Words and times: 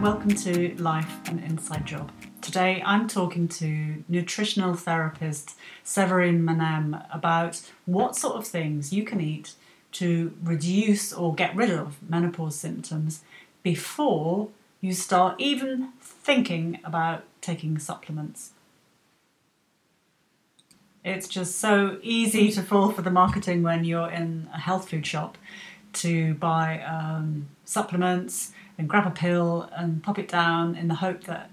welcome 0.00 0.34
to 0.34 0.74
Life 0.76 1.20
and 1.26 1.44
Inside 1.44 1.84
Job. 1.84 2.10
Today 2.40 2.82
I'm 2.86 3.06
talking 3.06 3.48
to 3.48 4.02
nutritional 4.08 4.72
therapist 4.72 5.58
Severine 5.84 6.42
Menem 6.42 7.04
about 7.12 7.60
what 7.84 8.16
sort 8.16 8.36
of 8.36 8.46
things 8.46 8.94
you 8.94 9.04
can 9.04 9.20
eat 9.20 9.52
to 9.92 10.34
reduce 10.42 11.12
or 11.12 11.34
get 11.34 11.54
rid 11.54 11.70
of 11.70 11.98
menopause 12.08 12.56
symptoms 12.56 13.20
before 13.62 14.48
you 14.80 14.94
start 14.94 15.38
even 15.38 15.90
thinking 16.00 16.80
about 16.82 17.24
taking 17.42 17.78
supplements. 17.78 18.52
It's 21.04 21.28
just 21.28 21.58
so 21.58 21.98
easy 22.02 22.50
to 22.52 22.62
fall 22.62 22.90
for 22.90 23.02
the 23.02 23.10
marketing 23.10 23.62
when 23.62 23.84
you're 23.84 24.10
in 24.10 24.48
a 24.54 24.60
health 24.60 24.88
food 24.88 25.06
shop 25.06 25.36
to 25.92 26.32
buy 26.34 26.80
um, 26.84 27.48
supplements 27.66 28.52
and 28.80 28.88
grab 28.88 29.06
a 29.06 29.10
pill 29.10 29.68
and 29.76 30.02
pop 30.02 30.18
it 30.18 30.26
down 30.26 30.74
in 30.74 30.88
the 30.88 30.94
hope 30.94 31.24
that 31.24 31.50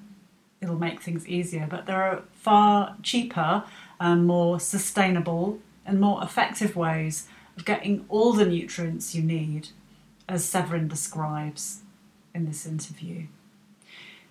it'll 0.61 0.79
make 0.79 1.01
things 1.01 1.27
easier. 1.27 1.67
But 1.69 1.85
there 1.85 2.01
are 2.01 2.21
far 2.31 2.95
cheaper 3.03 3.65
and 3.99 4.25
more 4.25 4.61
sustainable 4.61 5.59
and 5.85 5.99
more 5.99 6.23
effective 6.23 6.77
ways 6.77 7.27
of 7.57 7.65
getting 7.65 8.05
all 8.07 8.31
the 8.31 8.45
nutrients 8.45 9.13
you 9.13 9.21
need, 9.21 9.69
as 10.29 10.45
Severine 10.45 10.87
describes 10.87 11.81
in 12.33 12.45
this 12.45 12.65
interview. 12.65 13.27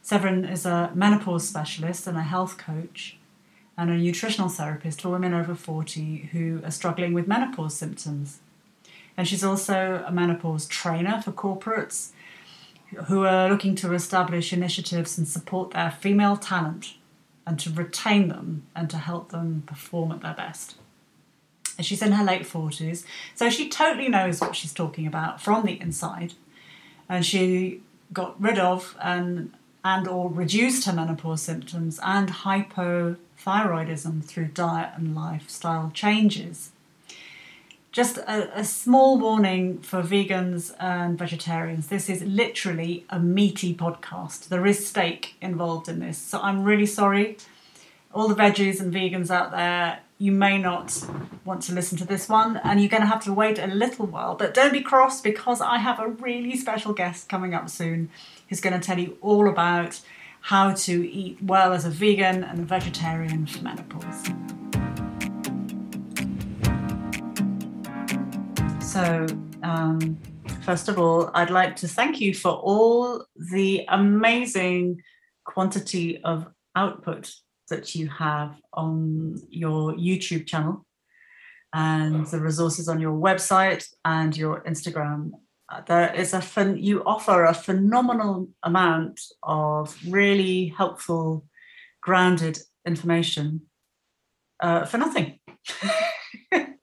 Severine 0.01 0.47
is 0.47 0.65
a 0.65 0.91
menopause 0.95 1.47
specialist 1.47 2.07
and 2.07 2.17
a 2.17 2.23
health 2.23 2.57
coach 2.57 3.19
and 3.77 3.91
a 3.91 3.99
nutritional 3.99 4.49
therapist 4.49 5.03
for 5.03 5.11
women 5.11 5.35
over 5.35 5.55
40 5.55 6.31
who 6.33 6.63
are 6.65 6.71
struggling 6.71 7.13
with 7.13 7.29
menopause 7.29 7.77
symptoms. 7.77 8.39
And 9.19 9.29
she's 9.29 9.45
also 9.45 10.03
a 10.07 10.11
menopause 10.11 10.67
trainer 10.67 11.21
for 11.21 11.33
corporates 11.33 12.13
who 13.07 13.25
are 13.25 13.49
looking 13.49 13.75
to 13.77 13.93
establish 13.93 14.53
initiatives 14.53 15.19
and 15.19 15.27
support 15.27 15.73
their 15.73 15.91
female 15.91 16.37
talent 16.37 16.95
and 17.47 17.59
to 17.61 17.71
retain 17.71 18.29
them 18.29 18.67
and 18.75 18.91
to 18.91 18.99
help 18.99 19.31
them 19.31 19.63
perform 19.67 20.13
at 20.13 20.21
their 20.21 20.35
best. 20.35 20.77
And 21.77 21.87
she's 21.87 22.03
in 22.03 22.13
her 22.13 22.25
late 22.25 22.43
40s, 22.43 23.05
so 23.35 23.51
she 23.51 23.69
totally 23.69 24.09
knows 24.09 24.41
what 24.41 24.57
she's 24.57 24.73
talking 24.73 25.07
about 25.07 25.41
from 25.41 25.67
the 25.67 25.81
inside. 25.81 26.33
And 27.09 27.25
she 27.25 27.83
got 28.13 28.41
rid 28.41 28.59
of 28.59 28.97
and 29.01 29.53
and 29.85 30.09
or 30.09 30.29
reduced 30.29 30.85
her 30.85 30.93
menopause 30.93 31.43
symptoms 31.43 32.01
and 32.03 32.29
hypothyroidism 32.29 34.25
through 34.25 34.47
diet 34.47 34.91
and 34.97 35.15
lifestyle 35.15 35.93
changes 35.95 36.73
just 37.97 38.19
a, 38.19 38.61
a, 38.61 38.63
small 38.63 39.19
warning 39.19 39.79
for 39.79 40.03
vegans 40.03 40.71
and 40.79 41.19
vegetarians. 41.19 41.87
This 41.87 42.11
is 42.11 42.23
literally 42.23 43.07
a 43.09 43.19
meaty 43.19 43.75
podcast. 43.75 44.49
There 44.49 44.67
is 44.67 44.87
steak 44.87 45.37
involved 45.41 45.89
in 45.89 46.01
this. 46.01 46.19
So 46.19 46.39
I'm 46.43 46.63
really 46.63 46.85
sorry. 46.85 47.39
All 48.13 48.29
the 48.29 48.35
veggies 48.35 48.83
and 48.83 48.93
vegans 48.93 49.31
out 49.31 49.51
there, 49.51 50.01
you 50.19 50.31
may 50.31 50.59
not 50.59 51.09
want 51.47 51.63
to 51.63 51.73
listen 51.73 51.97
to 51.97 52.05
this 52.05 52.29
one 52.29 52.61
and 52.63 52.81
you're 52.81 52.91
going 52.91 53.03
to 53.03 53.09
have 53.09 53.25
to 53.25 53.33
wait 53.33 53.59
a 53.59 53.67
little 53.67 54.05
while. 54.05 54.35
But 54.35 54.53
don't 54.53 54.75
be 54.75 54.83
cross 54.83 55.23
because 55.23 55.63
I 55.63 55.79
have 55.79 55.99
a 55.99 56.09
really 56.09 56.55
special 56.55 56.93
guest 56.93 57.31
coming 57.31 57.55
up 57.55 57.71
soon 57.71 58.11
who's 58.51 58.61
going 58.61 58.79
to 58.79 58.87
tell 58.87 58.99
you 58.99 59.17
all 59.23 59.49
about 59.49 60.01
how 60.43 60.75
to 60.75 61.11
eat 61.11 61.39
well 61.43 61.73
as 61.73 61.87
a 61.87 61.91
vegan 61.91 62.45
and 62.45 62.59
a 62.59 62.65
vegetarian 62.65 63.47
for 63.47 63.63
menopause. 63.63 64.66
So, 68.97 69.27
um, 69.63 70.17
first 70.63 70.89
of 70.89 70.99
all, 70.99 71.31
I'd 71.35 71.51
like 71.51 71.77
to 71.77 71.87
thank 71.87 72.19
you 72.19 72.33
for 72.33 72.53
all 72.53 73.27
the 73.51 73.85
amazing 73.91 75.03
quantity 75.45 76.19
of 76.25 76.47
output 76.75 77.31
that 77.69 77.95
you 77.95 78.09
have 78.09 78.57
on 78.73 79.39
your 79.51 79.93
YouTube 79.93 80.47
channel 80.47 80.87
and 81.75 82.27
the 82.29 82.41
resources 82.41 82.89
on 82.89 82.99
your 82.99 83.13
website 83.13 83.87
and 84.07 84.35
your 84.35 84.63
Instagram. 84.63 85.33
There 85.87 86.15
is 86.15 86.33
a 86.33 86.41
fun, 86.41 86.79
you 86.79 87.05
offer 87.05 87.45
a 87.45 87.53
phenomenal 87.53 88.49
amount 88.63 89.21
of 89.43 89.95
really 90.09 90.69
helpful, 90.69 91.45
grounded 92.01 92.61
information 92.87 93.61
uh, 94.63 94.87
for 94.87 94.97
nothing. 94.97 95.39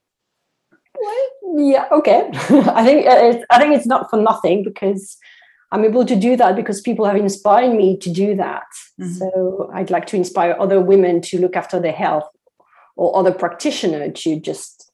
yeah 1.56 1.86
okay. 1.92 2.30
I 2.34 2.84
think 2.86 3.08
uh, 3.08 3.20
it's, 3.22 3.46
i 3.50 3.60
think 3.60 3.76
it's 3.76 3.86
not 3.86 4.10
for 4.10 4.18
nothing 4.18 4.64
because 4.64 5.18
i'm 5.72 5.86
able 5.86 6.06
to 6.06 6.16
do 6.16 6.36
that 6.36 6.56
because 6.56 6.82
people 6.82 7.06
have 7.06 7.16
inspired 7.16 7.76
me 7.76 7.98
to 7.98 8.12
do 8.12 8.36
that. 8.36 8.64
Mm-hmm. 9.00 9.14
so 9.14 9.72
i'd 9.74 9.90
like 9.90 10.06
to 10.08 10.16
inspire 10.16 10.56
other 10.60 10.80
women 10.80 11.22
to 11.22 11.40
look 11.40 11.56
after 11.56 11.80
their 11.80 11.94
health 11.94 12.30
or 12.96 13.18
other 13.18 13.32
practitioner 13.32 14.12
to 14.12 14.40
just 14.40 14.92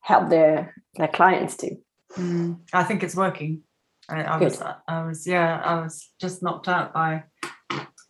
help 0.00 0.28
their 0.28 0.74
their 0.96 1.08
clients 1.08 1.56
too 1.56 1.78
mm. 2.16 2.58
i 2.72 2.82
think 2.82 3.02
it's 3.02 3.14
working. 3.14 3.62
I, 4.08 4.22
I 4.22 4.36
was 4.38 4.62
i 4.88 5.04
was 5.04 5.26
yeah 5.26 5.60
i 5.64 5.80
was 5.82 6.10
just 6.20 6.42
knocked 6.42 6.66
out 6.68 6.94
by 6.94 7.24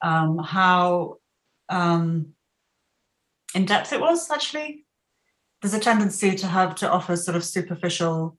um, 0.01 0.39
how 0.39 1.17
um, 1.69 2.35
in 3.55 3.65
depth 3.65 3.93
it 3.93 4.01
was 4.01 4.31
actually 4.31 4.87
there's 5.61 5.75
a 5.75 5.81
tendency 5.81 6.35
to 6.35 6.47
have 6.47 6.75
to 6.77 6.91
offer 6.91 7.17
sort 7.17 7.37
of 7.37 7.45
superficial 7.45 8.37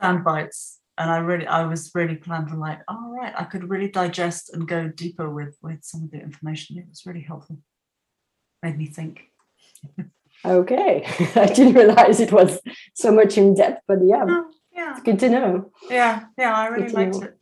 sound 0.00 0.24
bites 0.24 0.80
and 0.98 1.10
i 1.10 1.18
really 1.18 1.46
i 1.46 1.64
was 1.64 1.90
really 1.94 2.16
planning 2.16 2.58
like 2.58 2.80
all 2.88 2.98
oh, 3.08 3.12
right 3.12 3.32
i 3.36 3.44
could 3.44 3.68
really 3.68 3.88
digest 3.88 4.52
and 4.52 4.68
go 4.68 4.88
deeper 4.88 5.30
with 5.30 5.56
with 5.62 5.82
some 5.82 6.04
of 6.04 6.10
the 6.10 6.20
information. 6.20 6.78
It 6.78 6.86
was 6.88 7.06
really 7.06 7.20
helpful. 7.20 7.58
Made 8.62 8.78
me 8.78 8.86
think. 8.86 9.22
Okay. 10.44 11.04
I 11.36 11.46
didn't 11.46 11.74
realize 11.74 12.20
it 12.20 12.32
was 12.32 12.60
so 12.94 13.10
much 13.10 13.38
in 13.38 13.54
depth 13.54 13.82
but 13.88 13.98
yeah 14.04 14.26
oh, 14.28 14.50
yeah. 14.72 14.92
it's 14.92 15.02
good 15.02 15.18
to 15.20 15.28
know. 15.30 15.72
Yeah 15.88 16.24
yeah 16.36 16.54
i 16.54 16.66
really 16.66 16.88
liked 16.88 17.14
know. 17.16 17.22
it. 17.22 17.38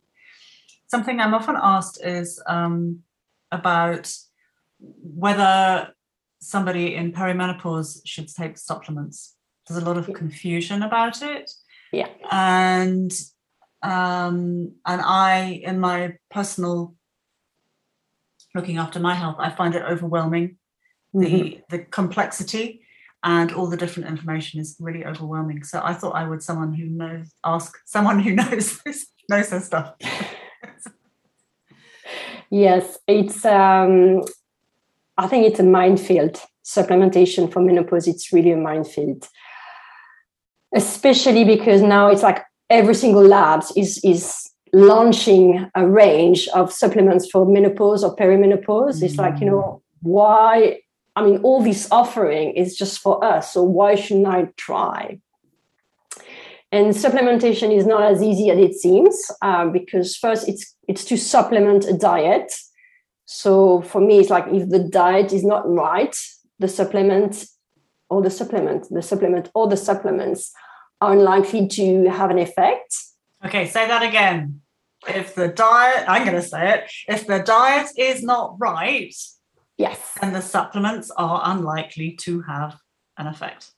Something 0.87 1.19
i'm 1.19 1.33
often 1.33 1.57
asked 1.61 2.03
is 2.03 2.41
um, 2.47 2.99
about 3.51 4.11
whether 4.79 5.93
somebody 6.43 6.95
in 6.95 7.11
perimenopause 7.11 8.01
should 8.05 8.27
take 8.27 8.57
supplements. 8.57 9.35
There's 9.67 9.81
a 9.81 9.85
lot 9.85 9.97
of 9.97 10.11
confusion 10.13 10.83
about 10.83 11.21
it. 11.21 11.51
Yeah. 11.91 12.09
And 12.31 13.11
um, 13.81 14.73
and 14.85 15.01
I, 15.01 15.61
in 15.63 15.79
my 15.79 16.15
personal 16.31 16.95
looking 18.55 18.77
after 18.77 18.99
my 18.99 19.15
health, 19.15 19.35
I 19.39 19.49
find 19.49 19.75
it 19.75 19.83
overwhelming. 19.83 20.57
Mm-hmm. 21.15 21.23
The 21.23 21.61
the 21.69 21.79
complexity 21.79 22.81
and 23.23 23.51
all 23.53 23.67
the 23.67 23.77
different 23.77 24.09
information 24.09 24.59
is 24.59 24.75
really 24.79 25.05
overwhelming. 25.05 25.63
So 25.63 25.81
I 25.83 25.93
thought 25.93 26.15
I 26.15 26.27
would 26.27 26.43
someone 26.43 26.73
who 26.73 26.85
knows 26.85 27.31
ask 27.43 27.77
someone 27.85 28.19
who 28.19 28.31
knows 28.35 28.79
this 28.83 29.07
knows 29.29 29.49
their 29.49 29.61
stuff. 29.61 29.93
yes, 32.49 32.97
it's 33.07 33.45
um 33.45 34.21
I 35.17 35.27
think 35.27 35.45
it's 35.45 35.59
a 35.59 35.63
minefield. 35.63 36.39
Supplementation 36.65 37.51
for 37.51 37.61
menopause, 37.61 38.07
it's 38.07 38.31
really 38.31 38.51
a 38.51 38.57
minefield. 38.57 39.27
Especially 40.73 41.43
because 41.43 41.81
now 41.81 42.07
it's 42.07 42.23
like 42.23 42.43
every 42.69 42.95
single 42.95 43.23
labs 43.23 43.71
is 43.75 43.99
is 44.03 44.49
launching 44.73 45.69
a 45.75 45.87
range 45.87 46.47
of 46.49 46.73
supplements 46.73 47.29
for 47.29 47.45
menopause 47.45 48.03
or 48.03 48.15
perimenopause. 48.15 48.99
Mm. 48.99 49.03
It's 49.03 49.17
like, 49.17 49.39
you 49.39 49.45
know, 49.45 49.83
why? 50.01 50.79
I 51.15 51.23
mean, 51.23 51.37
all 51.43 51.61
this 51.63 51.87
offering 51.91 52.53
is 52.53 52.75
just 52.75 52.99
for 52.99 53.23
us. 53.23 53.53
So 53.53 53.61
why 53.61 53.93
shouldn't 53.93 54.25
I 54.27 54.49
try? 54.57 55.19
And 56.71 56.95
supplementation 56.95 57.71
is 57.71 57.85
not 57.85 58.01
as 58.01 58.23
easy 58.23 58.49
as 58.49 58.57
it 58.57 58.73
seems 58.73 59.15
uh, 59.43 59.67
because 59.67 60.15
first 60.15 60.49
it's 60.49 60.75
it's 60.87 61.05
to 61.05 61.17
supplement 61.17 61.85
a 61.85 61.93
diet 61.93 62.51
so 63.33 63.81
for 63.81 63.99
me, 63.99 64.19
it's 64.19 64.29
like 64.29 64.45
if 64.53 64.69
the 64.69 64.77
diet 64.77 65.33
is 65.33 65.43
not 65.43 65.67
right, 65.67 66.15
the 66.59 66.67
supplement 66.67 67.45
or 68.07 68.21
the 68.21 68.29
supplement, 68.29 68.87
the 68.91 69.01
supplement 69.01 69.49
or 69.55 69.67
the 69.67 69.75
supplements 69.75 70.53
are 71.01 71.13
unlikely 71.13 71.67
to 71.69 72.11
have 72.11 72.29
an 72.29 72.37
effect. 72.37 72.95
Okay, 73.43 73.65
say 73.65 73.87
that 73.87 74.03
again. 74.03 74.61
If 75.07 75.33
the 75.33 75.47
diet, 75.47 76.05
I'm 76.07 76.25
going 76.25 76.39
to 76.39 76.47
say 76.47 76.75
it, 76.75 76.91
if 77.07 77.25
the 77.25 77.39
diet 77.39 77.89
is 77.97 78.21
not 78.21 78.55
right, 78.59 79.15
yes, 79.79 79.99
and 80.21 80.35
the 80.35 80.41
supplements 80.41 81.09
are 81.17 81.41
unlikely 81.43 82.11
to 82.25 82.41
have 82.41 82.77
an 83.17 83.25
effect. 83.25 83.71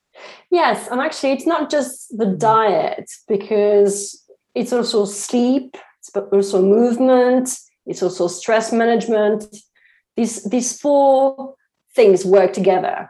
Yes, 0.52 0.90
and 0.92 1.00
actually, 1.00 1.32
it's 1.32 1.48
not 1.48 1.72
just 1.72 2.10
the 2.18 2.26
mm-hmm. 2.26 2.38
diet 2.40 3.10
because 3.30 4.22
it's 4.54 4.74
also 4.74 5.06
sleep, 5.06 5.78
it's 6.00 6.14
also 6.14 6.62
movement, 6.62 7.58
it's 7.86 8.04
also 8.04 8.28
stress 8.28 8.72
management. 8.72 9.56
These 10.16 10.44
these 10.46 10.80
four 10.80 11.56
things 11.96 12.26
work 12.26 12.54
together. 12.54 13.10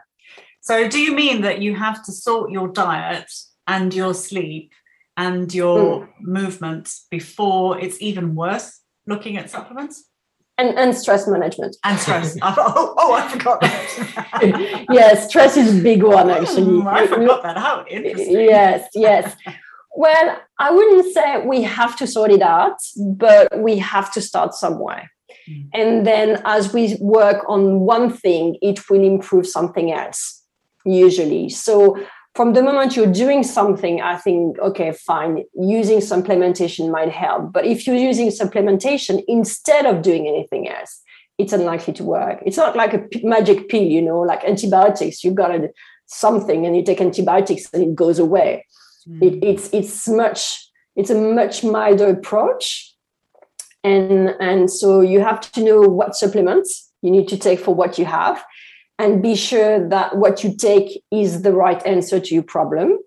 So 0.60 0.88
do 0.88 1.00
you 1.00 1.14
mean 1.14 1.42
that 1.42 1.60
you 1.62 1.74
have 1.74 2.04
to 2.04 2.12
sort 2.12 2.50
your 2.50 2.68
diet 2.68 3.30
and 3.66 3.94
your 3.94 4.14
sleep 4.14 4.72
and 5.16 5.52
your 5.54 6.00
mm. 6.00 6.08
movement 6.20 6.92
before 7.10 7.78
it's 7.78 8.00
even 8.00 8.34
worth 8.34 8.80
looking 9.06 9.36
at 9.36 9.50
supplements? 9.50 10.04
And, 10.58 10.78
and 10.78 10.96
stress 10.96 11.28
management. 11.28 11.76
And 11.84 11.98
stress. 11.98 12.36
oh, 12.42 12.94
oh, 12.96 13.12
I 13.12 13.28
forgot 13.28 13.60
that. 13.60 14.86
yes, 14.90 15.28
stress 15.28 15.56
is 15.56 15.78
a 15.78 15.82
big 15.82 16.02
one 16.02 16.30
actually. 16.38 16.82
I 16.82 17.06
forgot 17.06 17.42
that. 17.42 17.58
How 17.58 17.84
interesting. 17.88 18.32
Yes, 18.32 18.88
yes. 18.94 19.36
Well, 19.96 20.38
I 20.58 20.70
wouldn't 20.70 21.12
say 21.14 21.46
we 21.46 21.62
have 21.62 21.96
to 21.96 22.06
sort 22.06 22.30
it 22.30 22.42
out, 22.42 22.76
but 22.96 23.58
we 23.58 23.78
have 23.78 24.12
to 24.12 24.20
start 24.20 24.54
somewhere. 24.54 25.10
Mm. 25.48 25.68
And 25.72 26.06
then 26.06 26.42
as 26.44 26.74
we 26.74 26.96
work 27.00 27.44
on 27.48 27.80
one 27.80 28.12
thing, 28.12 28.58
it 28.60 28.90
will 28.90 29.02
improve 29.02 29.46
something 29.46 29.92
else, 29.92 30.42
usually. 30.84 31.48
So 31.48 31.96
from 32.34 32.52
the 32.52 32.62
moment 32.62 32.94
you're 32.94 33.06
doing 33.06 33.42
something, 33.42 34.02
I 34.02 34.18
think, 34.18 34.58
okay, 34.58 34.92
fine, 34.92 35.44
using 35.54 36.00
supplementation 36.00 36.90
might 36.90 37.10
help. 37.10 37.54
But 37.54 37.64
if 37.64 37.86
you're 37.86 37.96
using 37.96 38.28
supplementation 38.28 39.24
instead 39.26 39.86
of 39.86 40.02
doing 40.02 40.28
anything 40.28 40.68
else, 40.68 41.00
it's 41.38 41.54
unlikely 41.54 41.94
to 41.94 42.04
work. 42.04 42.42
It's 42.44 42.58
not 42.58 42.76
like 42.76 42.92
a 42.92 43.06
magic 43.22 43.70
pill, 43.70 43.82
you 43.82 44.02
know, 44.02 44.20
like 44.20 44.44
antibiotics. 44.44 45.24
You've 45.24 45.34
got 45.34 45.58
something 46.04 46.66
and 46.66 46.76
you 46.76 46.84
take 46.84 47.00
antibiotics 47.00 47.68
and 47.72 47.82
it 47.82 47.94
goes 47.94 48.18
away. 48.18 48.66
Mm. 49.08 49.22
It, 49.22 49.44
it's 49.44 49.70
it's 49.72 50.08
much 50.08 50.68
it's 50.94 51.10
a 51.10 51.14
much 51.14 51.62
milder 51.62 52.08
approach, 52.08 52.94
and 53.84 54.34
and 54.40 54.70
so 54.70 55.00
you 55.00 55.20
have 55.20 55.40
to 55.52 55.62
know 55.62 55.80
what 55.80 56.16
supplements 56.16 56.92
you 57.02 57.10
need 57.10 57.28
to 57.28 57.36
take 57.36 57.60
for 57.60 57.74
what 57.74 57.98
you 57.98 58.04
have 58.04 58.44
and 58.98 59.22
be 59.22 59.34
sure 59.34 59.86
that 59.88 60.16
what 60.16 60.42
you 60.42 60.56
take 60.56 61.02
is 61.12 61.42
the 61.42 61.52
right 61.52 61.84
answer 61.86 62.18
to 62.18 62.34
your 62.34 62.42
problem, 62.42 62.98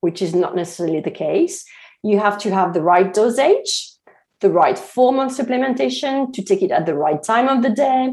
which 0.00 0.20
is 0.20 0.34
not 0.34 0.54
necessarily 0.54 1.00
the 1.00 1.10
case. 1.10 1.64
You 2.02 2.18
have 2.18 2.38
to 2.38 2.52
have 2.52 2.74
the 2.74 2.82
right 2.82 3.12
dosage, 3.12 3.92
the 4.40 4.50
right 4.50 4.78
form 4.78 5.18
of 5.18 5.30
supplementation 5.30 6.32
to 6.32 6.42
take 6.42 6.62
it 6.62 6.70
at 6.70 6.86
the 6.86 6.94
right 6.94 7.22
time 7.22 7.48
of 7.48 7.62
the 7.62 7.70
day, 7.70 8.10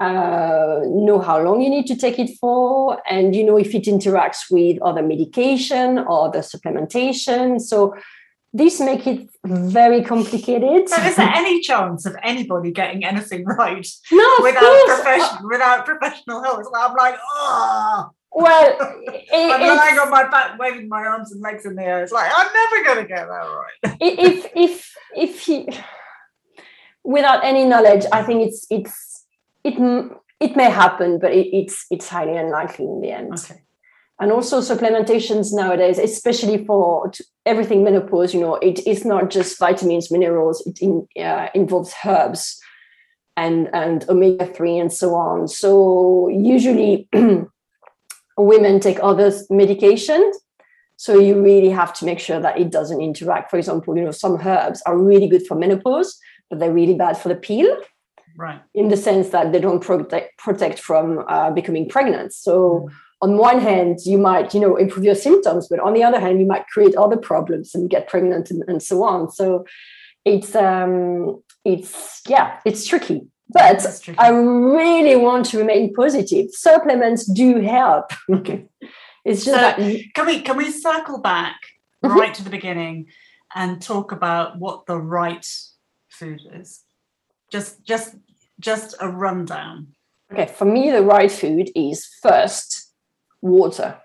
uh, 0.00 0.80
know 0.84 1.18
how 1.20 1.42
long 1.42 1.60
you 1.60 1.68
need 1.68 1.86
to 1.86 1.96
take 1.96 2.18
it 2.18 2.30
for, 2.40 3.00
and 3.08 3.34
you 3.34 3.44
know 3.44 3.56
if 3.56 3.74
it 3.74 3.84
interacts 3.84 4.50
with 4.50 4.80
other 4.82 5.02
medication 5.02 5.98
or 5.98 6.30
the 6.30 6.38
supplementation. 6.38 7.60
So 7.60 7.94
this 8.52 8.80
make 8.80 9.06
it 9.06 9.28
very 9.44 10.02
complicated. 10.02 10.88
So 10.88 11.02
is 11.02 11.16
there 11.16 11.28
any 11.34 11.60
chance 11.60 12.06
of 12.06 12.16
anybody 12.22 12.70
getting 12.70 13.04
anything 13.04 13.44
right 13.44 13.86
no, 14.10 14.34
without 14.42 14.86
profession 14.86 15.48
without 15.48 15.84
professional 15.84 16.42
help? 16.42 16.64
I'm 16.74 16.94
like, 16.94 17.16
oh 17.22 18.10
well 18.30 18.76
it, 19.06 19.26
I'm 19.32 19.76
lying 19.76 19.98
on 19.98 20.10
my 20.10 20.28
back 20.28 20.58
waving 20.58 20.88
my 20.88 21.02
arms 21.04 21.32
and 21.32 21.40
legs 21.40 21.66
in 21.66 21.74
the 21.74 21.82
air. 21.82 22.02
It's 22.02 22.12
like 22.12 22.30
I'm 22.34 22.48
never 22.52 22.84
gonna 22.84 23.08
get 23.08 23.26
that 23.26 23.32
right. 23.32 23.96
if 24.00 24.46
if 24.54 24.94
if 25.16 25.40
he 25.40 25.68
without 27.04 27.44
any 27.44 27.64
knowledge, 27.64 28.04
I 28.12 28.22
think 28.22 28.46
it's 28.46 28.66
it's 28.70 29.07
it 29.64 30.12
it 30.40 30.56
may 30.56 30.70
happen, 30.70 31.18
but 31.18 31.32
it, 31.32 31.48
it's 31.56 31.86
it's 31.90 32.08
highly 32.08 32.36
unlikely 32.36 32.84
in 32.84 33.00
the 33.00 33.10
end. 33.10 33.32
Okay. 33.32 33.62
And 34.20 34.32
also 34.32 34.60
supplementations 34.60 35.52
nowadays 35.52 35.98
especially 35.98 36.64
for 36.64 37.12
everything 37.46 37.84
menopause 37.84 38.34
you 38.34 38.40
know 38.40 38.56
it 38.56 38.84
is 38.84 39.04
not 39.04 39.30
just 39.30 39.58
vitamins 39.60 40.10
minerals 40.10 40.60
it 40.66 40.80
in, 40.80 41.06
uh, 41.22 41.48
involves 41.54 41.94
herbs 42.04 42.60
and 43.36 43.70
and 43.72 44.08
omega-3 44.08 44.80
and 44.80 44.92
so 44.92 45.14
on. 45.14 45.46
So 45.46 46.28
usually 46.28 47.08
women 48.36 48.80
take 48.80 48.98
other 49.02 49.30
medications 49.50 50.32
so 50.96 51.16
you 51.16 51.40
really 51.40 51.70
have 51.70 51.92
to 51.94 52.04
make 52.04 52.18
sure 52.18 52.40
that 52.40 52.58
it 52.58 52.72
doesn't 52.72 53.00
interact. 53.00 53.50
For 53.50 53.58
example 53.58 53.96
you 53.96 54.04
know 54.04 54.10
some 54.10 54.36
herbs 54.44 54.82
are 54.84 54.98
really 54.98 55.28
good 55.28 55.46
for 55.46 55.54
menopause 55.54 56.18
but 56.50 56.58
they're 56.58 56.72
really 56.72 56.94
bad 56.94 57.16
for 57.16 57.28
the 57.28 57.36
pill 57.36 57.68
right. 58.38 58.62
in 58.74 58.88
the 58.88 58.96
sense 58.96 59.28
that 59.30 59.52
they 59.52 59.60
don't 59.60 59.80
protect 59.80 60.38
protect 60.38 60.78
from 60.78 61.24
uh, 61.28 61.50
becoming 61.50 61.88
pregnant. 61.88 62.32
So 62.32 62.86
mm. 62.88 62.92
on 63.20 63.36
one 63.36 63.60
hand 63.60 63.98
you 64.06 64.16
might 64.16 64.54
you 64.54 64.60
know 64.60 64.76
improve 64.76 65.04
your 65.04 65.14
symptoms 65.14 65.68
but 65.68 65.80
on 65.80 65.92
the 65.92 66.04
other 66.04 66.20
hand 66.20 66.40
you 66.40 66.46
might 66.46 66.66
create 66.68 66.94
other 66.96 67.16
problems 67.16 67.74
and 67.74 67.90
get 67.90 68.08
pregnant 68.08 68.50
and, 68.50 68.62
and 68.68 68.82
so 68.82 69.04
on. 69.04 69.30
So 69.30 69.66
it's 70.24 70.54
um 70.54 71.42
it's 71.64 72.22
yeah 72.28 72.60
it's 72.64 72.86
tricky. 72.86 73.26
But 73.50 73.80
tricky. 74.02 74.18
i 74.18 74.28
really 74.28 75.16
want 75.16 75.46
to 75.46 75.58
remain 75.58 75.94
positive. 75.94 76.50
Supplements 76.50 77.24
do 77.26 77.60
help. 77.60 78.12
Okay. 78.30 78.66
It's 79.24 79.44
just 79.44 79.56
so 79.56 79.60
that, 79.60 79.76
can 80.14 80.26
we 80.26 80.40
can 80.40 80.56
we 80.56 80.70
circle 80.70 81.18
back 81.20 81.56
mm-hmm. 82.04 82.18
right 82.18 82.32
to 82.34 82.42
the 82.44 82.50
beginning 82.50 83.06
and 83.54 83.82
talk 83.82 84.12
about 84.12 84.58
what 84.58 84.86
the 84.86 84.96
right 84.96 85.46
food 86.08 86.40
is? 86.54 86.82
Just 87.50 87.84
just 87.84 88.14
just 88.60 88.94
a 89.00 89.08
rundown 89.08 89.88
okay 90.32 90.46
for 90.46 90.64
me 90.64 90.90
the 90.90 91.02
right 91.02 91.30
food 91.30 91.70
is 91.74 92.06
first 92.22 92.88
water. 93.40 93.98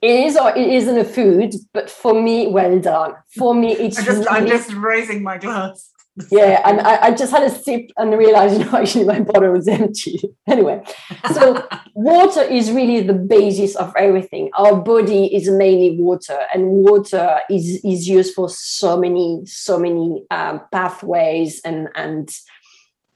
It 0.00 0.26
is 0.26 0.36
or 0.36 0.50
it 0.50 0.68
isn't 0.68 0.98
a 0.98 1.04
food, 1.04 1.54
but 1.72 1.88
for 1.88 2.20
me, 2.20 2.48
well 2.48 2.78
done. 2.80 3.14
For 3.36 3.54
me, 3.54 3.72
it's. 3.72 3.98
I 3.98 4.04
just, 4.04 4.30
I'm 4.30 4.46
just 4.46 4.72
raising 4.72 5.22
my 5.22 5.38
glass. 5.38 5.90
yeah, 6.30 6.60
and 6.66 6.80
I, 6.80 7.04
I, 7.04 7.10
just 7.12 7.32
had 7.32 7.42
a 7.44 7.48
sip 7.48 7.90
and 7.96 8.18
realized, 8.18 8.54
you 8.58 8.64
know, 8.66 8.78
actually 8.78 9.04
my 9.04 9.20
bottle 9.20 9.52
was 9.52 9.66
empty. 9.66 10.20
anyway, 10.46 10.82
so 11.32 11.66
water 11.94 12.42
is 12.42 12.70
really 12.70 13.00
the 13.00 13.14
basis 13.14 13.76
of 13.76 13.94
everything. 13.96 14.50
Our 14.58 14.76
body 14.76 15.34
is 15.34 15.48
mainly 15.48 15.96
water, 15.98 16.38
and 16.52 16.66
water 16.66 17.38
is 17.48 17.80
is 17.84 18.08
used 18.08 18.34
for 18.34 18.48
so 18.50 18.98
many, 18.98 19.42
so 19.46 19.78
many 19.78 20.24
um, 20.32 20.62
pathways 20.72 21.60
and 21.64 21.88
and 21.94 22.28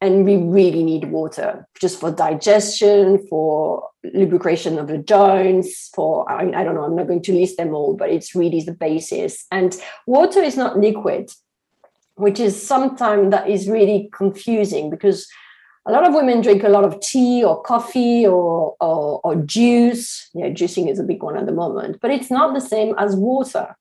and 0.06 0.24
we 0.24 0.36
really 0.36 0.84
need 0.84 1.10
water 1.10 1.66
just 1.80 1.98
for 1.98 2.10
digestion 2.10 3.26
for 3.28 3.90
lubrication 4.14 4.78
of 4.78 4.86
the 4.86 4.98
joints 4.98 5.90
for 5.94 6.30
I, 6.30 6.48
I 6.60 6.64
don't 6.64 6.76
know 6.76 6.84
i'm 6.84 6.96
not 6.96 7.08
going 7.08 7.22
to 7.22 7.32
list 7.32 7.56
them 7.56 7.74
all 7.74 7.94
but 7.94 8.10
it's 8.10 8.34
really 8.34 8.60
the 8.60 8.72
basis. 8.72 9.46
And 9.50 9.76
water 10.06 10.40
is 10.40 10.56
not 10.56 10.78
liquid 10.78 11.30
which 12.14 12.40
is 12.40 12.54
sometimes 12.60 13.30
that 13.30 13.50
is 13.50 13.68
really 13.68 14.08
confusing 14.12 14.88
because 14.88 15.26
a 15.86 15.92
lot 15.92 16.06
of 16.06 16.14
women 16.14 16.40
drink 16.40 16.62
a 16.62 16.68
lot 16.68 16.84
of 16.84 16.98
tea 17.00 17.44
or 17.44 17.62
coffee 17.62 18.26
or, 18.26 18.74
or, 18.80 19.20
or 19.22 19.36
juice. 19.36 20.30
Yeah 20.34 20.50
juicing 20.50 20.90
is 20.90 20.98
a 20.98 21.04
big 21.04 21.22
one 21.22 21.36
at 21.36 21.46
the 21.46 21.52
moment 21.52 21.98
but 22.00 22.10
it's 22.10 22.30
not 22.30 22.54
the 22.54 22.60
same 22.60 22.94
as 22.96 23.16
water. 23.16 23.76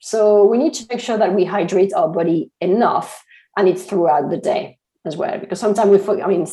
So 0.00 0.44
we 0.44 0.58
need 0.58 0.74
to 0.74 0.86
make 0.90 1.00
sure 1.00 1.16
that 1.16 1.34
we 1.34 1.44
hydrate 1.44 1.92
our 1.94 2.08
body 2.08 2.50
enough 2.60 3.24
and 3.56 3.68
it's 3.68 3.84
throughout 3.84 4.30
the 4.30 4.36
day 4.36 4.78
as 5.04 5.16
well 5.16 5.38
because 5.38 5.60
sometimes 5.60 5.90
we 5.90 5.98
forget 5.98 6.24
i 6.24 6.28
mean 6.28 6.46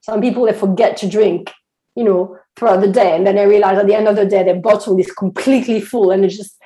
some 0.00 0.20
people 0.20 0.44
they 0.44 0.52
forget 0.52 0.96
to 0.96 1.08
drink 1.08 1.52
you 1.96 2.04
know 2.04 2.36
throughout 2.56 2.80
the 2.80 2.90
day 2.90 3.16
and 3.16 3.26
then 3.26 3.36
they 3.36 3.46
realize 3.46 3.78
at 3.78 3.86
the 3.86 3.94
end 3.94 4.08
of 4.08 4.16
the 4.16 4.26
day 4.26 4.42
their 4.42 4.60
bottle 4.60 4.98
is 4.98 5.10
completely 5.12 5.80
full 5.80 6.10
and 6.10 6.24
it's 6.24 6.36
just 6.36 6.56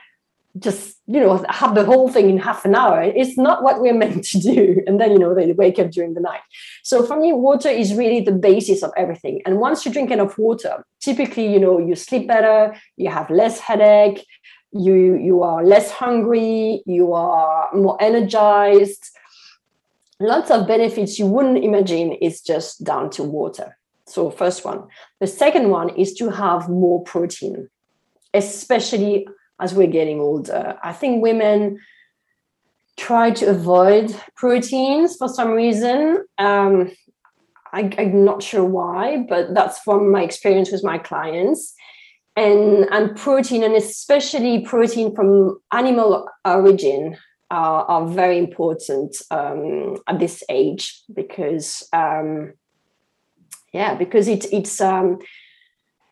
just 0.59 0.97
you 1.07 1.21
know 1.21 1.45
have 1.49 1.75
the 1.75 1.85
whole 1.85 2.09
thing 2.09 2.31
in 2.31 2.39
half 2.39 2.65
an 2.65 2.75
hour. 2.75 3.03
It's 3.03 3.37
not 3.37 3.63
what 3.63 3.81
we're 3.81 3.95
meant 4.03 4.25
to 4.25 4.39
do. 4.39 4.83
And 4.87 5.01
then 5.01 5.13
you 5.13 5.19
know 5.19 5.35
they 5.35 5.53
wake 5.53 5.79
up 5.79 5.91
during 5.91 6.15
the 6.15 6.21
night. 6.21 6.41
So 6.83 7.05
for 7.05 7.19
me 7.19 7.33
water 7.33 7.69
is 7.69 7.95
really 7.95 8.21
the 8.21 8.33
basis 8.33 8.83
of 8.83 8.93
everything. 8.97 9.41
And 9.47 9.59
once 9.59 9.85
you 9.85 9.93
drink 9.93 10.11
enough 10.11 10.39
water 10.39 10.85
typically 11.01 11.53
you 11.53 11.61
know 11.61 11.79
you 11.79 11.95
sleep 11.95 12.27
better 12.27 12.75
you 12.97 13.11
have 13.11 13.31
less 13.31 13.61
headache 13.61 14.27
you 14.73 15.17
you 15.17 15.43
are 15.43 15.65
less 15.65 15.91
hungry 15.91 16.83
you 16.85 17.13
are 17.13 17.71
more 17.73 17.97
energized 18.01 19.11
lots 20.21 20.51
of 20.51 20.67
benefits 20.67 21.19
you 21.19 21.27
wouldn't 21.27 21.65
imagine 21.65 22.13
is 22.13 22.41
just 22.41 22.85
down 22.85 23.11
to 23.11 23.23
water. 23.23 23.79
So, 24.07 24.31
first 24.31 24.65
one. 24.65 24.85
The 25.21 25.27
second 25.27 25.71
one 25.71 25.91
is 25.91 26.15
to 26.15 26.31
have 26.31 26.69
more 26.69 27.03
protein, 27.05 27.69
especially 28.33 29.29
as 29.61 29.75
we're 29.75 29.87
getting 29.87 30.21
older. 30.21 30.79
I 30.83 30.93
think 30.93 31.23
women 31.23 31.79
try 32.97 33.31
to 33.31 33.47
avoid 33.47 34.15
proteins 34.35 35.17
for 35.17 35.29
some 35.29 35.51
reason. 35.51 36.25
Um, 36.39 36.91
I, 37.73 37.83
am 37.99 38.25
not 38.25 38.43
sure 38.43 38.65
why, 38.65 39.27
but 39.29 39.55
that's 39.55 39.79
from 39.81 40.11
my 40.11 40.23
experience 40.23 40.73
with 40.73 40.85
my 40.85 40.99
clients. 40.99 41.75
And, 42.35 42.87
and 42.91 43.17
protein, 43.17 43.65
and 43.65 43.75
especially 43.75 44.61
protein 44.61 45.15
from 45.15 45.61
animal 45.73 46.29
origin, 46.45 47.17
are, 47.51 47.85
are 47.85 48.07
very 48.07 48.39
important 48.39 49.17
um, 49.31 49.97
at 50.07 50.19
this 50.19 50.43
age 50.49 51.03
because 51.13 51.89
um, 51.93 52.53
yeah 53.73 53.95
because 53.95 54.29
it, 54.29 54.47
it's 54.53 54.81
um, 54.81 55.19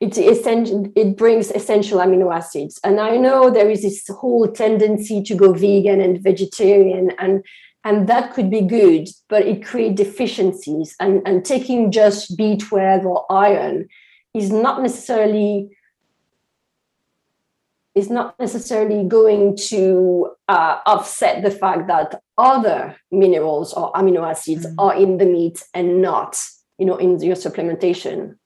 it, 0.01 0.17
essential, 0.19 0.93
it 0.95 1.17
brings 1.17 1.51
essential 1.51 1.99
amino 1.99 2.35
acids. 2.35 2.81
And 2.85 3.01
i 3.01 3.17
know 3.17 3.51
there 3.51 3.71
is 3.71 3.83
this 3.83 4.07
whole 4.09 4.49
tendency 4.49 5.23
to 5.23 5.35
go 5.35 5.53
vegan 5.53 6.01
and 6.01 6.23
vegetarian 6.23 7.13
and 7.19 7.45
and 7.85 8.09
that 8.09 8.35
could 8.35 8.51
be 8.51 8.63
good 8.63 9.09
but 9.29 9.47
it 9.47 9.65
creates 9.65 9.97
deficiencies. 9.97 10.95
And 11.01 11.23
and 11.27 11.45
taking 11.45 11.91
just 11.91 12.37
b12 12.39 13.05
or 13.05 13.27
iron 13.31 13.89
is 14.35 14.51
not 14.51 14.83
necessarily 14.83 15.76
is 17.97 18.11
not 18.11 18.39
necessarily 18.39 19.09
going 19.09 19.57
to 19.57 20.31
uh, 20.49 20.79
offset 20.85 21.43
the 21.43 21.51
fact 21.51 21.89
that 21.89 22.21
other 22.37 22.95
minerals 23.11 23.73
or 23.73 23.91
amino 23.95 24.23
acids 24.23 24.67
mm. 24.67 24.75
are 24.79 24.95
in 24.95 25.17
the 25.17 25.25
meat 25.25 25.63
and 25.73 26.03
not, 26.03 26.39
you 26.79 26.85
know, 26.85 26.99
in 26.99 27.19
your 27.21 27.35
supplementation. 27.35 28.37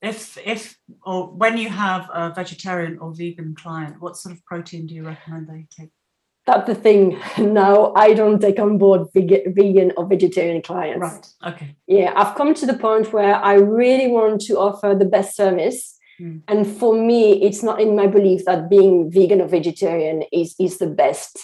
If 0.00 0.38
if 0.46 0.78
or 1.04 1.26
when 1.26 1.58
you 1.58 1.68
have 1.68 2.08
a 2.14 2.30
vegetarian 2.30 2.98
or 3.00 3.12
vegan 3.12 3.54
client, 3.54 4.00
what 4.00 4.16
sort 4.16 4.34
of 4.34 4.42
protein 4.46 4.86
do 4.86 4.94
you 4.94 5.04
recommend 5.04 5.48
they 5.48 5.66
take? 5.76 5.90
That's 6.46 6.66
the 6.66 6.74
thing. 6.74 7.18
Now 7.38 7.92
I 7.94 8.14
don't 8.14 8.40
take 8.40 8.60
on 8.60 8.78
board 8.78 9.08
vegan 9.12 9.92
or 9.96 10.06
vegetarian 10.06 10.62
clients. 10.62 11.34
Right. 11.42 11.54
Okay. 11.54 11.74
Yeah, 11.86 12.12
I've 12.16 12.34
come 12.36 12.54
to 12.54 12.64
the 12.64 12.78
point 12.78 13.12
where 13.12 13.34
I 13.34 13.54
really 13.54 14.08
want 14.08 14.40
to 14.42 14.58
offer 14.58 14.94
the 14.94 15.04
best 15.04 15.36
service 15.36 15.98
Mm. 16.20 16.42
And 16.48 16.66
for 16.66 16.94
me, 16.94 17.42
it's 17.42 17.62
not 17.62 17.80
in 17.80 17.96
my 17.96 18.06
belief 18.06 18.44
that 18.44 18.68
being 18.68 19.10
vegan 19.10 19.40
or 19.40 19.48
vegetarian 19.48 20.24
is, 20.32 20.54
is 20.58 20.78
the 20.78 20.86
best 20.86 21.38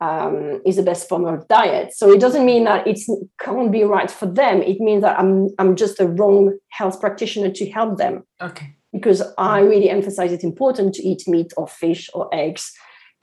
um, 0.00 0.62
is 0.64 0.76
the 0.76 0.82
best 0.82 1.08
form 1.08 1.26
of 1.26 1.46
diet. 1.48 1.92
So 1.94 2.10
it 2.10 2.20
doesn't 2.20 2.46
mean 2.46 2.64
that 2.64 2.86
it 2.86 2.98
can't 3.38 3.70
be 3.70 3.84
right 3.84 4.10
for 4.10 4.26
them. 4.26 4.62
It 4.62 4.80
means 4.80 5.02
that 5.02 5.18
I'm 5.18 5.50
I'm 5.58 5.76
just 5.76 6.00
a 6.00 6.06
wrong 6.06 6.58
health 6.70 7.00
practitioner 7.00 7.50
to 7.50 7.70
help 7.70 7.98
them. 7.98 8.24
Okay. 8.40 8.74
Because 8.92 9.22
I 9.38 9.60
really 9.60 9.90
emphasize 9.90 10.32
it's 10.32 10.44
important 10.44 10.94
to 10.94 11.02
eat 11.02 11.28
meat 11.28 11.52
or 11.56 11.68
fish 11.68 12.08
or 12.14 12.34
eggs. 12.34 12.72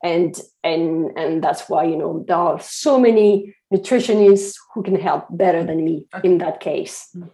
And 0.04 0.40
and 0.64 1.18
and 1.18 1.44
that's 1.44 1.68
why 1.68 1.86
you 1.86 1.98
know 1.98 2.24
there 2.28 2.38
are 2.38 2.60
so 2.60 3.00
many 3.00 3.56
nutritionists 3.74 4.54
who 4.74 4.84
can 4.84 4.96
help 4.96 5.26
better 5.32 5.64
than 5.64 5.84
me 5.84 6.06
okay. 6.14 6.28
in 6.28 6.38
that 6.38 6.60
case. 6.60 7.10
Mm. 7.16 7.32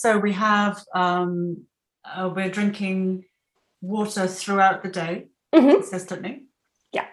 So 0.00 0.16
we 0.16 0.32
have 0.32 0.82
um, 0.94 1.66
uh, 2.06 2.30
we're 2.34 2.48
drinking 2.48 3.24
water 3.82 4.26
throughout 4.26 4.82
the 4.82 4.88
day 4.88 5.26
mm-hmm. 5.54 5.72
consistently. 5.72 6.46
Yeah, 6.90 7.04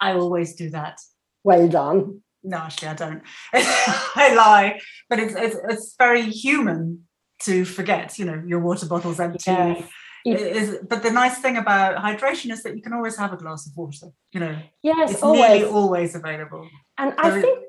I 0.00 0.14
always 0.14 0.56
do 0.56 0.68
that. 0.70 0.98
Well 1.44 1.68
done. 1.68 2.22
No, 2.42 2.56
actually, 2.56 2.88
I 2.88 2.94
don't. 2.94 3.22
I 3.54 4.34
lie, 4.34 4.80
but 5.08 5.20
it's, 5.20 5.36
it's, 5.36 5.56
it's 5.68 5.94
very 5.96 6.22
human 6.22 7.06
to 7.42 7.64
forget. 7.64 8.18
You 8.18 8.24
know, 8.24 8.42
your 8.44 8.58
water 8.58 8.86
bottle's 8.86 9.20
empty. 9.20 9.86
Yes. 10.24 10.78
but 10.88 11.04
the 11.04 11.12
nice 11.12 11.38
thing 11.38 11.58
about 11.58 12.02
hydration 12.02 12.50
is 12.50 12.64
that 12.64 12.74
you 12.74 12.82
can 12.82 12.92
always 12.92 13.16
have 13.18 13.32
a 13.32 13.36
glass 13.36 13.68
of 13.68 13.76
water. 13.76 14.08
You 14.32 14.40
know, 14.40 14.58
yes, 14.82 15.12
it's 15.12 15.22
always. 15.22 15.48
nearly 15.48 15.64
always 15.66 16.16
available. 16.16 16.68
And 16.98 17.14
I 17.18 17.40
think 17.40 17.60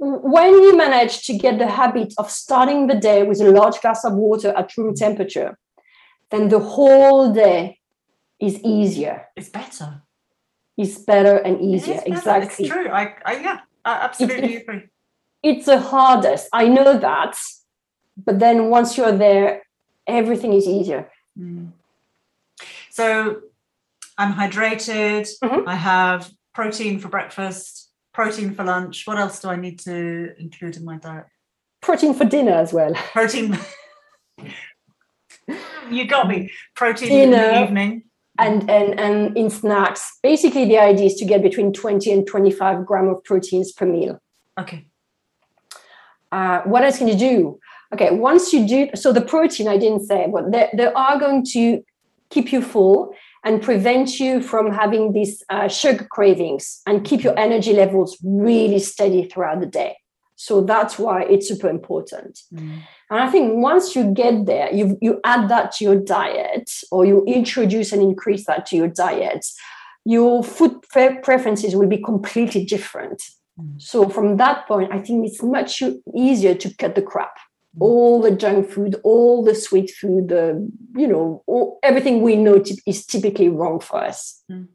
when 0.00 0.54
you 0.54 0.76
manage 0.76 1.26
to 1.26 1.36
get 1.36 1.58
the 1.58 1.66
habit 1.66 2.14
of 2.16 2.30
starting 2.30 2.86
the 2.86 2.94
day 2.94 3.22
with 3.22 3.40
a 3.40 3.50
large 3.50 3.80
glass 3.82 4.02
of 4.02 4.14
water 4.14 4.48
at 4.56 4.74
room 4.78 4.94
temperature, 4.94 5.58
then 6.30 6.48
the 6.48 6.58
whole 6.58 7.32
day 7.32 7.80
is 8.40 8.58
easier. 8.64 9.26
It's 9.36 9.50
better. 9.50 10.02
It's 10.78 10.98
better 10.98 11.36
and 11.36 11.60
easier. 11.60 11.96
Better. 11.96 12.12
Exactly. 12.14 12.64
It's 12.64 12.74
true. 12.74 12.88
I, 12.88 13.14
I 13.26 13.32
yeah, 13.40 13.60
I 13.84 13.92
absolutely 13.92 14.54
it's, 14.54 14.62
agree. 14.62 14.82
It's 15.42 15.66
the 15.66 15.80
hardest. 15.80 16.48
I 16.52 16.68
know 16.68 16.96
that. 16.98 17.38
But 18.16 18.38
then 18.38 18.70
once 18.70 18.96
you're 18.96 19.16
there, 19.16 19.62
everything 20.06 20.54
is 20.54 20.66
easier. 20.66 21.10
Mm. 21.38 21.72
So 22.90 23.40
I'm 24.16 24.32
hydrated. 24.32 25.28
Mm-hmm. 25.42 25.68
I 25.68 25.74
have 25.74 26.30
protein 26.54 26.98
for 26.98 27.08
breakfast 27.08 27.79
protein 28.20 28.54
for 28.54 28.64
lunch. 28.64 29.06
What 29.06 29.18
else 29.18 29.40
do 29.40 29.48
I 29.48 29.56
need 29.56 29.78
to 29.80 30.34
include 30.38 30.76
in 30.76 30.84
my 30.84 30.98
diet? 30.98 31.24
Protein 31.80 32.12
for 32.12 32.26
dinner 32.26 32.52
as 32.52 32.70
well. 32.70 32.92
Protein. 33.12 33.58
you 35.90 36.06
got 36.06 36.28
me. 36.28 36.50
Protein 36.76 37.08
dinner, 37.08 37.36
in 37.36 37.54
the 37.54 37.64
evening. 37.64 38.04
And, 38.38 38.70
and 38.70 39.00
and 39.00 39.36
in 39.38 39.48
snacks. 39.48 40.18
Basically, 40.22 40.66
the 40.66 40.78
idea 40.78 41.06
is 41.06 41.14
to 41.14 41.24
get 41.24 41.42
between 41.42 41.72
20 41.72 42.12
and 42.12 42.26
25 42.26 42.84
gram 42.84 43.08
of 43.08 43.24
proteins 43.24 43.72
per 43.72 43.86
meal. 43.86 44.20
Okay. 44.58 44.84
Uh, 46.30 46.60
what 46.62 46.84
else 46.84 46.98
can 46.98 47.08
you 47.08 47.16
do? 47.16 47.58
Okay, 47.94 48.10
once 48.12 48.52
you 48.52 48.68
do, 48.68 48.90
so 48.94 49.12
the 49.12 49.22
protein 49.22 49.66
I 49.66 49.78
didn't 49.78 50.06
say, 50.06 50.28
but 50.32 50.52
they, 50.52 50.68
they 50.74 50.86
are 50.86 51.18
going 51.18 51.44
to 51.54 51.82
keep 52.28 52.52
you 52.52 52.62
full 52.62 53.14
and 53.44 53.62
prevent 53.62 54.20
you 54.20 54.42
from 54.42 54.70
having 54.70 55.12
these 55.12 55.42
uh, 55.50 55.68
sugar 55.68 56.06
cravings 56.10 56.80
and 56.86 57.04
keep 57.04 57.22
your 57.22 57.38
energy 57.38 57.72
levels 57.72 58.18
really 58.22 58.78
steady 58.78 59.28
throughout 59.28 59.60
the 59.60 59.66
day. 59.66 59.96
So 60.36 60.62
that's 60.62 60.98
why 60.98 61.24
it's 61.24 61.48
super 61.48 61.68
important. 61.68 62.40
Mm. 62.54 62.82
And 63.10 63.20
I 63.20 63.30
think 63.30 63.62
once 63.62 63.94
you 63.94 64.12
get 64.12 64.46
there, 64.46 64.72
you, 64.72 64.96
you 65.02 65.20
add 65.24 65.50
that 65.50 65.72
to 65.72 65.84
your 65.84 65.96
diet 65.96 66.70
or 66.90 67.04
you 67.04 67.24
introduce 67.26 67.92
and 67.92 68.00
increase 68.00 68.46
that 68.46 68.64
to 68.66 68.76
your 68.76 68.88
diet, 68.88 69.44
your 70.06 70.42
food 70.42 70.82
preferences 70.90 71.76
will 71.76 71.88
be 71.88 71.98
completely 71.98 72.64
different. 72.64 73.22
Mm. 73.60 73.80
So 73.82 74.08
from 74.08 74.38
that 74.38 74.66
point, 74.66 74.92
I 74.92 75.00
think 75.00 75.26
it's 75.26 75.42
much 75.42 75.82
easier 76.14 76.54
to 76.54 76.74
cut 76.74 76.94
the 76.94 77.02
crap 77.02 77.36
all 77.78 78.20
the 78.20 78.32
junk 78.32 78.68
food, 78.68 78.96
all 79.04 79.44
the 79.44 79.54
sweet 79.54 79.90
food, 79.90 80.28
the 80.28 80.70
you 80.96 81.06
know, 81.06 81.42
all, 81.46 81.78
everything 81.82 82.22
we 82.22 82.36
know 82.36 82.58
t- 82.58 82.80
is 82.86 83.06
typically 83.06 83.48
wrong 83.48 83.80
for 83.80 84.02
us. 84.02 84.42
Mm. 84.50 84.68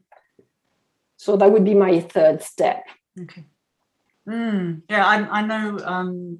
So 1.16 1.36
that 1.36 1.50
would 1.50 1.64
be 1.64 1.74
my 1.74 2.00
third 2.00 2.42
step. 2.42 2.84
Okay. 3.20 3.44
Mm, 4.28 4.82
yeah, 4.88 5.06
I, 5.06 5.40
I 5.40 5.42
know. 5.42 5.78
Um, 5.84 6.38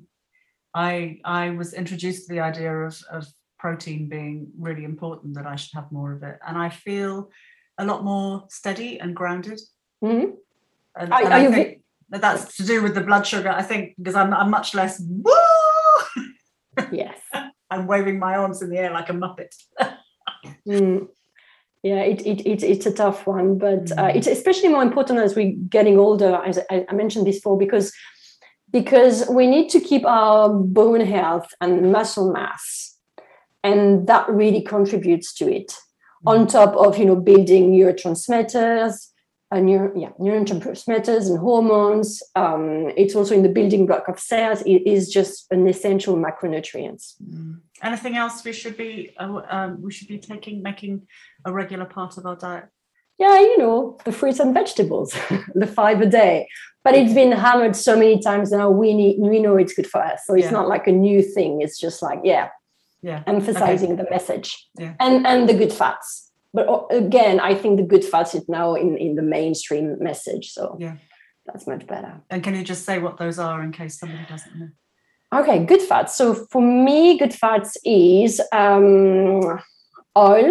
I 0.74 1.20
I 1.24 1.50
was 1.50 1.74
introduced 1.74 2.26
to 2.26 2.34
the 2.34 2.40
idea 2.40 2.74
of 2.74 3.00
of 3.10 3.26
protein 3.58 4.08
being 4.08 4.48
really 4.58 4.84
important. 4.84 5.34
That 5.34 5.46
I 5.46 5.56
should 5.56 5.74
have 5.74 5.92
more 5.92 6.12
of 6.12 6.22
it, 6.22 6.38
and 6.46 6.56
I 6.56 6.68
feel 6.70 7.30
a 7.78 7.84
lot 7.84 8.04
more 8.04 8.44
steady 8.48 8.98
and 8.98 9.14
grounded. 9.14 9.60
Mm-hmm. 10.02 10.30
And, 10.98 11.12
are, 11.12 11.22
and 11.22 11.32
are 11.32 11.32
I 11.32 11.50
think 11.50 11.82
vi- 12.10 12.18
that's 12.18 12.56
to 12.56 12.64
do 12.64 12.82
with 12.82 12.94
the 12.94 13.02
blood 13.02 13.26
sugar. 13.26 13.50
I 13.50 13.62
think 13.62 13.94
because 13.96 14.14
I'm, 14.14 14.32
I'm 14.32 14.50
much 14.50 14.74
less 14.74 15.00
woo 15.00 15.32
yes. 16.92 17.18
I'm 17.70 17.86
waving 17.86 18.18
my 18.18 18.36
arms 18.36 18.62
in 18.62 18.70
the 18.70 18.78
air 18.78 18.92
like 18.92 19.08
a 19.08 19.12
muppet. 19.12 19.54
mm. 20.68 21.08
Yeah, 21.82 22.00
it, 22.00 22.26
it, 22.26 22.46
it, 22.46 22.62
it's 22.62 22.86
a 22.86 22.92
tough 22.92 23.26
one, 23.26 23.58
but 23.58 23.92
uh, 23.92 24.08
mm. 24.08 24.16
it's 24.16 24.26
especially 24.26 24.68
more 24.68 24.82
important 24.82 25.20
as 25.20 25.36
we're 25.36 25.54
getting 25.68 25.98
older, 25.98 26.40
as 26.44 26.58
I, 26.70 26.84
I 26.88 26.94
mentioned 26.94 27.24
before, 27.24 27.58
because 27.58 27.92
because 28.72 29.28
we 29.30 29.46
need 29.46 29.68
to 29.70 29.80
keep 29.80 30.04
our 30.04 30.48
bone 30.48 31.00
health 31.00 31.48
and 31.60 31.92
muscle 31.92 32.32
mass, 32.32 32.96
and 33.62 34.06
that 34.08 34.28
really 34.28 34.62
contributes 34.62 35.32
to 35.34 35.52
it. 35.52 35.76
On 36.24 36.46
top 36.48 36.74
of 36.74 36.98
you 36.98 37.04
know 37.04 37.14
building 37.14 37.70
neurotransmitters, 37.70 39.06
neuro, 39.60 39.92
yeah, 39.96 40.10
neurotransmitters 40.20 41.28
and 41.28 41.38
hormones. 41.38 42.22
Um, 42.34 42.92
it's 42.96 43.14
also 43.14 43.34
in 43.34 43.42
the 43.42 43.48
building 43.48 43.86
block 43.86 44.08
of 44.08 44.18
cells. 44.18 44.62
It 44.62 44.86
is 44.86 45.08
just 45.08 45.46
an 45.50 45.66
essential 45.66 46.16
macronutrient. 46.16 47.14
Mm. 47.22 47.60
Anything 47.82 48.16
else 48.16 48.44
we 48.44 48.52
should 48.52 48.76
be 48.76 49.14
uh, 49.18 49.42
um, 49.48 49.82
we 49.82 49.92
should 49.92 50.08
be 50.08 50.18
taking, 50.18 50.62
making 50.62 51.06
a 51.44 51.52
regular 51.52 51.84
part 51.84 52.16
of 52.16 52.26
our 52.26 52.36
diet? 52.36 52.66
Yeah, 53.18 53.38
you 53.40 53.58
know, 53.58 53.98
the 54.04 54.12
fruits 54.12 54.40
and 54.40 54.52
vegetables, 54.52 55.16
the 55.54 55.66
five 55.66 56.00
a 56.00 56.06
day. 56.06 56.48
But 56.84 56.94
it's 56.94 57.14
been 57.14 57.32
hammered 57.32 57.74
so 57.74 57.96
many 57.96 58.20
times 58.20 58.52
now. 58.52 58.70
We 58.70 58.94
need, 58.94 59.18
we 59.18 59.40
know 59.40 59.56
it's 59.56 59.74
good 59.74 59.88
for 59.88 60.02
us, 60.02 60.20
so 60.24 60.34
it's 60.34 60.44
yeah. 60.44 60.50
not 60.50 60.68
like 60.68 60.86
a 60.86 60.92
new 60.92 61.20
thing. 61.22 61.60
It's 61.60 61.78
just 61.80 62.00
like 62.00 62.20
yeah, 62.22 62.50
yeah, 63.02 63.22
emphasizing 63.26 63.92
okay. 63.92 64.02
the 64.02 64.10
message 64.10 64.68
yeah. 64.78 64.94
and 65.00 65.26
and 65.26 65.48
the 65.48 65.54
good 65.54 65.72
fats 65.72 66.25
but 66.56 66.66
uh, 66.68 66.86
again 66.90 67.38
i 67.50 67.54
think 67.54 67.76
the 67.76 67.88
good 67.92 68.04
fats 68.12 68.34
is 68.34 68.48
now 68.48 68.74
in 68.74 68.96
in 68.96 69.14
the 69.14 69.26
mainstream 69.36 69.86
message 70.08 70.46
so 70.56 70.76
yeah. 70.80 70.96
that's 71.46 71.66
much 71.66 71.86
better. 71.86 72.12
And 72.30 72.42
can 72.42 72.54
you 72.58 72.64
just 72.72 72.84
say 72.88 72.98
what 72.98 73.18
those 73.18 73.38
are 73.38 73.62
in 73.62 73.70
case 73.80 73.98
somebody 74.00 74.24
doesn't 74.28 74.56
know? 74.58 74.70
Okay 75.40 75.58
good 75.72 75.82
fats 75.82 76.16
so 76.16 76.34
for 76.52 76.62
me 76.62 77.18
good 77.18 77.34
fats 77.42 77.76
is 77.84 78.40
um, 78.52 79.40
oil 80.16 80.50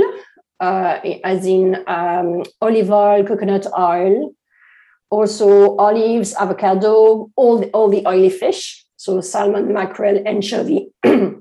uh, 0.59 0.99
as 1.23 1.45
in 1.45 1.83
um, 1.87 2.43
olive 2.61 2.91
oil 2.91 3.25
coconut 3.25 3.65
oil 3.77 4.33
also 5.09 5.75
olives 5.77 6.33
avocado 6.35 7.29
all 7.35 7.59
the, 7.59 7.67
all 7.71 7.89
the 7.89 8.05
oily 8.07 8.29
fish. 8.29 8.85
So 8.97 9.21
salmon 9.21 9.73
mackerel 9.73 10.21
anchovy. 10.25 10.87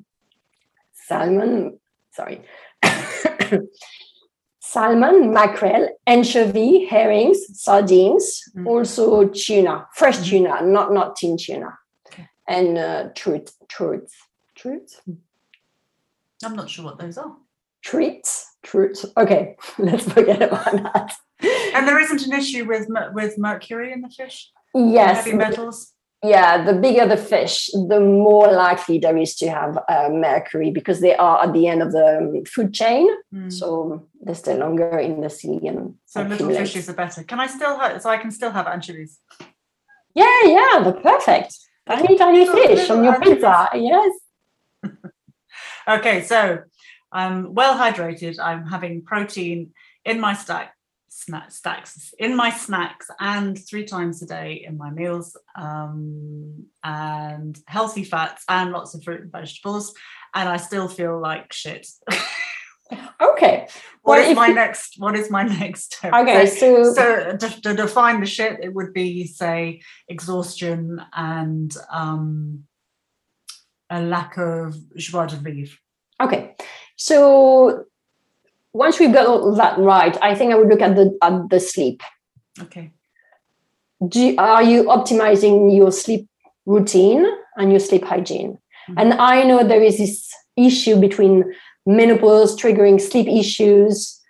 Salmon 1.07 1.79
sorry 2.13 2.41
salmon, 4.75 5.33
mackerel, 5.33 5.89
anchovy, 6.07 6.85
herrings, 6.87 7.39
sardines, 7.53 8.43
mm. 8.57 8.67
also 8.67 9.29
tuna, 9.29 9.87
fresh 9.95 10.19
mm. 10.19 10.29
tuna, 10.29 10.67
not 10.67 10.93
not 10.93 11.15
tin 11.15 11.37
tuna, 11.37 11.71
okay. 12.09 12.27
and 12.49 12.77
uh, 12.77 13.09
truth, 13.15 13.55
truth, 13.69 14.13
truth. 14.57 15.01
I'm 16.45 16.57
not 16.57 16.69
sure 16.69 16.85
what 16.85 16.99
those 16.99 17.17
are. 17.19 17.37
Treats, 17.83 18.57
truth. 18.65 19.05
Okay, 19.17 19.57
let's 19.79 20.11
forget 20.13 20.43
about 20.43 20.73
that. 20.83 21.15
And 21.75 21.87
there 21.87 22.01
isn't 22.01 22.27
an 22.27 22.33
issue 22.33 22.65
with 22.67 22.89
with 23.13 23.39
mercury 23.39 23.93
in 23.93 24.01
the 24.03 24.11
fish. 24.11 24.51
Yes, 24.75 25.25
heavy 25.25 25.37
metals. 25.37 25.94
Yeah, 26.25 26.65
the 26.65 26.73
bigger 26.73 27.07
the 27.07 27.17
fish, 27.17 27.69
the 27.73 28.01
more 28.01 28.51
likely 28.51 28.99
there 28.99 29.17
is 29.17 29.35
to 29.37 29.51
have 29.51 29.79
uh, 29.89 30.09
mercury 30.11 30.71
because 30.71 31.01
they 31.01 31.15
are 31.17 31.45
at 31.45 31.53
the 31.53 31.69
end 31.69 31.83
of 31.83 31.93
the 31.93 32.19
um, 32.19 32.45
food 32.47 32.73
chain. 32.73 33.07
Mm. 33.33 33.53
So 33.53 34.09
they 34.25 34.35
stay 34.35 34.57
longer 34.57 34.99
in 34.99 35.21
the 35.21 35.29
sea 35.29 35.61
and 35.67 35.97
So 36.07 36.23
little 36.23 36.49
fishes 36.49 36.89
are 36.89 36.95
better. 36.95 37.23
Can 37.25 37.41
I 37.41 37.47
still 37.47 37.79
have? 37.79 38.01
So 38.01 38.09
I 38.09 38.17
can 38.17 38.31
still 38.31 38.51
have 38.51 38.67
anchovies. 38.67 39.21
Yeah, 40.15 40.45
yeah, 40.45 40.83
the 40.83 40.93
perfect. 40.93 41.59
Tiny, 41.87 42.17
tiny 42.17 42.47
fish 42.47 42.89
on 42.89 43.05
your 43.05 43.21
pizza. 43.21 43.69
Yes. 43.75 44.13
Okay, 45.87 46.23
so 46.23 46.61
I'm 47.13 47.53
well 47.53 47.77
hydrated. 47.77 48.39
I'm 48.41 48.67
having 48.67 49.03
protein 49.03 49.75
in 50.07 50.19
my 50.19 50.33
stack 50.33 50.75
snack 51.17 51.51
stacks 51.53 52.13
in 52.19 52.35
my 52.35 52.51
snacks 52.51 53.07
and 53.21 53.57
three 53.69 53.85
times 53.85 54.21
a 54.21 54.27
day 54.27 54.65
in 54.67 54.77
my 54.77 54.91
meals 54.91 55.37
um, 55.57 56.67
and 56.83 57.57
healthy 57.69 58.03
fats 58.03 58.43
and 58.49 58.73
lots 58.73 58.95
of 58.95 59.05
fruit 59.05 59.21
and 59.23 59.31
vegetables 59.33 59.95
and 60.35 60.49
i 60.49 60.57
still 60.57 60.89
feel 60.89 61.21
like 61.21 61.53
shit 61.53 61.87
Okay. 63.21 63.67
what 64.03 64.19
Well, 64.19 64.31
is 64.31 64.37
my 64.37 64.49
you- 64.49 64.55
next 64.55 64.95
what 64.99 65.15
is 65.17 65.31
my 65.31 65.43
next 65.61 65.95
step 65.95 66.13
Okay. 66.13 66.47
so, 66.47 66.85
So, 66.85 66.93
so 66.93 67.37
to, 67.37 67.61
to 67.63 67.75
define 67.75 68.21
the 68.21 68.27
shit 68.27 68.59
it 68.63 68.75
would 68.75 68.93
be 68.93 69.27
say 69.27 69.81
exhaustion 70.09 71.01
and 71.15 71.75
um, 71.91 72.65
a 73.89 74.01
lack 74.03 74.37
of 74.37 74.75
joie 74.97 75.27
de 75.27 75.37
vivre 75.37 75.79
okay. 76.21 76.55
So 76.97 77.85
once 78.75 78.99
we've 78.99 79.13
got 79.15 79.27
all 79.27 79.55
that 79.55 79.79
right, 79.79 80.17
I 80.21 80.35
think 80.35 80.53
I 80.53 80.57
would 80.57 80.69
look 80.69 80.83
at 80.83 80.95
the 80.97 81.17
at 81.23 81.49
the 81.51 81.61
sleep. 81.61 82.03
okay 82.65 82.91
do 84.09 84.35
are 84.39 84.63
you 84.63 84.85
optimizing 84.85 85.75
your 85.77 85.91
sleep 85.91 86.29
routine 86.67 87.25
and 87.57 87.71
your 87.75 87.81
sleep 87.81 88.05
hygiene 88.05 88.53
Mhm. 88.89 88.95
and 89.01 89.15
i 89.15 89.43
know 89.49 89.59
there 89.65 89.83
is 89.91 89.97
this 89.99 90.15
issue 90.69 90.97
between 91.05 91.35
menopause 91.87 92.55
triggering 92.63 93.01
sleep 93.01 93.27
issues 93.43 94.21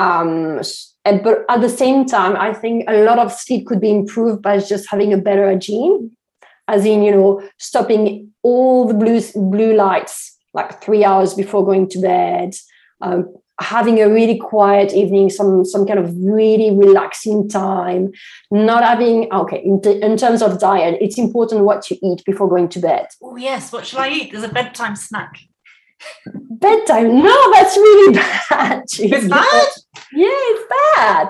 um 0.00 0.60
and- 1.04 1.22
but 1.26 1.44
at 1.54 1.60
the 1.66 1.68
same 1.82 2.04
time 2.16 2.34
i 2.48 2.50
think 2.52 2.84
a 2.88 2.96
lot 3.08 3.18
of 3.24 3.32
sleep 3.32 3.66
could 3.68 3.80
be 3.86 3.90
improved 4.00 4.42
by 4.48 4.54
just 4.72 4.90
having 4.92 5.12
a 5.12 5.22
better 5.28 5.46
hygiene 5.52 6.10
as 6.76 6.84
in 6.92 7.02
you 7.06 7.12
know 7.16 7.30
stopping 7.70 8.06
all 8.42 8.86
the 8.90 8.94
blue 9.02 9.20
blue 9.54 9.72
lights 9.84 10.36
like 10.58 10.82
three 10.84 11.04
hours 11.04 11.34
before 11.42 11.64
going 11.70 11.88
to 11.88 11.98
bed 12.00 12.50
um, 13.02 13.20
having 13.60 14.00
a 14.02 14.08
really 14.08 14.36
quiet 14.36 14.92
evening 14.92 15.30
some 15.30 15.64
some 15.64 15.86
kind 15.86 15.98
of 15.98 16.14
really 16.18 16.70
relaxing 16.76 17.48
time 17.48 18.12
not 18.50 18.84
having 18.84 19.32
okay 19.32 19.62
in, 19.64 19.80
t- 19.80 20.00
in 20.02 20.16
terms 20.16 20.42
of 20.42 20.60
diet 20.60 20.98
it's 21.00 21.16
important 21.16 21.62
what 21.64 21.90
you 21.90 21.96
eat 22.02 22.22
before 22.26 22.48
going 22.48 22.68
to 22.68 22.78
bed. 22.78 23.06
Oh 23.22 23.36
yes 23.36 23.72
what 23.72 23.86
shall 23.86 24.00
i 24.00 24.08
eat? 24.10 24.30
There's 24.32 24.44
a 24.44 24.48
bedtime 24.48 24.94
snack. 24.94 25.38
Bedtime? 26.24 27.22
No 27.22 27.52
that's 27.52 27.76
really 27.78 28.12
bad 28.50 28.82
it's 28.98 29.28
bad? 29.28 29.68
Yeah 30.12 30.28
it's 30.52 30.74
bad. 30.96 31.28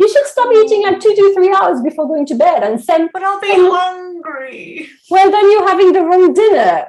You 0.00 0.08
should 0.08 0.26
stop 0.26 0.50
eating 0.54 0.84
at 0.84 1.00
two 1.00 1.14
to 1.14 1.34
three 1.34 1.52
hours 1.54 1.82
before 1.82 2.06
going 2.08 2.24
to 2.26 2.34
bed 2.34 2.62
and 2.62 2.82
same 2.82 3.08
but 3.12 3.22
i'll 3.22 3.40
be 3.40 3.50
Um, 3.50 3.70
hungry. 3.70 4.88
Well 5.10 5.30
then 5.30 5.50
you're 5.50 5.68
having 5.68 5.92
the 5.92 6.02
wrong 6.02 6.32
dinner 6.32 6.86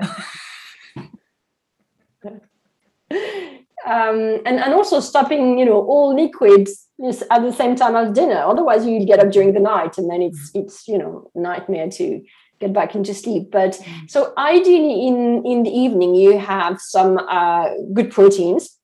um, 3.85 4.41
and, 4.45 4.59
and 4.59 4.73
also 4.73 4.99
stopping 4.99 5.59
you 5.59 5.65
know 5.65 5.81
all 5.85 6.15
liquids 6.15 6.87
at 7.29 7.41
the 7.43 7.53
same 7.53 7.75
time 7.75 7.95
as 7.95 8.11
dinner. 8.11 8.39
Otherwise 8.39 8.85
you'll 8.85 9.05
get 9.05 9.19
up 9.19 9.31
during 9.31 9.53
the 9.53 9.59
night 9.59 9.97
and 9.97 10.09
then 10.09 10.21
it's 10.21 10.51
it's 10.53 10.87
you 10.87 10.97
know 10.97 11.29
nightmare 11.35 11.89
to 11.91 12.21
get 12.59 12.73
back 12.73 12.95
into 12.95 13.13
sleep. 13.13 13.51
But 13.51 13.73
Mm. 13.73 14.09
so 14.09 14.33
ideally 14.37 15.07
in 15.07 15.45
in 15.45 15.63
the 15.63 15.69
evening 15.69 16.15
you 16.15 16.37
have 16.39 16.81
some 16.81 17.17
uh, 17.29 17.69
good 17.93 18.11
proteins. 18.11 18.75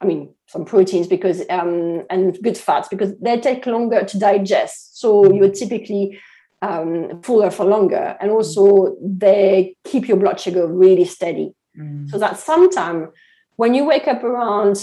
I 0.00 0.06
mean 0.06 0.34
some 0.48 0.64
proteins 0.64 1.06
because 1.06 1.42
um, 1.48 2.02
and 2.10 2.36
good 2.42 2.58
fats 2.58 2.88
because 2.88 3.16
they 3.20 3.38
take 3.40 3.64
longer 3.66 4.04
to 4.04 4.18
digest. 4.18 4.98
So 5.00 5.32
you're 5.32 5.50
typically 5.52 6.18
um, 6.62 7.22
fuller 7.22 7.50
for 7.50 7.64
longer. 7.64 8.16
And 8.20 8.30
also 8.30 8.96
they 9.00 9.76
keep 9.84 10.08
your 10.08 10.16
blood 10.16 10.38
sugar 10.40 10.66
really 10.66 11.04
steady. 11.04 11.54
Mm. 11.78 12.10
so 12.10 12.18
that 12.18 12.38
sometime 12.38 13.08
when 13.56 13.74
you 13.74 13.84
wake 13.84 14.08
up 14.08 14.22
around 14.24 14.76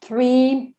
three, 0.00 0.74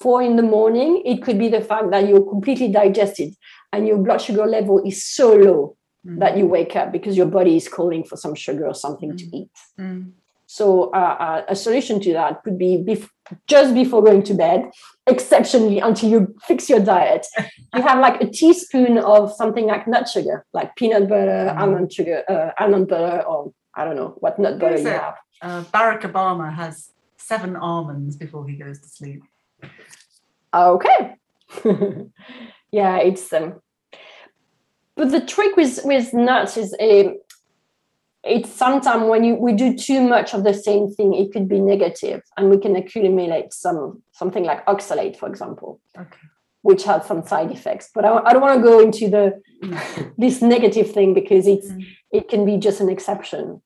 four 0.00 0.22
in 0.22 0.36
the 0.36 0.42
morning, 0.42 1.02
it 1.04 1.22
could 1.22 1.38
be 1.38 1.48
the 1.48 1.60
fact 1.60 1.90
that 1.90 2.08
you're 2.08 2.28
completely 2.28 2.68
digested 2.68 3.34
and 3.72 3.86
your 3.86 3.98
blood 3.98 4.20
sugar 4.20 4.46
level 4.46 4.82
is 4.84 5.04
so 5.04 5.34
low 5.34 5.76
Mm. 6.06 6.18
that 6.18 6.38
you 6.38 6.46
wake 6.46 6.74
up 6.76 6.92
because 6.92 7.14
your 7.14 7.26
body 7.26 7.56
is 7.56 7.68
calling 7.68 8.02
for 8.04 8.16
some 8.16 8.34
sugar 8.34 8.66
or 8.66 8.72
something 8.72 9.18
to 9.18 9.24
Mm. 9.26 9.34
eat. 9.34 9.50
Mm. 9.78 10.12
So 10.46 10.84
uh, 10.94 11.16
uh, 11.26 11.42
a 11.48 11.54
solution 11.54 12.00
to 12.00 12.12
that 12.14 12.42
could 12.42 12.56
be 12.56 12.78
bef- 12.78 13.10
just 13.46 13.74
before 13.74 14.02
going 14.02 14.22
to 14.22 14.32
bed, 14.34 14.70
exceptionally 15.06 15.78
until 15.78 16.08
you 16.08 16.34
fix 16.48 16.70
your 16.70 16.80
diet. 16.80 17.26
you 17.74 17.82
have 17.82 17.98
like 18.00 18.18
a 18.22 18.26
teaspoon 18.26 18.96
of 18.96 19.30
something 19.34 19.66
like 19.66 19.86
nut 19.86 20.08
sugar, 20.08 20.46
like 20.54 20.74
peanut 20.74 21.06
butter, 21.06 21.52
Mm. 21.52 21.60
almond 21.60 21.92
sugar, 21.92 22.24
uh, 22.30 22.50
almond 22.58 22.88
butter, 22.88 23.20
or 23.28 23.52
I 23.74 23.84
don't 23.84 23.96
know 23.96 24.14
what 24.18 24.38
nut 24.38 24.58
butter 24.58 24.78
you 24.78 24.88
it? 24.88 25.00
have. 25.00 25.16
Uh, 25.42 25.62
Barack 25.64 26.02
Obama 26.02 26.52
has 26.52 26.90
seven 27.16 27.56
almonds 27.56 28.16
before 28.16 28.46
he 28.46 28.56
goes 28.56 28.80
to 28.80 28.88
sleep. 28.88 29.22
Okay. 30.52 31.14
yeah, 32.72 32.96
it's 32.98 33.32
um 33.32 33.60
but 34.96 35.10
the 35.10 35.20
trick 35.20 35.56
with 35.56 35.80
with 35.84 36.12
nuts 36.12 36.56
is 36.56 36.74
a 36.80 37.14
it's 38.22 38.50
sometimes 38.50 39.04
when 39.04 39.24
you 39.24 39.34
we 39.34 39.52
do 39.52 39.76
too 39.76 40.00
much 40.00 40.34
of 40.34 40.44
the 40.44 40.52
same 40.52 40.90
thing, 40.90 41.14
it 41.14 41.32
could 41.32 41.48
be 41.48 41.60
negative 41.60 42.22
and 42.36 42.50
we 42.50 42.58
can 42.58 42.76
accumulate 42.76 43.52
some 43.52 44.02
something 44.12 44.44
like 44.44 44.64
oxalate, 44.66 45.16
for 45.16 45.28
example, 45.28 45.80
Okay. 45.98 46.26
Which 46.62 46.84
has 46.84 47.06
some 47.06 47.26
side 47.26 47.50
effects. 47.50 47.90
But 47.94 48.04
I, 48.04 48.18
I 48.26 48.32
don't 48.32 48.42
want 48.42 48.58
to 48.60 48.68
go 48.70 48.80
into 48.80 49.08
the 49.08 49.40
this 50.18 50.42
negative 50.42 50.90
thing 50.92 51.14
because 51.14 51.46
it's 51.46 51.68
Mm. 51.68 51.86
it 52.12 52.28
can 52.28 52.44
be 52.44 52.56
just 52.58 52.80
an 52.80 52.88
exception. 52.88 53.62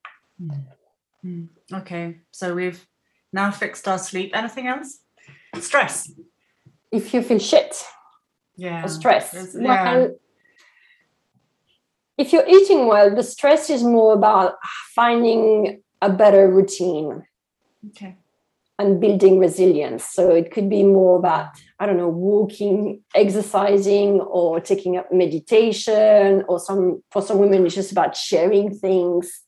Mm. 1.25 1.47
Okay. 1.73 2.17
So 2.31 2.53
we've 2.55 2.85
now 3.33 3.51
fixed 3.51 3.87
our 3.87 3.97
sleep. 3.97 4.31
Anything 4.33 4.67
else? 4.67 4.99
Stress. 5.59 6.11
If 6.91 7.13
you 7.13 7.21
feel 7.21 7.39
shit, 7.39 7.75
Yeah. 8.57 8.85
stress. 8.85 9.33
It's- 9.33 9.55
yeah. 9.59 9.97
Well, 9.97 10.15
if 12.17 12.31
you're 12.31 12.47
eating 12.47 12.87
well, 12.87 13.13
the 13.15 13.23
stress 13.23 13.69
is 13.69 13.83
more 13.83 14.13
about 14.13 14.55
finding 14.93 15.81
a 16.01 16.09
better 16.09 16.47
routine 16.49 17.23
Okay. 17.89 18.15
And 18.77 18.99
building 18.99 19.39
resilience. 19.39 20.03
So 20.05 20.31
it 20.31 20.51
could 20.51 20.69
be 20.69 20.83
more 20.83 21.17
about, 21.17 21.47
I 21.79 21.85
don't 21.85 21.97
know, 21.97 22.09
walking, 22.09 23.01
exercising, 23.13 24.19
or 24.19 24.59
taking 24.59 24.97
up 24.97 25.11
meditation, 25.13 26.43
or 26.47 26.59
some 26.59 27.01
for 27.11 27.21
some 27.21 27.37
women, 27.37 27.65
it's 27.65 27.75
just 27.75 27.91
about 27.91 28.17
sharing 28.17 28.77
things 28.77 29.41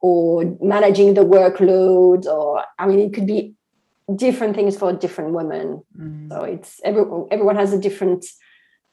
or 0.00 0.56
managing 0.60 1.14
the 1.14 1.24
workload, 1.24 2.24
or 2.26 2.64
I 2.78 2.86
mean, 2.86 3.00
it 3.00 3.12
could 3.12 3.26
be 3.26 3.54
different 4.16 4.56
things 4.56 4.76
for 4.76 4.92
different 4.92 5.34
women. 5.34 5.82
Mm. 5.96 6.30
So 6.30 6.42
it's 6.42 6.80
every, 6.82 7.04
everyone 7.30 7.56
has 7.56 7.72
a 7.72 7.78
different 7.78 8.24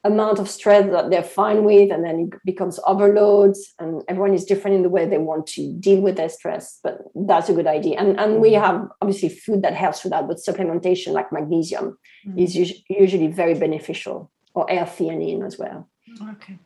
amount 0.08 0.40
of 0.40 0.50
stress 0.50 0.90
that 0.92 1.10
they're 1.10 1.24
fine 1.42 1.64
with, 1.64 1.92
and 1.92 2.04
then 2.04 2.18
it 2.34 2.40
becomes 2.46 2.80
overloads, 2.86 3.74
and 3.80 4.04
everyone 4.08 4.34
is 4.34 4.46
different 4.46 4.76
in 4.78 4.84
the 4.84 4.90
way 4.90 5.06
they 5.06 5.18
want 5.18 5.46
to 5.56 5.74
deal 5.88 6.02
with 6.02 6.16
their 6.18 6.30
stress. 6.30 6.80
But 6.84 7.00
that's 7.30 7.50
a 7.50 7.54
good 7.54 7.68
idea. 7.68 8.00
And 8.00 8.20
and 8.20 8.40
we 8.42 8.54
have 8.54 8.88
obviously 9.02 9.30
food 9.30 9.62
that 9.64 9.74
helps 9.74 10.04
with 10.04 10.12
that, 10.14 10.28
but 10.28 10.38
supplementation 10.38 11.12
like 11.14 11.32
magnesium 11.32 11.98
Mm. 12.28 12.40
is 12.44 12.56
us- 12.58 12.82
usually 12.90 13.28
very 13.28 13.54
beneficial, 13.54 14.32
or 14.54 14.64
L-theanine 14.70 15.46
as 15.46 15.58
well. 15.60 15.88
Okay. 16.34 16.58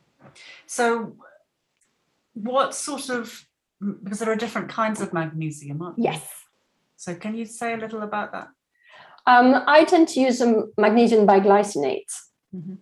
So, 0.66 1.16
what 2.34 2.74
sort 2.74 3.08
of 3.10 3.46
because 4.04 4.18
there 4.20 4.30
are 4.30 4.36
different 4.44 4.68
kinds 4.68 5.00
of 5.00 5.12
magnesium, 5.12 5.82
aren't 5.82 5.96
there? 5.96 6.12
Yes. 6.12 6.24
So, 6.96 7.14
can 7.14 7.34
you 7.34 7.44
say 7.46 7.74
a 7.74 7.76
little 7.76 8.02
about 8.02 8.32
that? 8.32 8.48
Um, 9.26 9.62
I 9.66 9.84
tend 9.84 10.08
to 10.08 10.20
use 10.20 10.40
um, 10.40 10.72
magnesium 10.78 11.26
bisglycinate 11.26 12.10
Mhm. 12.54 12.78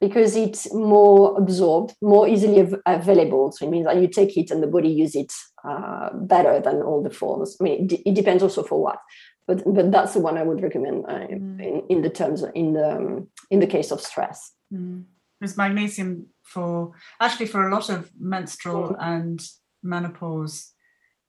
Because 0.00 0.34
it's 0.36 0.72
more 0.72 1.36
absorbed, 1.38 1.94
more 2.00 2.26
easily 2.26 2.60
av- 2.60 2.80
available. 2.86 3.52
So 3.52 3.66
it 3.66 3.70
means 3.70 3.86
that 3.86 4.00
you 4.00 4.08
take 4.08 4.36
it 4.36 4.50
and 4.50 4.62
the 4.62 4.66
body 4.66 4.88
use 4.88 5.14
it 5.14 5.32
uh, 5.68 6.10
better 6.14 6.58
than 6.60 6.82
all 6.82 7.02
the 7.02 7.10
forms. 7.10 7.56
I 7.60 7.64
mean, 7.64 7.82
it, 7.82 7.86
d- 7.88 8.02
it 8.06 8.14
depends 8.14 8.42
also 8.42 8.62
for 8.62 8.80
what, 8.82 8.98
but 9.46 9.62
but 9.66 9.90
that's 9.92 10.14
the 10.14 10.20
one 10.20 10.38
I 10.38 10.42
would 10.42 10.62
recommend 10.62 11.04
uh, 11.06 11.26
Mm. 11.28 11.60
in, 11.60 11.82
in 11.88 12.02
the 12.02 12.10
terms 12.10 12.42
in 12.54 12.72
the 12.72 12.96
um, 12.96 13.28
in 13.50 13.60
the 13.60 13.66
case 13.66 13.90
of 13.90 14.00
stress. 14.00 14.52
Mm. 14.72 15.04
There's 15.40 15.56
magnesium 15.56 16.26
for 16.42 16.92
actually 17.20 17.46
for 17.46 17.66
a 17.68 17.72
lot 17.74 17.88
of 17.90 18.10
menstrual 18.18 18.96
and 19.00 19.40
menopause 19.82 20.72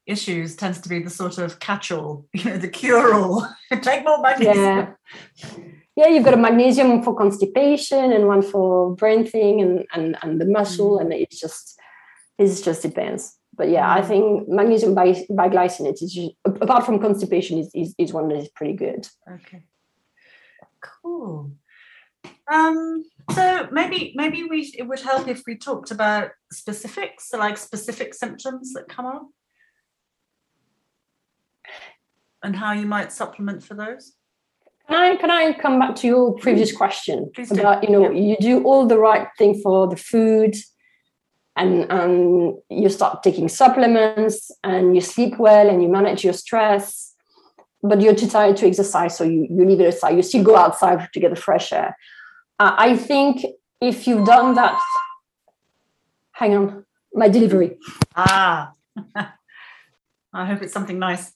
issues 0.05 0.55
tends 0.55 0.79
to 0.81 0.89
be 0.89 0.99
the 0.99 1.09
sort 1.09 1.37
of 1.37 1.59
catch-all, 1.59 2.25
you 2.33 2.43
know, 2.45 2.57
the 2.57 2.67
cure-all. 2.67 3.47
Take 3.81 4.03
more 4.03 4.21
magnesium. 4.21 4.55
Yeah. 4.57 4.89
Yeah, 5.95 6.07
you've 6.07 6.23
got 6.23 6.33
a 6.33 6.37
magnesium 6.37 7.03
for 7.03 7.15
constipation 7.15 8.13
and 8.13 8.27
one 8.27 8.41
for 8.41 8.95
brain 8.95 9.25
thing 9.25 9.61
and 9.61 9.85
and, 9.93 10.17
and 10.21 10.39
the 10.39 10.45
muscle, 10.45 10.99
and 10.99 11.11
it's 11.11 11.39
just 11.39 11.79
it 12.37 12.47
just 12.63 12.81
depends. 12.81 13.37
But 13.53 13.69
yeah, 13.69 13.91
I 13.91 14.01
think 14.01 14.47
magnesium 14.47 14.95
by 14.95 15.11
bisglycinate 15.11 16.01
is 16.01 16.13
just, 16.13 16.31
apart 16.45 16.85
from 16.85 16.99
constipation 16.99 17.57
is, 17.59 17.69
is, 17.75 17.93
is 17.97 18.13
one 18.13 18.29
that 18.29 18.37
is 18.37 18.47
pretty 18.49 18.73
good. 18.73 19.07
Okay. 19.29 19.65
Cool. 20.81 21.51
Um, 22.51 23.03
so 23.31 23.67
maybe 23.71 24.13
maybe 24.15 24.43
we 24.43 24.73
it 24.77 24.83
would 24.83 25.01
help 25.01 25.27
if 25.27 25.43
we 25.45 25.57
talked 25.57 25.91
about 25.91 26.31
specifics, 26.51 27.29
so 27.29 27.37
like 27.37 27.57
specific 27.57 28.13
symptoms 28.13 28.73
that 28.73 28.89
come 28.89 29.05
up, 29.05 29.27
and 32.43 32.55
how 32.55 32.71
you 32.73 32.85
might 32.85 33.11
supplement 33.11 33.63
for 33.63 33.73
those. 33.73 34.13
Can 34.91 34.99
I 34.99 35.15
can 35.15 35.31
I 35.31 35.53
come 35.53 35.79
back 35.79 35.95
to 35.97 36.07
your 36.07 36.33
previous 36.33 36.75
question 36.75 37.31
Please 37.33 37.49
do. 37.49 37.59
about 37.61 37.81
you 37.83 37.91
know 37.91 38.11
Yeah. 38.11 38.19
you 38.27 38.35
do 38.41 38.61
all 38.63 38.85
the 38.87 38.97
right 38.97 39.25
thing 39.37 39.53
for 39.63 39.87
the 39.87 39.95
food, 39.95 40.53
and 41.55 41.89
and 41.89 42.55
you 42.69 42.89
start 42.89 43.23
taking 43.23 43.47
supplements 43.47 44.51
and 44.65 44.93
you 44.95 44.99
sleep 45.01 45.37
well 45.39 45.69
and 45.69 45.81
you 45.81 45.87
manage 45.87 46.25
your 46.25 46.33
stress, 46.33 47.13
but 47.81 48.01
you're 48.01 48.15
too 48.15 48.27
tired 48.27 48.57
to 48.57 48.67
exercise, 48.67 49.15
so 49.17 49.23
you 49.23 49.47
you 49.49 49.63
leave 49.65 49.79
it 49.79 49.87
aside. 49.93 50.17
You 50.17 50.23
still 50.23 50.43
go 50.43 50.57
outside 50.57 51.07
to 51.13 51.19
get 51.21 51.29
the 51.29 51.41
fresh 51.41 51.71
air. 51.71 51.95
Uh, 52.59 52.73
I 52.77 52.97
think 52.97 53.45
if 53.79 54.07
you've 54.07 54.25
done 54.25 54.55
that, 54.55 54.77
hang 56.33 56.53
on, 56.57 56.85
my 57.13 57.29
delivery. 57.29 57.77
Ah, 58.13 58.73
I 60.33 60.45
hope 60.45 60.61
it's 60.63 60.73
something 60.73 60.99
nice. 60.99 61.31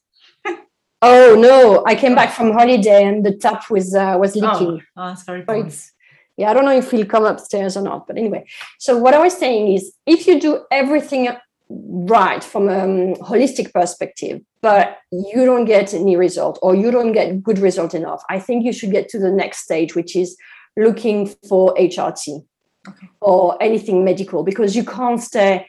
Oh 1.07 1.35
no, 1.35 1.83
I 1.85 1.93
came 1.93 2.15
back 2.15 2.31
from 2.33 2.51
holiday 2.51 3.03
and 3.03 3.23
the 3.23 3.35
tap 3.35 3.69
was 3.69 3.93
uh, 3.93 4.17
was 4.19 4.35
leaking. 4.35 4.81
Oh, 4.97 5.03
oh, 5.03 5.07
that's 5.09 5.23
very 5.23 5.43
So 5.69 5.91
yeah, 6.37 6.49
I 6.49 6.53
don't 6.53 6.65
know 6.65 6.75
if 6.75 6.89
he'll 6.89 7.05
come 7.05 7.25
upstairs 7.25 7.77
or 7.77 7.83
not. 7.83 8.07
But 8.07 8.17
anyway, 8.17 8.47
so 8.79 8.97
what 8.97 9.13
I 9.13 9.19
was 9.19 9.37
saying 9.37 9.73
is 9.73 9.93
if 10.07 10.25
you 10.25 10.39
do 10.39 10.65
everything 10.71 11.29
right 11.69 12.43
from 12.43 12.69
a 12.69 12.79
um, 12.79 13.13
holistic 13.15 13.71
perspective, 13.71 14.41
but 14.61 14.97
you 15.11 15.45
don't 15.45 15.65
get 15.65 15.93
any 15.93 16.15
result 16.15 16.57
or 16.63 16.73
you 16.73 16.89
don't 16.89 17.11
get 17.11 17.43
good 17.43 17.59
result 17.59 17.93
enough, 17.93 18.23
I 18.29 18.39
think 18.39 18.65
you 18.65 18.73
should 18.73 18.91
get 18.91 19.07
to 19.09 19.19
the 19.19 19.31
next 19.31 19.59
stage, 19.59 19.93
which 19.93 20.15
is 20.15 20.35
looking 20.75 21.27
for 21.47 21.75
HRT 21.75 22.45
Okay. 22.87 23.09
or 23.19 23.61
anything 23.61 24.05
medical 24.05 24.43
because 24.43 24.75
you 24.75 24.83
can't 24.83 25.21
stay 25.21 25.65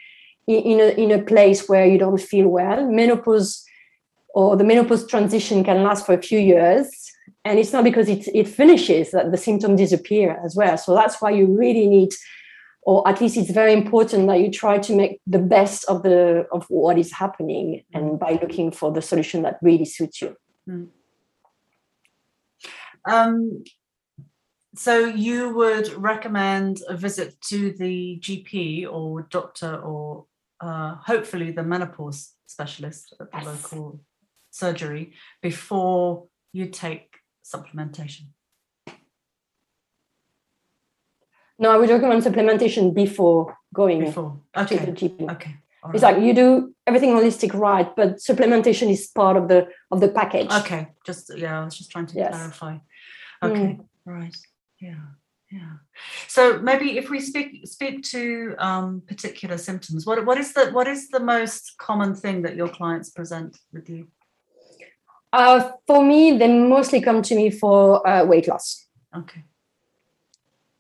in 0.47 0.81
a 0.81 0.89
in 1.05 1.11
a 1.11 1.23
place 1.23 1.69
where 1.69 1.87
you 1.87 1.99
don't 1.99 2.21
feel 2.21 2.49
well. 2.49 2.91
Menopause 2.91 3.66
or 4.37 4.55
the 4.55 4.65
menopause 4.65 5.07
transition 5.07 5.65
can 5.65 5.83
last 5.83 6.05
for 6.05 6.13
a 6.13 6.21
few 6.21 6.39
years. 6.39 6.87
And 7.47 7.59
it's 7.59 7.73
not 7.73 7.85
because 7.85 8.07
it, 8.07 8.29
it 8.35 8.47
finishes 8.47 9.11
that 9.13 9.31
the 9.33 9.39
symptoms 9.39 9.81
disappear 9.81 10.39
as 10.45 10.55
well. 10.55 10.77
So 10.77 10.95
that's 10.95 11.23
why 11.23 11.31
you 11.31 11.47
really 11.47 11.89
need 11.89 12.11
or 12.83 13.09
at 13.09 13.21
least 13.21 13.37
it's 13.37 13.51
very 13.51 13.73
important 13.73 14.29
that 14.29 14.39
you 14.41 14.49
try 14.51 14.79
to 14.79 14.95
make 14.95 15.21
the 15.27 15.41
best 15.41 15.85
of 15.87 16.03
the 16.05 16.47
of 16.53 16.67
what 16.69 16.97
is 16.99 17.11
happening 17.13 17.83
and 17.93 18.17
by 18.21 18.39
looking 18.43 18.71
for 18.71 18.93
the 18.93 19.03
solution 19.03 19.43
that 19.43 19.59
really 19.61 19.87
suits 19.87 20.23
you. 20.23 20.37
Um, 23.05 23.65
so 24.77 25.07
you 25.07 25.55
would 25.57 25.89
recommend 25.95 26.83
a 26.89 26.97
visit 26.97 27.41
to 27.49 27.73
the 27.73 28.21
GP 28.21 28.87
or 28.89 29.23
doctor 29.31 29.77
or 29.77 30.27
uh, 30.61 30.95
hopefully 30.97 31.51
the 31.53 31.65
menopause 31.65 32.35
specialist 32.47 33.15
at 33.21 33.33
the 33.33 33.39
Yes. 33.39 33.47
local 33.47 34.01
surgery 34.61 35.13
before 35.43 36.27
you 36.53 36.67
take 36.85 37.09
supplementation. 37.53 38.25
no 41.59 41.71
i 41.75 41.77
would 41.79 41.91
recommend 41.91 42.23
supplementation 42.23 42.95
before 42.95 43.57
going 43.75 44.01
Before, 44.05 44.33
to 44.57 44.75
the 44.77 44.83
okay, 44.93 44.93
gp 45.01 45.31
okay. 45.35 45.55
all 45.83 45.91
it's 45.95 46.03
right. 46.03 46.15
like 46.17 46.25
you 46.27 46.33
do 46.35 46.49
everything 46.87 47.11
holistic 47.11 47.53
right 47.55 47.89
but 48.01 48.11
supplementation 48.29 48.91
is 48.97 49.07
part 49.21 49.37
of 49.41 49.49
the 49.49 49.61
of 49.91 50.01
the 50.01 50.09
package 50.21 50.53
Okay, 50.61 50.83
just 51.09 51.25
yeah, 51.37 51.61
I 51.61 51.65
was 51.65 51.77
just 51.79 51.91
trying 51.91 52.07
to 52.13 52.17
Yes. 52.23 52.35
clarify. 52.35 52.75
Okay, 53.47 53.79
right. 54.07 54.37
Yeah, 54.81 55.05
yeah. 55.57 55.75
So 56.37 56.43
maybe 56.69 56.89
if 57.01 57.07
we 57.13 57.19
speak 57.31 57.49
speak 57.77 57.95
to 58.15 58.23
um, 58.69 58.89
particular 59.13 59.59
symptoms, 59.69 60.01
what 60.09 60.19
what 60.29 60.39
is 60.43 60.49
the 60.57 60.65
what 60.77 60.87
is 60.95 61.01
the 61.17 61.21
most 61.35 61.63
common 61.89 62.11
thing 62.23 62.37
that 62.45 62.55
your 62.61 62.71
clients 62.79 63.09
present 63.19 63.51
with 63.75 63.87
you? 63.95 64.03
Uh, 65.33 65.71
for 65.87 66.03
me 66.05 66.37
they 66.39 66.49
mostly 66.49 67.01
come 67.01 67.23
to 67.23 67.35
me 67.35 67.51
for 67.51 68.07
uh, 68.07 68.25
weight 68.25 68.49
loss 68.49 68.87
Okay. 69.17 69.43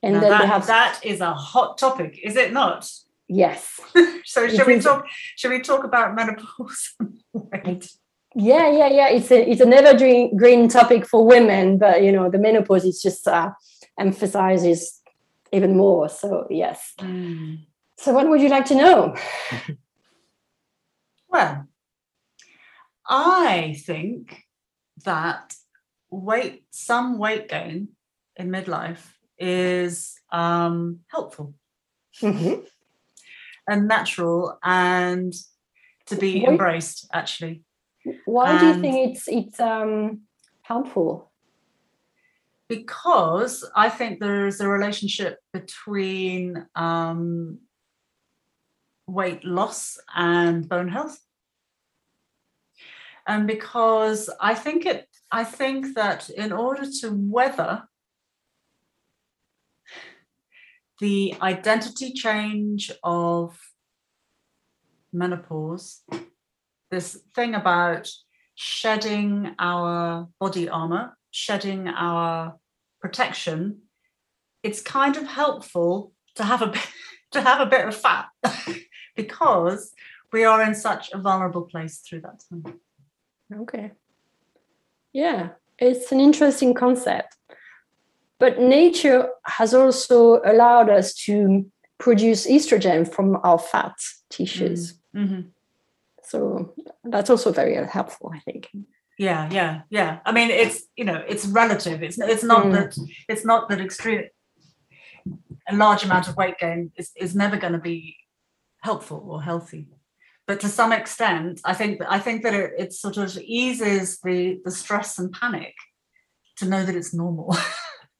and 0.03 0.15
then 0.17 0.31
that, 0.31 0.47
have 0.47 0.67
that 0.67 1.01
is 1.03 1.21
a 1.21 1.33
hot 1.33 1.79
topic, 1.79 2.19
is 2.23 2.37
it 2.37 2.53
not? 2.53 2.89
yes 3.29 3.81
So 4.25 4.49
should 4.49 4.67
we 4.67 4.81
talk 4.81 5.07
should 5.37 5.51
we 5.51 5.61
talk 5.61 5.85
about 5.85 6.15
menopause 6.15 6.95
weight? 7.33 7.89
Yeah, 8.35 8.69
yeah, 8.71 8.89
yeah. 8.89 9.09
It's 9.09 9.31
a 9.31 9.51
it's 9.51 9.63
an 9.63 9.73
evergreen 9.73 10.37
green 10.37 10.69
topic 10.69 11.07
for 11.07 11.25
women, 11.25 11.79
but 11.79 12.03
you 12.03 12.13
know 12.13 12.29
the 12.29 12.39
menopause 12.39 12.85
is 12.85 13.01
just 13.01 13.27
uh, 13.27 13.53
emphasizes 13.99 15.01
even 15.53 15.77
more. 15.77 16.09
So 16.11 16.47
yes. 16.51 16.93
Mm. 16.99 17.65
So 17.97 18.13
what 18.13 18.29
would 18.29 18.43
you 18.43 18.51
like 18.51 18.67
to 18.67 18.75
know? 18.75 19.15
Well, 21.29 21.67
I 23.09 23.75
think 23.87 24.43
that 25.05 25.55
weight, 26.11 26.65
some 26.71 27.19
weight 27.19 27.49
gain 27.49 27.89
in 28.37 28.51
midlife 28.51 29.05
is 29.39 30.15
um, 30.33 31.01
helpful 31.09 31.55
Mhm. 32.23 32.67
and 33.69 33.87
natural 33.89 34.59
and 34.63 35.33
to 36.07 36.17
be 36.17 36.41
Weight- 36.41 36.49
embraced, 36.49 37.09
actually. 37.13 37.63
Why 38.25 38.59
do 38.59 38.67
you 38.67 38.75
think 38.81 39.11
it's 39.11 39.27
it's 39.29 39.59
um, 39.61 40.23
helpful? 40.63 41.33
Because 42.69 43.69
I 43.75 43.89
think 43.91 44.21
there's 44.21 44.61
a 44.61 44.69
relationship 44.69 45.39
between 45.53 46.67
um, 46.75 47.59
weight 49.07 49.45
loss 49.45 49.99
and 50.15 50.69
bone 50.69 50.89
health. 50.89 51.19
And 53.27 53.47
because 53.47 54.31
I 54.41 54.55
think 54.55 54.87
it, 54.87 55.09
I 55.33 55.43
think 55.43 55.95
that 55.97 56.31
in 56.31 56.53
order 56.53 56.85
to 57.01 57.11
weather 57.11 57.83
the 61.01 61.35
identity 61.43 62.13
change 62.13 62.93
of 63.03 63.59
menopause, 65.13 66.03
this 66.91 67.19
thing 67.35 67.55
about 67.55 68.09
shedding 68.55 69.55
our 69.59 70.29
body 70.39 70.69
armor, 70.69 71.17
shedding 71.33 71.89
our 71.89 72.57
protection, 73.01 73.83
it's 74.63 74.81
kind 74.81 75.17
of 75.17 75.27
helpful 75.27 76.13
to 76.37 76.45
have 76.45 76.63
a 76.63 76.69
bit, 76.69 76.89
to 77.33 77.41
have 77.41 77.61
a 77.61 77.67
bit 77.67 77.87
of 77.87 77.95
fat 77.95 78.27
because 79.17 79.93
we 80.33 80.45
are 80.45 80.63
in 80.63 80.75
such 80.75 81.13
a 81.13 81.19
vulnerable 81.19 81.63
place 81.63 81.99
through 81.99 82.21
that 82.21 82.41
time. 82.49 82.81
Okay. 83.55 83.93
Yeah, 85.13 85.51
it's 85.79 86.13
an 86.13 86.21
interesting 86.21 86.75
concept. 86.75 87.37
But 88.39 88.61
nature 88.61 89.31
has 89.45 89.73
also 89.73 90.41
allowed 90.45 90.91
us 90.91 91.15
to 91.25 91.71
produce 91.99 92.47
estrogen 92.47 93.11
from 93.11 93.39
our 93.43 93.59
fat 93.59 93.95
tissues. 94.29 95.01
Mhm. 95.15 95.53
So 96.23 96.75
that's 97.05 97.31
also 97.31 97.53
very 97.53 97.75
helpful, 97.87 98.31
I 98.35 98.41
think. 98.41 98.69
Yeah, 99.19 99.49
yeah, 99.51 99.83
yeah. 99.89 100.19
I 100.27 100.33
mean, 100.33 100.51
it's 100.51 100.83
you 100.97 101.05
know, 101.05 101.25
it's 101.27 101.47
relative. 101.47 102.03
It's 102.03 102.19
it's 102.19 102.43
not 102.45 102.65
Mm. 102.67 102.73
that 102.73 102.97
it's 103.29 103.45
not 103.45 103.69
that 103.71 103.81
extreme. 103.81 104.25
A 105.69 105.75
large 105.75 106.05
amount 106.05 106.29
of 106.29 106.37
weight 106.37 106.59
gain 106.59 106.93
is 106.97 107.13
is 107.17 107.35
never 107.35 107.57
going 107.57 107.73
to 107.73 107.79
be 107.79 108.17
helpful 108.83 109.25
or 109.31 109.41
healthy, 109.43 109.89
but 110.47 110.61
to 110.61 110.69
some 110.69 110.93
extent, 110.93 111.61
I 111.65 111.75
think 111.75 112.01
I 112.09 112.19
think 112.19 112.43
that 112.43 112.55
it, 112.55 112.71
it 112.79 112.93
sort 112.93 113.17
of 113.17 113.37
eases 113.39 114.19
the 114.23 114.61
the 114.65 114.71
stress 114.71 115.19
and 115.19 115.33
panic 115.33 115.75
to 116.59 116.65
know 116.67 116.85
that 116.85 116.97
it's 116.97 117.15
normal. 117.15 117.57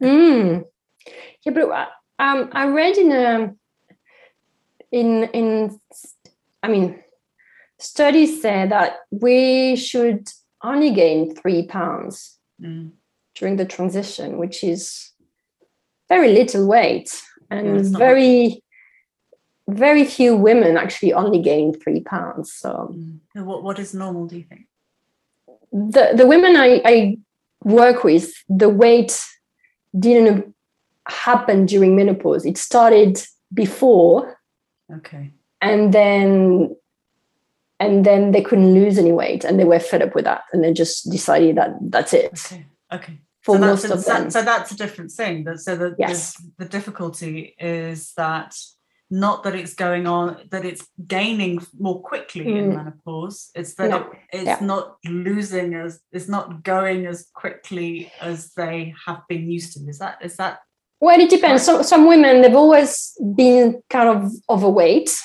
Mm. 0.03 0.65
Yeah, 1.47 1.53
but 1.55 1.71
uh, 1.71 1.87
um, 2.19 2.51
I 2.53 2.67
read 2.67 2.99
in 2.99 3.13
a 3.13 3.55
in 4.93 5.25
in 5.33 5.81
I 6.63 6.69
mean, 6.69 7.03
studies 7.79 8.43
say 8.43 8.67
that 8.69 8.97
we 9.11 9.75
should 9.77 10.29
only 10.63 10.91
gain 10.93 11.35
three 11.35 11.67
pounds 11.67 12.39
Mm. 12.61 12.93
during 13.35 13.57
the 13.57 13.65
transition, 13.67 14.37
which 14.39 14.63
is 14.65 15.13
very 16.09 16.29
little 16.33 16.67
weight, 16.67 17.23
and 17.51 17.85
Yeah, 17.93 17.99
very 17.99 18.63
very 19.69 20.05
few 20.05 20.37
women 20.37 20.77
actually 20.77 21.13
only 21.13 21.41
gain 21.43 21.73
three 21.75 22.01
pounds. 22.01 22.53
So 22.53 22.95
Mm. 22.95 23.45
What 23.45 23.63
what 23.63 23.79
is 23.79 23.95
normal? 23.95 24.27
Do 24.27 24.37
you 24.37 24.45
think? 24.45 24.67
the 25.73 26.13
the 26.15 26.27
women 26.27 26.57
I, 26.57 26.81
I 26.85 27.19
work 27.65 28.05
with, 28.05 28.33
the 28.49 28.69
weight 28.69 29.21
didn't 29.99 30.55
happen 31.09 31.67
during 31.67 31.97
menopause. 31.97 32.47
It 32.47 32.57
started 32.59 33.21
before, 33.53 34.39
Okay. 34.95 35.33
and 35.61 35.93
then 35.93 36.77
and 37.79 38.07
then 38.07 38.33
they 38.33 38.41
couldn't 38.41 38.73
lose 38.73 38.97
any 38.99 39.13
weight 39.13 39.45
and 39.45 39.59
they 39.61 39.65
were 39.65 39.79
fed 39.81 40.03
up 40.03 40.15
with 40.15 40.25
that 40.25 40.43
and 40.53 40.65
they 40.65 40.73
just 40.73 41.11
decided 41.11 41.57
that 41.57 41.75
that's 41.91 42.15
it 42.15 42.31
okay 42.33 42.67
okay 42.91 43.21
for 43.43 43.57
so 43.57 43.61
most 43.61 43.83
that's 43.83 43.93
a, 43.93 43.97
of 43.99 44.05
them 44.07 44.31
so 44.31 44.43
that's 44.43 44.71
a 44.73 44.77
different 44.77 45.11
thing 45.13 45.45
that 45.45 45.59
so 45.61 45.77
the, 45.77 45.95
Yes. 45.99 46.37
the 46.37 46.65
the 46.65 46.69
difficulty 46.71 47.55
is 47.61 48.13
that 48.17 48.57
not 49.11 49.45
that 49.45 49.55
it's 49.55 49.75
going 49.75 50.07
on 50.07 50.37
that 50.51 50.65
it's 50.65 50.85
gaining 51.07 51.61
more 51.79 52.01
quickly 52.03 52.43
in 52.59 52.71
Mm. 52.71 52.75
menopause. 52.75 53.51
It's 53.55 53.75
that 53.77 53.91
No. 53.91 53.97
it, 53.99 54.07
it's 54.33 54.45
Yeah. 54.47 54.59
not 54.61 54.97
losing 55.05 55.75
as 55.75 56.01
it's 56.13 56.29
not 56.29 56.65
going 56.65 57.07
as 57.07 57.29
quickly 57.35 58.11
as 58.21 58.53
they 58.55 58.95
have 59.07 59.21
been 59.29 59.49
used 59.51 59.75
to. 59.75 59.89
Is 59.89 59.99
that 59.99 60.19
is 60.23 60.37
that 60.37 60.59
well 61.01 61.21
it 61.21 61.31
depends. 61.31 61.63
some, 61.63 61.83
some 61.85 62.07
women 62.07 62.43
they've 62.43 62.55
always 62.55 63.17
been 63.37 63.81
kind 63.91 64.09
of 64.09 64.33
overweight 64.51 65.17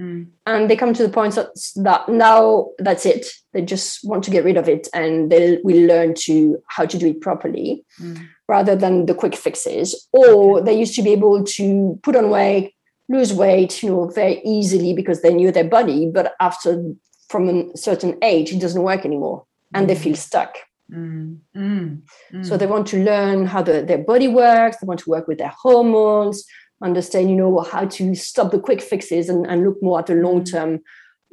mm, 0.00 0.26
and 0.46 0.68
they 0.68 0.74
come 0.76 0.94
to 0.94 1.02
the 1.04 1.08
point 1.12 1.34
that, 1.36 1.50
that 1.76 2.08
now 2.08 2.70
that's 2.78 3.06
it. 3.06 3.26
They 3.52 3.62
just 3.62 4.00
want 4.04 4.24
to 4.24 4.30
get 4.30 4.44
rid 4.44 4.56
of 4.56 4.68
it 4.68 4.88
and 4.92 5.30
they 5.30 5.58
will 5.62 5.86
learn 5.86 6.14
to 6.26 6.60
how 6.66 6.86
to 6.86 6.98
do 6.98 7.06
it 7.08 7.20
properly 7.20 7.84
mm, 8.00 8.18
rather 8.48 8.74
than 8.74 9.06
the 9.06 9.14
quick 9.14 9.36
fixes. 9.36 10.08
Or 10.12 10.60
they 10.60 10.76
used 10.76 10.94
to 10.96 11.02
be 11.02 11.12
able 11.12 11.44
to 11.44 12.00
put 12.02 12.16
on 12.16 12.30
weight 12.30 12.72
lose 13.08 13.32
weight 13.32 13.82
you 13.82 13.90
know 13.90 14.06
very 14.08 14.40
easily 14.44 14.92
because 14.92 15.22
they 15.22 15.32
knew 15.32 15.50
their 15.50 15.68
body 15.68 16.10
but 16.12 16.34
after 16.40 16.94
from 17.28 17.48
a 17.48 17.76
certain 17.76 18.16
age 18.22 18.52
it 18.52 18.60
doesn't 18.60 18.82
work 18.82 19.04
anymore 19.04 19.44
and 19.74 19.88
they 19.88 19.94
feel 19.94 20.16
stuck. 20.16 20.56
Mm, 20.90 21.40
mm, 21.54 22.00
mm. 22.32 22.46
so 22.46 22.56
they 22.56 22.66
want 22.66 22.86
to 22.86 23.04
learn 23.04 23.44
how 23.44 23.60
the, 23.62 23.82
their 23.82 23.98
body 23.98 24.26
works 24.26 24.78
they 24.78 24.86
want 24.86 25.00
to 25.00 25.10
work 25.10 25.28
with 25.28 25.36
their 25.36 25.52
hormones 25.62 26.44
understand 26.82 27.30
you 27.30 27.36
know 27.36 27.60
how 27.60 27.86
to 27.86 28.14
stop 28.14 28.50
the 28.50 28.58
quick 28.58 28.80
fixes 28.80 29.28
and, 29.28 29.46
and 29.46 29.64
look 29.64 29.82
more 29.82 29.98
at 29.98 30.06
the 30.06 30.14
long-term 30.14 30.80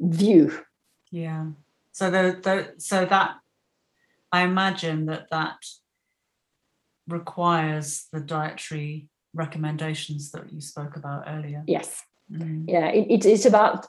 view. 0.00 0.58
Yeah. 1.10 1.46
So 1.92 2.10
the, 2.10 2.38
the 2.42 2.74
so 2.78 3.04
that 3.06 3.36
I 4.32 4.42
imagine 4.42 5.06
that 5.06 5.28
that 5.30 5.56
requires 7.08 8.08
the 8.12 8.20
dietary 8.20 9.08
recommendations 9.36 10.30
that 10.32 10.52
you 10.52 10.60
spoke 10.60 10.96
about 10.96 11.24
earlier. 11.26 11.62
yes. 11.66 12.02
Mm, 12.32 12.64
yeah 12.66 12.88
it, 12.88 13.06
it 13.08 13.24
is 13.24 13.46
about 13.46 13.86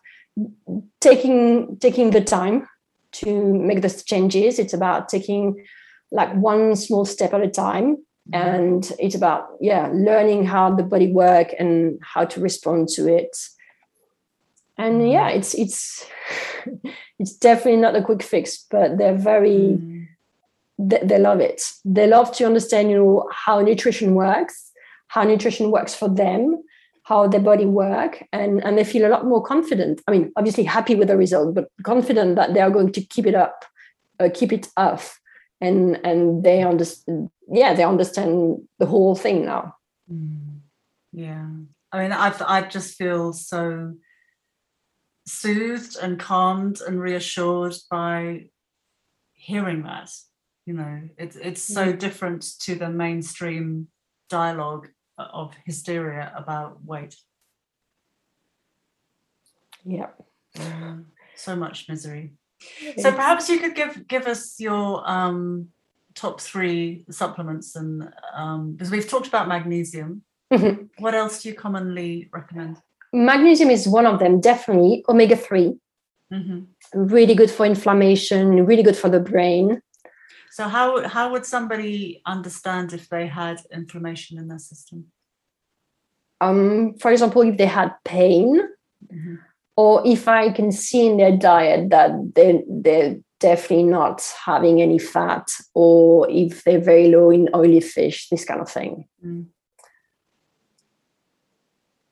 taking 1.01 1.77
taking 1.77 2.11
the 2.11 2.21
time 2.21 2.67
to 3.11 3.53
make 3.53 3.81
the 3.81 3.89
changes. 3.89 4.59
It's 4.59 4.73
about 4.73 5.09
taking 5.09 5.65
like 6.11 6.33
one 6.35 6.75
small 6.75 7.05
step 7.05 7.33
at 7.33 7.41
a 7.41 7.49
time. 7.49 7.97
And 8.33 8.91
it's 8.99 9.15
about 9.15 9.47
yeah 9.61 9.89
learning 9.93 10.45
how 10.45 10.75
the 10.75 10.83
body 10.83 11.11
work 11.11 11.53
and 11.57 11.97
how 12.01 12.25
to 12.25 12.41
respond 12.41 12.89
to 12.89 13.07
it. 13.07 13.35
And 14.77 15.09
yeah 15.09 15.29
it's 15.29 15.53
it's 15.53 16.05
it's 17.19 17.33
definitely 17.33 17.81
not 17.81 17.95
a 17.95 18.03
quick 18.03 18.21
fix 18.21 18.65
but 18.69 18.97
they're 18.97 19.15
very 19.15 19.79
mm, 19.79 20.07
they, 20.77 20.99
they 21.03 21.19
love 21.19 21.39
it. 21.39 21.61
They 21.85 22.05
love 22.05 22.31
to 22.33 22.45
understand 22.45 22.91
you 22.91 22.97
know 22.97 23.29
how 23.31 23.61
nutrition 23.61 24.13
works 24.13 24.66
how 25.07 25.23
nutrition 25.23 25.71
works 25.71 25.93
for 25.95 26.09
them 26.09 26.63
how 27.03 27.25
their 27.25 27.39
body 27.39 27.65
work 27.65 28.23
and 28.33 28.63
and 28.63 28.77
they 28.77 28.83
feel 28.83 29.07
a 29.07 29.13
lot 29.15 29.25
more 29.25 29.41
confident 29.41 30.01
i 30.07 30.11
mean 30.11 30.31
obviously 30.35 30.63
happy 30.63 30.95
with 30.95 31.07
the 31.07 31.17
result 31.17 31.55
but 31.55 31.69
confident 31.83 32.35
that 32.35 32.53
they 32.53 32.59
are 32.59 32.71
going 32.71 32.91
to 32.91 33.01
keep 33.01 33.25
it 33.25 33.35
up 33.35 33.65
uh, 34.19 34.29
keep 34.33 34.51
it 34.51 34.67
up 34.77 35.01
and 35.61 35.99
and 36.03 36.43
they 36.43 36.63
understand 36.63 37.29
yeah 37.49 37.73
they 37.73 37.83
understand 37.83 38.57
the 38.79 38.85
whole 38.85 39.15
thing 39.15 39.45
now 39.45 39.73
mm. 40.11 40.47
Yeah. 41.17 41.47
I 41.91 42.03
mean, 42.03 42.11
I 42.11 42.31
I 42.45 42.61
just 42.61 42.95
feel 42.95 43.33
so 43.33 43.95
soothed 45.25 45.97
and 45.99 46.19
calmed 46.19 46.79
and 46.85 47.01
reassured 47.01 47.75
by 47.89 48.49
hearing 49.33 49.81
that. 49.83 50.11
You 50.67 50.73
know, 50.73 51.09
it's 51.17 51.35
it's 51.37 51.63
so 51.63 51.91
different 51.91 52.43
to 52.61 52.75
the 52.75 52.89
mainstream 52.89 53.87
dialogue 54.29 54.89
of 55.17 55.53
hysteria 55.65 56.31
about 56.35 56.83
weight. 56.85 57.15
yeah 59.83 60.07
Mm, 60.55 61.05
so 61.35 61.55
much 61.55 61.87
misery. 61.87 62.31
So 62.97 63.11
perhaps 63.11 63.47
you 63.47 63.59
could 63.59 63.75
give 63.75 64.07
give 64.07 64.25
us 64.25 64.59
your 64.59 65.07
um, 65.07 65.67
top 66.15 66.41
three 66.41 67.05
supplements, 67.11 67.75
and 67.75 68.11
um, 68.33 68.71
because 68.71 68.89
we've 68.89 69.07
talked 69.07 69.27
about 69.27 69.47
magnesium. 69.47 70.23
Mhm. 70.51 70.89
What 70.97 71.13
else 71.13 71.43
do 71.43 71.49
you 71.49 71.55
commonly 71.55 72.29
recommend? 72.33 72.77
magnesium 73.13 73.69
is 73.69 73.87
one 73.87 74.05
of 74.05 74.19
them 74.19 74.39
definitely 74.41 75.03
omega-3 75.07 75.79
hmm 76.31 76.59
really 76.93 77.35
good 77.35 77.49
for 77.49 77.65
inflammation 77.65 78.65
really 78.65 78.83
good 78.83 78.97
for 78.97 79.09
the 79.09 79.19
brain 79.19 79.81
So 80.57 80.67
how 80.67 81.07
how 81.07 81.31
would 81.31 81.45
somebody 81.45 82.23
understand 82.25 82.91
if 82.91 83.09
they 83.09 83.27
had 83.27 83.61
inflammation 83.71 84.39
in 84.39 84.47
their 84.47 84.57
system? 84.71 85.11
um, 86.41 86.93
for 87.01 87.11
example 87.11 87.41
if 87.43 87.57
they 87.57 87.67
had 87.67 87.91
pain 88.03 88.49
Mhm. 89.13 89.37
or 89.75 90.01
if 90.05 90.27
I 90.27 90.51
can 90.51 90.71
see 90.71 91.05
in 91.09 91.17
their 91.17 91.37
diet 91.37 91.89
that 91.91 92.11
they 92.35 92.63
they're 92.67 93.17
definitely 93.39 93.83
not 93.99 94.17
having 94.45 94.81
any 94.81 94.97
fat, 94.97 95.47
or 95.75 96.27
if 96.29 96.63
they're 96.63 96.87
very 96.93 97.07
low 97.15 97.29
in 97.29 97.49
oily 97.53 97.79
fish, 97.79 98.29
this 98.29 98.45
kind 98.45 98.61
of 98.61 98.69
thing. 98.77 99.05
Mm. 99.23 99.45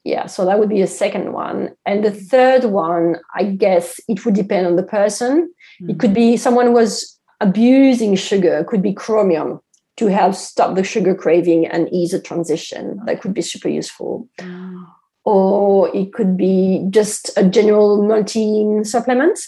Yeah, 0.04 0.28
so 0.28 0.46
that 0.46 0.60
would 0.60 0.70
be 0.70 0.84
a 0.84 0.88
second 1.04 1.34
one. 1.34 1.72
And 1.84 2.04
the 2.06 2.12
third 2.12 2.66
one, 2.66 3.18
I 3.34 3.44
guess 3.64 4.00
it 4.08 4.24
would 4.24 4.36
depend 4.36 4.68
on 4.68 4.76
the 4.76 4.84
person. 5.00 5.52
It 5.80 5.96
Mm. 5.96 6.00
could 6.00 6.14
be 6.14 6.38
someone 6.38 6.68
who 6.68 6.74
was 6.74 7.15
abusing 7.42 8.16
sugar, 8.16 8.64
could 8.64 8.82
be 8.82 8.94
chromium 8.94 9.60
to 9.98 10.08
help 10.08 10.36
stop 10.36 10.76
the 10.76 10.84
sugar 10.84 11.16
craving 11.16 11.66
and 11.68 11.92
ease 11.94 12.12
the 12.12 12.20
transition. 12.22 13.00
That 13.06 13.22
could 13.22 13.34
be 13.34 13.42
super 13.42 13.70
useful. 13.70 14.28
Mm. 14.40 14.86
or 15.26 15.94
it 15.96 16.14
could 16.14 16.38
be 16.38 16.86
just 16.90 17.32
a 17.36 17.44
general 17.44 18.04
multi 18.04 18.84
supplement 18.84 19.40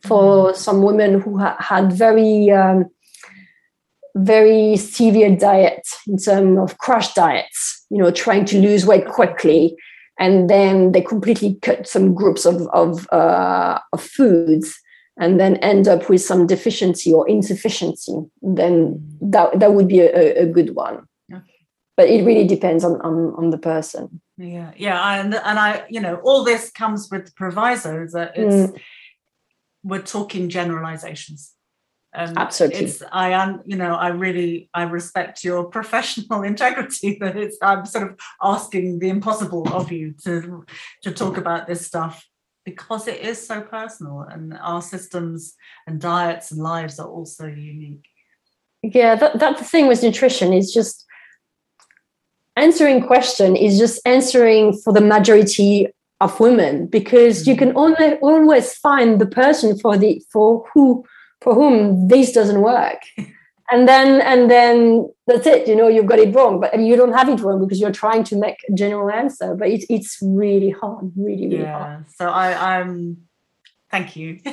for 0.00 0.54
some 0.54 0.82
women 0.82 1.20
who 1.20 1.38
ha- 1.38 1.56
had 1.60 1.92
very 1.92 2.50
um, 2.50 2.90
very 4.16 4.76
severe 4.76 5.34
diet 5.36 5.86
in 6.06 6.16
terms 6.16 6.58
of 6.58 6.78
crash 6.78 7.14
diets 7.14 7.86
you 7.90 7.98
know 7.98 8.10
trying 8.10 8.44
to 8.44 8.60
lose 8.60 8.84
weight 8.84 9.06
quickly 9.06 9.76
and 10.18 10.50
then 10.50 10.92
they 10.92 11.00
completely 11.00 11.54
cut 11.62 11.86
some 11.86 12.14
groups 12.14 12.44
of 12.44 12.66
of, 12.72 13.06
uh, 13.12 13.78
of 13.92 14.02
foods 14.02 14.78
and 15.18 15.38
then 15.38 15.56
end 15.56 15.86
up 15.88 16.08
with 16.08 16.22
some 16.22 16.46
deficiency 16.46 17.12
or 17.12 17.28
insufficiency 17.28 18.14
then 18.40 19.00
that, 19.20 19.58
that 19.60 19.74
would 19.74 19.88
be 19.88 20.00
a, 20.00 20.42
a 20.42 20.46
good 20.46 20.74
one 20.74 21.06
Okay. 21.32 21.42
but 21.96 22.08
it 22.08 22.24
really 22.24 22.46
depends 22.46 22.84
on, 22.84 23.00
on, 23.02 23.34
on 23.36 23.50
the 23.50 23.58
person 23.58 24.20
Yeah, 24.38 24.72
yeah, 24.76 25.20
and 25.20 25.34
and 25.34 25.58
I, 25.58 25.84
you 25.88 26.00
know, 26.00 26.16
all 26.24 26.42
this 26.44 26.70
comes 26.72 27.08
with 27.12 27.26
the 27.26 27.32
proviso 27.36 28.06
that 28.12 28.32
it's 28.36 28.72
Mm. 28.72 28.80
we're 29.84 30.02
talking 30.02 30.48
generalizations. 30.48 31.54
Um, 32.14 32.36
Absolutely. 32.36 32.84
It's 32.84 33.02
I 33.12 33.30
am, 33.30 33.62
you 33.64 33.76
know, 33.76 33.94
I 33.94 34.08
really 34.08 34.68
I 34.74 34.82
respect 34.84 35.44
your 35.44 35.64
professional 35.78 36.42
integrity 36.42 37.18
that 37.20 37.36
it's 37.36 37.56
I'm 37.62 37.84
sort 37.86 38.10
of 38.10 38.18
asking 38.42 38.98
the 38.98 39.08
impossible 39.08 39.64
of 39.72 39.90
you 39.92 40.14
to 40.24 40.64
to 41.04 41.10
talk 41.12 41.36
about 41.36 41.66
this 41.66 41.86
stuff 41.86 42.24
because 42.64 43.08
it 43.08 43.20
is 43.20 43.44
so 43.44 43.60
personal 43.60 44.20
and 44.20 44.54
our 44.60 44.82
systems 44.82 45.54
and 45.86 46.00
diets 46.00 46.50
and 46.50 46.62
lives 46.62 46.98
are 46.98 47.08
also 47.08 47.46
unique. 47.46 48.06
yeah 48.82 49.14
that, 49.14 49.38
that's 49.38 49.58
the 49.58 49.64
thing 49.64 49.86
with 49.86 50.02
nutrition 50.02 50.52
is 50.52 50.72
just 50.72 51.06
answering 52.56 53.06
question 53.06 53.56
is 53.56 53.78
just 53.78 54.00
answering 54.06 54.72
for 54.72 54.92
the 54.92 55.00
majority 55.00 55.88
of 56.20 56.38
women 56.38 56.86
because 56.86 57.46
you 57.48 57.56
can 57.56 57.70
mm-hmm. 57.70 57.78
only 57.78 58.14
always 58.18 58.74
find 58.74 59.20
the 59.20 59.26
person 59.26 59.78
for 59.78 59.96
the 59.96 60.22
for 60.32 60.64
who 60.72 61.04
for 61.40 61.54
whom 61.54 62.08
this 62.08 62.32
doesn't 62.32 62.60
work 62.60 63.00
and 63.72 63.88
then 63.88 64.20
and 64.20 64.50
then 64.50 65.08
that's 65.26 65.46
it 65.46 65.66
you 65.66 65.74
know 65.74 65.88
you've 65.88 66.06
got 66.06 66.18
it 66.18 66.34
wrong 66.34 66.60
but 66.60 66.78
you 66.78 66.94
don't 66.96 67.12
have 67.12 67.28
it 67.28 67.40
wrong 67.40 67.58
because 67.60 67.80
you're 67.80 67.90
trying 68.04 68.22
to 68.24 68.36
make 68.36 68.56
a 68.68 68.72
general 68.74 69.10
answer 69.10 69.54
but 69.54 69.68
it, 69.68 69.84
it's 69.88 70.18
really 70.22 70.70
hard 70.70 71.10
really 71.16 71.48
really 71.48 71.64
hard. 71.64 72.04
so 72.18 72.28
i 72.28 72.76
i'm 72.78 73.16
thank 73.90 74.16
you. 74.16 74.38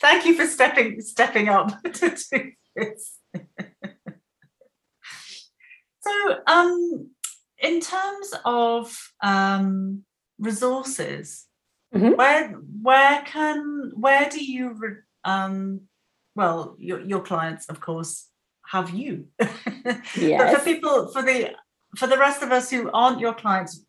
Thank 0.00 0.24
you 0.26 0.34
for 0.36 0.46
stepping 0.46 1.00
stepping 1.00 1.48
up 1.48 1.68
to 1.98 2.16
do 2.30 2.52
this. 2.76 3.18
So 6.00 6.12
um 6.46 7.10
in 7.58 7.80
terms 7.80 8.32
of 8.44 8.96
um 9.22 10.04
resources 10.38 11.46
Mhm. 11.94 12.16
where 12.16 12.48
where 12.82 13.22
can 13.22 13.92
where 13.94 14.28
do 14.28 14.44
you 14.44 14.72
re- 14.74 15.02
um 15.24 15.87
well 16.38 16.76
your, 16.78 17.00
your 17.00 17.20
clients 17.20 17.68
of 17.68 17.80
course 17.80 18.28
have 18.74 18.90
you 18.90 19.26
but 19.38 20.54
for 20.54 20.60
people 20.64 21.08
for 21.08 21.22
the 21.22 21.52
for 21.96 22.06
the 22.06 22.18
rest 22.18 22.42
of 22.42 22.50
us 22.52 22.70
who 22.70 22.90
aren't 22.92 23.20
your 23.20 23.34
clients 23.34 23.84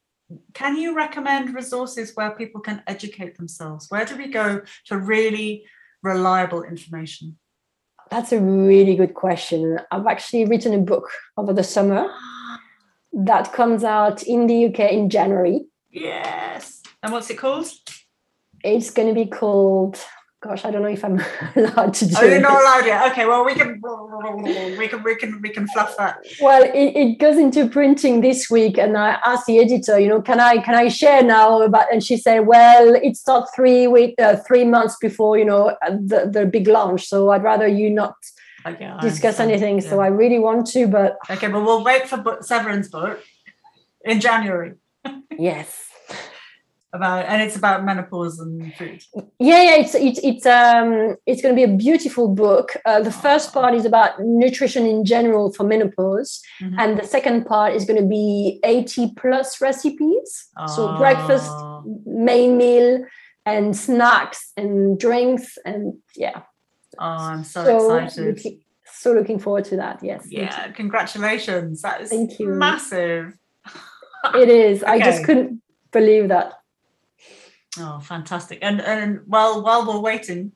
can 0.54 0.76
you 0.78 0.96
recommend 0.96 1.56
resources 1.56 2.12
where 2.16 2.32
people 2.32 2.62
can 2.62 2.84
educate 2.88 3.38
themselves? 3.38 3.88
Where 3.90 4.06
do 4.06 4.16
we 4.16 4.28
go 4.28 4.62
to 4.86 4.98
really 4.98 5.66
reliable 6.04 6.64
information? 6.64 7.38
That's 8.12 8.32
a 8.32 8.40
really 8.40 8.96
good 8.96 9.14
question. 9.14 9.80
I've 9.92 10.08
actually 10.08 10.46
written 10.46 10.74
a 10.74 10.80
book 10.80 11.10
over 11.38 11.54
the 11.54 11.64
summer 11.64 12.10
that 13.14 13.54
comes 13.54 13.84
out 13.84 14.24
in 14.24 14.48
the 14.48 14.66
UK 14.66 14.92
in 14.92 15.10
January. 15.10 15.66
Yes. 15.90 16.82
And 17.02 17.12
what's 17.12 17.30
it 17.30 17.38
called? 17.38 17.68
It's 18.64 18.92
going 18.92 19.08
to 19.08 19.14
be 19.14 19.26
called 19.30 20.00
gosh, 20.42 20.64
I 20.66 20.72
don't 20.72 20.82
know 20.82 20.90
if 20.90 21.04
I'm 21.04 21.22
allowed 21.56 21.94
to 21.96 22.06
do. 22.08 22.16
Oh, 22.18 22.24
you're 22.24 22.40
not 22.40 22.62
allowed 22.62 22.86
yet. 22.86 23.12
Okay, 23.12 23.26
well, 23.26 23.46
we 23.46 23.54
can 23.54 23.82
we 24.78 24.88
can 24.88 25.04
we 25.04 25.16
can 25.16 25.42
we 25.42 25.50
can 25.50 25.68
fluff 25.68 25.96
that. 25.98 26.20
Well, 26.42 26.64
it, 26.64 26.96
it 26.96 27.20
goes 27.20 27.38
into 27.38 27.68
printing 27.68 28.22
this 28.22 28.50
week, 28.50 28.78
and 28.78 28.98
I 28.98 29.20
asked 29.26 29.46
the 29.48 29.60
editor, 29.60 30.00
you 30.00 30.08
know, 30.08 30.22
can 30.22 30.40
I 30.40 30.58
can 30.58 30.76
I 30.76 30.88
share 30.88 31.24
now 31.24 31.62
about? 31.62 31.92
And 31.92 32.04
she 32.04 32.18
said, 32.18 32.48
well, 32.48 32.96
it's 32.96 33.26
not 33.28 33.54
three 33.56 33.88
week 33.88 34.16
uh, 34.20 34.38
three 34.48 34.66
months 34.66 34.98
before 35.00 35.38
you 35.38 35.46
know 35.46 35.76
the 35.90 36.30
the 36.32 36.46
big 36.46 36.68
launch, 36.68 37.08
so 37.08 37.32
I'd 37.32 37.44
rather 37.44 37.68
you 37.68 37.90
not. 37.90 38.16
Okay, 38.66 38.94
discuss 39.00 39.40
anything. 39.40 39.80
Yeah. 39.80 39.90
So 39.90 40.02
I 40.02 40.08
really 40.08 40.38
want 40.38 40.68
to, 40.72 40.86
but 40.86 41.18
okay, 41.30 41.48
but 41.48 41.64
we'll 41.64 41.84
wait 41.84 42.10
for 42.10 42.40
Severine's 42.42 42.90
book 42.90 43.24
in 44.04 44.20
January. 44.20 44.74
yes 45.38 45.89
about 46.94 47.26
and 47.26 47.42
it's 47.42 47.56
about 47.56 47.86
menopause 47.86 48.40
and 48.40 48.74
food. 48.76 49.04
Yeah 49.40 49.62
yeah 49.64 49.76
it's 49.76 49.94
it's 49.94 50.20
it's 50.24 50.46
um 50.46 51.16
it's 51.26 51.42
going 51.42 51.56
to 51.56 51.68
be 51.68 51.72
a 51.72 51.76
beautiful 51.78 52.28
book. 52.28 52.76
Uh, 52.86 53.02
the 53.02 53.12
first 53.12 53.54
part 53.54 53.74
is 53.76 53.86
about 53.86 54.20
nutrition 54.20 54.86
in 54.86 55.06
general 55.06 55.54
for 55.54 55.64
menopause. 55.64 56.42
Mm-hmm. 56.62 56.80
and 56.80 57.00
the 57.00 57.06
second 57.06 57.46
part 57.46 57.74
is 57.74 57.86
going 57.86 58.02
to 58.02 58.08
be 58.08 58.60
80 58.64 59.14
plus 59.18 59.62
recipes. 59.62 60.48
Oh. 60.58 60.68
so 60.68 60.98
breakfast 60.98 61.52
main 62.06 62.58
meal 62.58 63.06
and 63.46 63.76
snacks 63.76 64.52
and 64.58 65.00
drinks 65.00 65.58
and 65.66 65.94
yeah. 66.16 66.42
Oh 66.98 67.06
i'm 67.06 67.44
so, 67.44 67.64
so 67.64 67.96
excited. 67.98 68.36
looking, 68.36 68.60
so 68.92 69.14
looking 69.14 69.40
forward 69.40 69.66
to 69.66 69.76
that 69.78 70.00
yes. 70.04 70.26
Yeah 70.30 70.72
congratulations. 70.72 71.84
That 71.84 72.02
is 72.02 72.10
thank 72.10 72.40
you. 72.40 72.48
massive. 72.48 73.38
It 74.36 74.50
is. 74.50 74.84
Okay. 74.84 74.92
i 74.92 75.00
just 75.00 75.24
couldn't 75.24 75.62
believe 75.92 76.28
that 76.28 76.54
Oh, 77.78 78.00
fantastic! 78.00 78.60
And 78.62 78.82
and 78.82 79.22
while 79.26 79.62
while 79.62 79.86
we're 79.86 80.00
waiting 80.00 80.54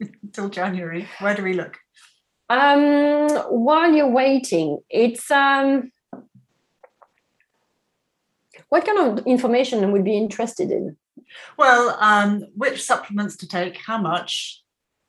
till 0.32 0.48
January, 0.48 1.06
where 1.20 1.34
do 1.34 1.42
we 1.42 1.52
look? 1.52 1.76
Um, 2.48 3.28
while 3.50 3.92
you're 3.92 4.10
waiting, 4.10 4.78
it's 4.88 5.30
um, 5.30 5.90
what 8.68 8.84
kind 8.84 9.18
of 9.18 9.26
information 9.26 9.90
would 9.92 10.04
be 10.04 10.16
interested 10.16 10.70
in? 10.70 10.96
Well, 11.56 11.96
um, 12.00 12.44
which 12.54 12.82
supplements 12.82 13.36
to 13.38 13.48
take, 13.48 13.76
how 13.76 13.98
much, 13.98 14.62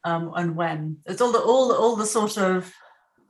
um, 0.04 0.32
and 0.36 0.56
when. 0.56 0.98
It's 1.06 1.22
all 1.22 1.32
the 1.32 1.40
all 1.40 1.68
the, 1.70 1.76
all 1.76 1.96
the 1.96 2.06
sort 2.06 2.38
of 2.38 2.74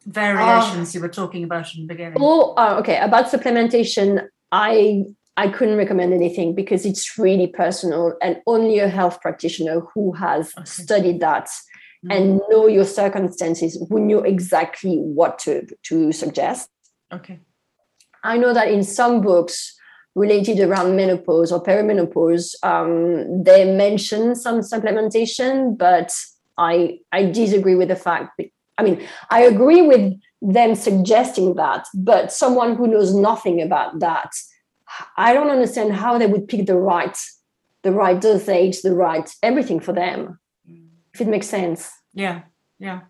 variations 0.05 0.95
uh, 0.95 0.97
you 0.97 1.01
were 1.01 1.09
talking 1.09 1.43
about 1.43 1.73
in 1.75 1.81
the 1.81 1.93
beginning. 1.93 2.17
Oh, 2.19 2.53
uh, 2.55 2.77
okay. 2.79 2.97
About 2.99 3.25
supplementation, 3.25 4.27
I 4.51 5.05
I 5.37 5.49
couldn't 5.49 5.77
recommend 5.77 6.13
anything 6.13 6.55
because 6.55 6.83
it's 6.85 7.17
really 7.17 7.45
personal 7.45 8.17
and 8.23 8.41
only 8.47 8.79
a 8.79 8.89
health 8.89 9.21
practitioner 9.21 9.81
who 9.93 10.11
has 10.13 10.51
okay. 10.57 10.65
studied 10.65 11.19
that 11.19 11.45
mm-hmm. 11.45 12.11
and 12.11 12.41
know 12.49 12.65
your 12.67 12.85
circumstances 12.85 13.77
will 13.89 14.03
know 14.03 14.21
exactly 14.21 14.97
what 14.97 15.37
to, 15.39 15.67
to 15.83 16.11
suggest. 16.11 16.69
Okay. 17.13 17.39
I 18.23 18.37
know 18.37 18.51
that 18.51 18.71
in 18.71 18.83
some 18.83 19.21
books 19.21 19.77
related 20.15 20.59
around 20.59 20.95
menopause 20.95 21.51
or 21.51 21.63
perimenopause, 21.63 22.55
um, 22.63 23.43
they 23.43 23.71
mention 23.71 24.33
some 24.33 24.61
supplementation, 24.61 25.77
but 25.77 26.11
I 26.57 26.99
I 27.11 27.25
disagree 27.25 27.75
with 27.75 27.89
the 27.89 27.95
fact. 27.95 28.31
That, 28.39 28.47
I 28.79 28.83
mean, 28.83 29.07
I 29.29 29.41
agree 29.41 29.83
with 29.83 30.19
them 30.41 30.73
suggesting 30.73 31.55
that, 31.55 31.85
but 31.93 32.31
someone 32.31 32.75
who 32.75 32.87
knows 32.87 33.13
nothing 33.13 33.61
about 33.61 33.99
that 33.99 34.31
I 35.15 35.33
don't 35.33 35.49
understand 35.49 35.93
how 35.93 36.17
they 36.17 36.27
would 36.27 36.47
pick 36.47 36.65
the 36.65 36.75
right, 36.75 37.17
the 37.83 37.91
right 37.91 38.19
dosage, 38.19 38.81
the 38.81 38.93
right 38.93 39.29
everything 39.43 39.79
for 39.79 39.93
them. 39.93 40.39
Mm. 40.69 40.87
If 41.13 41.21
it 41.21 41.27
makes 41.27 41.47
sense. 41.47 41.91
Yeah, 42.13 42.41
yeah. 42.79 43.01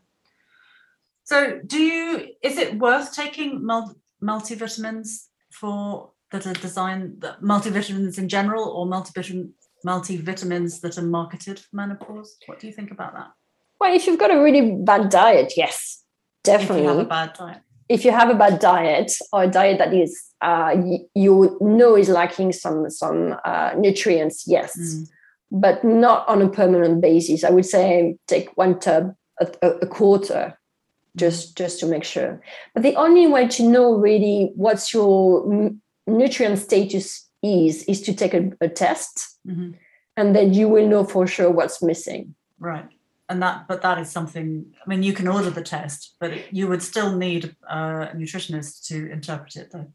So, 1.24 1.60
do 1.66 1.78
you? 1.78 2.30
Is 2.42 2.58
it 2.58 2.78
worth 2.78 3.14
taking 3.14 3.62
multivitamins 3.62 5.28
for 5.52 6.12
that 6.32 6.48
are 6.48 6.54
designed 6.54 7.22
that 7.22 7.42
multivitamins 7.42 8.18
in 8.18 8.30
general, 8.30 8.66
or 8.70 8.86
multivitamin 8.86 9.52
multivitamins 9.86 10.82
that 10.82 10.98
are 10.98 11.04
marketed 11.04 11.60
for 11.60 11.76
menopause? 11.76 12.38
What 12.46 12.60
do 12.60 12.68
you 12.68 12.74
think 12.74 12.92
about 12.92 13.14
that? 13.14 13.32
Well, 13.80 13.94
if 13.94 14.08
you've 14.08 14.20
got 14.20 14.34
a 14.34 14.42
really 14.42 14.72
bad 14.72 15.10
diet, 15.10 15.54
yes, 15.56 16.04
definitely. 16.44 16.78
If 16.78 16.84
you 16.84 16.90
have 16.90 17.00
a 17.00 17.06
bad 17.06 17.34
diet 17.34 17.62
if 17.90 18.04
you 18.04 18.12
have 18.12 18.30
a 18.30 18.36
bad 18.36 18.60
diet 18.60 19.14
or 19.32 19.44
a 19.44 19.48
diet 19.48 19.78
that 19.80 19.94
is 19.94 20.22
uh, 20.42 20.76
you 21.16 21.58
know 21.62 21.96
is 21.96 22.10
lacking 22.10 22.52
some 22.52 22.90
some 22.90 23.36
uh, 23.46 23.74
nutrients, 23.78 24.44
yes, 24.48 24.78
mm. 24.78 25.08
but 25.52 25.84
not 25.84 26.28
on 26.28 26.42
a 26.42 26.50
permanent 26.50 27.02
basis. 27.02 27.44
I 27.44 27.50
would 27.50 27.66
say 27.66 28.18
take 28.28 28.56
one 28.56 28.80
tub 28.80 29.16
a, 29.40 29.48
a, 29.82 29.88
quarter, 29.88 30.58
just 31.16 31.58
just 31.58 31.80
to 31.80 31.86
make 31.86 32.04
sure. 32.04 32.42
But 32.74 32.84
the 32.84 32.96
only 32.96 33.28
way 33.28 33.48
to 33.48 33.64
know 33.64 33.94
really 33.94 34.52
what's 34.56 34.94
your 34.94 35.72
nutrient 36.06 36.60
status 36.60 37.28
is 37.42 37.84
is 37.84 38.02
to 38.02 38.14
take 38.14 38.34
a, 38.34 38.52
a 38.62 38.68
test, 38.68 39.40
mm-hmm. 39.48 39.72
and 40.18 40.36
then 40.36 40.54
you 40.54 40.68
will 40.68 40.88
know 40.88 41.04
for 41.04 41.26
sure 41.26 41.50
what's 41.50 41.82
missing. 41.82 42.36
Right 42.60 42.90
and 43.30 43.42
that 43.42 43.68
but 43.68 43.82
that 43.82 43.98
is 43.98 44.10
something 44.10 44.66
i 44.86 44.90
mean 44.90 45.04
you 45.04 45.14
can 45.14 45.28
order 45.28 45.50
the 45.50 45.62
test 45.62 46.16
but 46.20 46.54
you 46.54 46.68
would 46.68 46.82
still 46.82 47.16
need 47.16 47.56
a 47.70 48.10
nutritionist 48.16 48.86
to 48.88 49.10
interpret 49.12 49.56
it 49.56 49.72
though. 49.72 49.92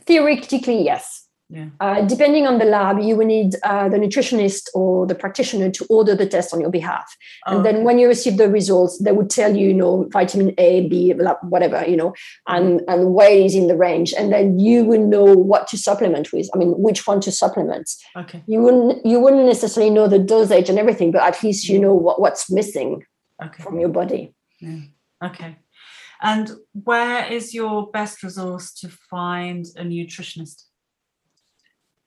Theoretically 0.00 0.82
yes 0.84 1.28
yeah. 1.52 1.66
Uh, 1.80 2.00
depending 2.00 2.46
on 2.46 2.58
the 2.58 2.64
lab, 2.64 2.98
you 2.98 3.14
will 3.14 3.26
need 3.26 3.56
uh, 3.62 3.86
the 3.86 3.98
nutritionist 3.98 4.70
or 4.72 5.06
the 5.06 5.14
practitioner 5.14 5.70
to 5.70 5.84
order 5.90 6.14
the 6.14 6.24
test 6.24 6.54
on 6.54 6.62
your 6.62 6.70
behalf. 6.70 7.14
Oh, 7.46 7.56
and 7.56 7.66
then 7.66 7.76
okay. 7.76 7.84
when 7.84 7.98
you 7.98 8.08
receive 8.08 8.38
the 8.38 8.48
results, 8.48 8.96
they 8.96 9.12
would 9.12 9.28
tell 9.28 9.54
you, 9.54 9.68
you 9.68 9.74
know, 9.74 10.08
vitamin 10.10 10.54
A, 10.56 10.88
B, 10.88 11.12
whatever, 11.42 11.84
you 11.86 11.98
know, 11.98 12.14
and, 12.48 12.80
and 12.88 13.12
where 13.12 13.30
is 13.30 13.54
in 13.54 13.66
the 13.66 13.76
range. 13.76 14.14
And 14.14 14.32
then 14.32 14.58
you 14.58 14.82
will 14.84 15.06
know 15.06 15.24
what 15.24 15.68
to 15.68 15.76
supplement 15.76 16.32
with. 16.32 16.48
I 16.54 16.56
mean, 16.56 16.70
which 16.70 17.06
one 17.06 17.20
to 17.20 17.30
supplement. 17.30 17.90
Okay. 18.16 18.42
You 18.46 18.62
wouldn't 18.62 19.04
you 19.04 19.20
wouldn't 19.20 19.44
necessarily 19.44 19.90
know 19.90 20.08
the 20.08 20.18
dosage 20.18 20.70
and 20.70 20.78
everything, 20.78 21.12
but 21.12 21.22
at 21.22 21.42
least 21.42 21.68
you 21.68 21.78
know 21.78 21.92
what, 21.92 22.18
what's 22.18 22.50
missing 22.50 23.04
okay. 23.44 23.62
from 23.62 23.78
your 23.78 23.90
body. 23.90 24.34
Yeah. 24.58 24.78
Okay. 25.22 25.56
And 26.22 26.50
where 26.72 27.30
is 27.30 27.52
your 27.52 27.90
best 27.90 28.22
resource 28.22 28.72
to 28.74 28.88
find 28.88 29.66
a 29.76 29.82
nutritionist? 29.82 30.62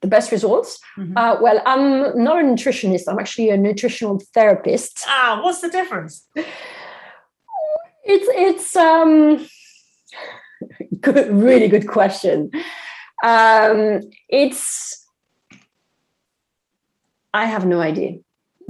The 0.01 0.08
best 0.08 0.31
results. 0.31 0.79
Mm-hmm. 0.97 1.17
Uh, 1.17 1.41
well, 1.41 1.62
I'm 1.65 2.23
not 2.23 2.39
a 2.39 2.43
nutritionist. 2.43 3.03
I'm 3.08 3.19
actually 3.19 3.49
a 3.49 3.58
nutritional 3.58 4.21
therapist. 4.34 5.03
Ah, 5.08 5.39
what's 5.43 5.62
the 5.62 5.69
difference? 5.69 6.27
It's 8.03 8.27
it's 8.29 8.75
um, 8.75 9.47
good, 11.01 11.31
really 11.34 11.67
good 11.67 11.88
question. 11.88 12.51
Um, 13.23 14.01
it's 14.29 15.05
I 17.34 17.45
have 17.45 17.65
no 17.65 17.81
idea. 17.81 18.19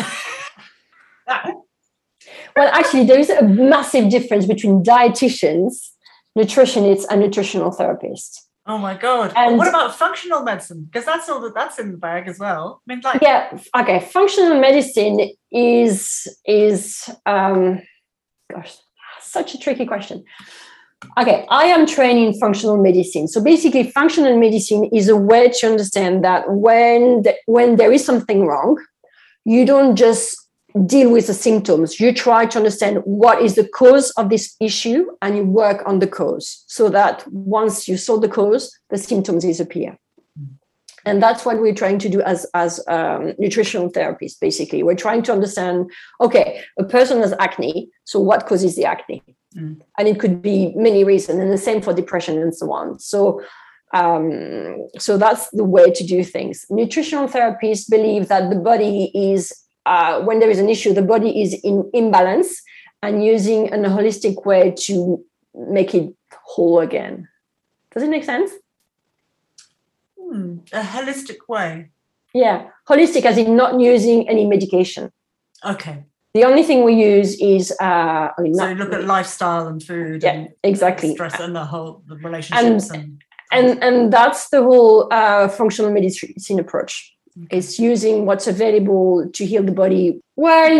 well, 1.28 2.70
actually, 2.72 3.06
there 3.06 3.20
is 3.20 3.30
a 3.30 3.44
massive 3.44 4.10
difference 4.10 4.46
between 4.46 4.84
dietitians, 4.84 5.92
nutritionists, 6.38 7.06
and 7.10 7.22
nutritional 7.22 7.72
therapists. 7.72 8.45
Oh 8.68 8.80
my 8.80 8.98
god! 8.98 9.32
And 9.36 9.58
what 9.58 9.68
about 9.68 9.96
functional 9.96 10.42
medicine? 10.42 10.86
Because 10.86 11.06
that's 11.06 11.30
all 11.30 11.40
that 11.42 11.54
that's 11.54 11.78
in 11.78 11.92
the 11.92 11.98
bag 11.98 12.28
as 12.28 12.40
well. 12.40 12.82
I 12.90 12.94
mean, 12.94 13.02
like 13.04 13.22
yeah, 13.22 13.56
okay. 13.78 14.00
Functional 14.00 14.60
medicine 14.60 15.30
is 15.52 16.28
is 16.46 17.08
um, 17.28 17.82
gosh, 18.52 18.76
such 19.22 19.54
a 19.54 19.60
tricky 19.60 19.86
question. 19.86 20.24
Okay, 21.20 21.46
I 21.50 21.66
am 21.66 21.86
trained 21.86 22.18
in 22.18 22.40
functional 22.40 22.78
medicine. 22.82 23.28
So 23.28 23.44
basically, 23.44 23.92
functional 23.92 24.40
medicine 24.40 24.86
is 24.86 25.10
a 25.10 25.16
way 25.16 25.50
to 25.50 25.68
understand 25.68 26.24
that 26.24 26.46
when 26.50 27.22
the, 27.22 27.36
when 27.46 27.76
there 27.76 27.92
is 27.92 28.04
something 28.04 28.48
wrong, 28.48 28.84
you 29.44 29.66
don't 29.66 29.96
just 29.96 30.45
deal 30.86 31.10
with 31.10 31.28
the 31.28 31.34
symptoms. 31.34 32.00
You 32.00 32.14
try 32.14 32.46
to 32.48 32.58
understand 32.58 32.98
what 33.06 33.42
is 33.42 33.56
the 33.56 33.68
cause 33.68 34.12
of 34.18 34.30
this 34.30 34.56
issue 34.60 35.06
and 35.22 35.38
you 35.38 35.44
work 35.46 35.82
on 35.86 36.00
the 36.00 36.08
cause 36.08 36.64
so 36.68 36.90
that 36.90 37.26
once 37.32 37.88
you 37.88 37.98
solve 37.98 38.22
the 38.22 38.30
cause, 38.30 38.78
the 38.90 38.98
symptoms 38.98 39.44
disappear. 39.44 39.98
And 41.06 41.22
that's 41.22 41.46
what 41.46 41.62
we're 41.62 41.74
trying 41.74 42.00
to 42.00 42.10
do 42.10 42.22
as, 42.22 42.48
as 42.54 42.80
um, 42.88 43.34
nutritional 43.38 43.92
therapists, 43.92 44.40
basically. 44.40 44.82
We're 44.84 44.96
trying 44.96 45.24
to 45.24 45.32
understand 45.32 45.92
okay, 46.20 46.64
a 46.80 46.84
person 46.84 47.22
has 47.22 47.34
acne, 47.40 47.90
so 48.04 48.20
what 48.20 48.48
causes 48.48 48.76
the 48.76 48.86
acne? 48.86 49.22
Mm. 49.56 49.82
And 49.98 50.08
it 50.08 50.20
could 50.20 50.42
be 50.42 50.74
many 50.76 51.04
reasons, 51.04 51.40
and 51.40 51.52
the 51.52 51.58
same 51.58 51.82
for 51.82 51.94
depression 51.94 52.42
and 52.42 52.54
so 52.56 52.72
on. 52.72 53.00
So 53.00 53.44
Um, 53.94 54.90
so 54.98 55.18
that's 55.18 55.50
the 55.52 55.64
way 55.64 55.88
to 55.92 56.04
do 56.04 56.24
things. 56.24 56.66
Nutritional 56.70 57.30
therapists 57.30 57.88
believe 57.90 58.28
that 58.28 58.50
the 58.50 58.60
body 58.60 59.12
is, 59.14 59.54
uh, 59.86 60.22
when 60.22 60.40
there 60.40 60.50
is 60.50 60.60
an 60.60 60.70
issue, 60.70 60.94
the 60.94 61.02
body 61.02 61.42
is 61.42 61.54
in 61.64 61.90
imbalance 61.94 62.62
and 63.04 63.24
using 63.24 63.72
a 63.74 63.78
holistic 63.78 64.46
way 64.46 64.74
to 64.86 65.24
make 65.54 65.94
it 65.94 66.14
whole 66.44 66.80
again. 66.80 67.28
Does 67.92 68.04
it 68.04 68.10
make 68.10 68.24
sense? 68.24 68.52
Hmm, 70.20 70.58
a 70.74 70.82
holistic 70.82 71.38
way. 71.48 71.92
Yeah, 72.34 72.68
holistic 72.90 73.24
as 73.26 73.38
in 73.38 73.56
not 73.56 73.80
using 73.80 74.28
any 74.28 74.46
medication. 74.46 75.12
Okay. 75.64 76.04
The 76.34 76.44
only 76.44 76.64
thing 76.64 76.84
we 76.84 76.96
use 76.96 77.40
is 77.40 77.72
uh, 77.82 78.30
I 78.38 78.42
mean, 78.42 78.54
So 78.56 78.74
look 78.74 78.92
at 78.92 79.06
lifestyle 79.06 79.68
and 79.68 79.82
food. 79.82 80.22
yeah, 80.22 80.32
and 80.32 80.50
exactly. 80.64 81.14
Stress 81.14 81.40
and 81.40 81.56
the 81.56 81.64
whole 81.64 82.04
the 82.08 82.18
relationships 82.18 82.90
and, 82.90 83.24
and 83.54 83.82
and 83.82 84.12
that's 84.12 84.50
the 84.50 84.62
whole 84.62 85.08
uh, 85.14 85.48
functional 85.48 85.92
medicine 85.92 86.60
approach 86.60 87.15
it's 87.52 87.78
using 87.78 88.26
what's 88.26 88.48
available 88.48 89.30
to 89.34 89.46
heal 89.46 89.64
the 89.64 89.72
body 89.72 90.22
well 90.38 90.72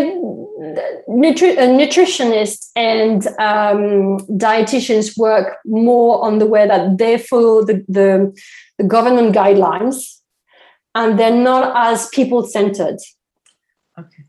nutri- 1.08 1.58
uh, 1.58 1.68
nutritionists 1.68 2.70
and 2.74 3.26
um, 3.38 4.18
dietitians 4.38 5.16
work 5.18 5.58
more 5.66 6.24
on 6.24 6.38
the 6.38 6.46
way 6.46 6.66
that 6.66 6.96
they 6.96 7.18
follow 7.18 7.62
the, 7.62 7.84
the, 7.88 8.34
the 8.78 8.84
government 8.84 9.34
guidelines 9.34 10.16
and 10.96 11.18
they're 11.18 11.30
not 11.30 11.72
as 11.76 12.08
people 12.08 12.42
centered 12.42 12.98
okay. 13.98 14.24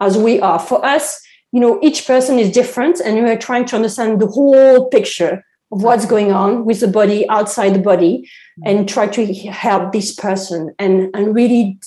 as 0.00 0.16
we 0.16 0.40
are. 0.40 0.58
For 0.58 0.84
us, 0.84 1.20
you 1.52 1.60
know, 1.60 1.78
each 1.82 2.06
person 2.06 2.38
is 2.38 2.50
different, 2.50 3.00
and 3.00 3.22
we 3.22 3.30
are 3.30 3.36
trying 3.36 3.66
to 3.66 3.76
understand 3.76 4.20
the 4.20 4.26
whole 4.26 4.88
picture 4.88 5.44
of 5.72 5.82
what's 5.82 6.06
going 6.06 6.32
on 6.32 6.64
with 6.64 6.80
the 6.80 6.88
body 6.88 7.28
outside 7.28 7.74
the 7.74 7.80
body 7.80 8.28
and 8.64 8.88
try 8.88 9.06
to 9.06 9.32
help 9.34 9.92
this 9.92 10.14
person 10.14 10.74
and, 10.78 11.10
and 11.14 11.34
really 11.34 11.78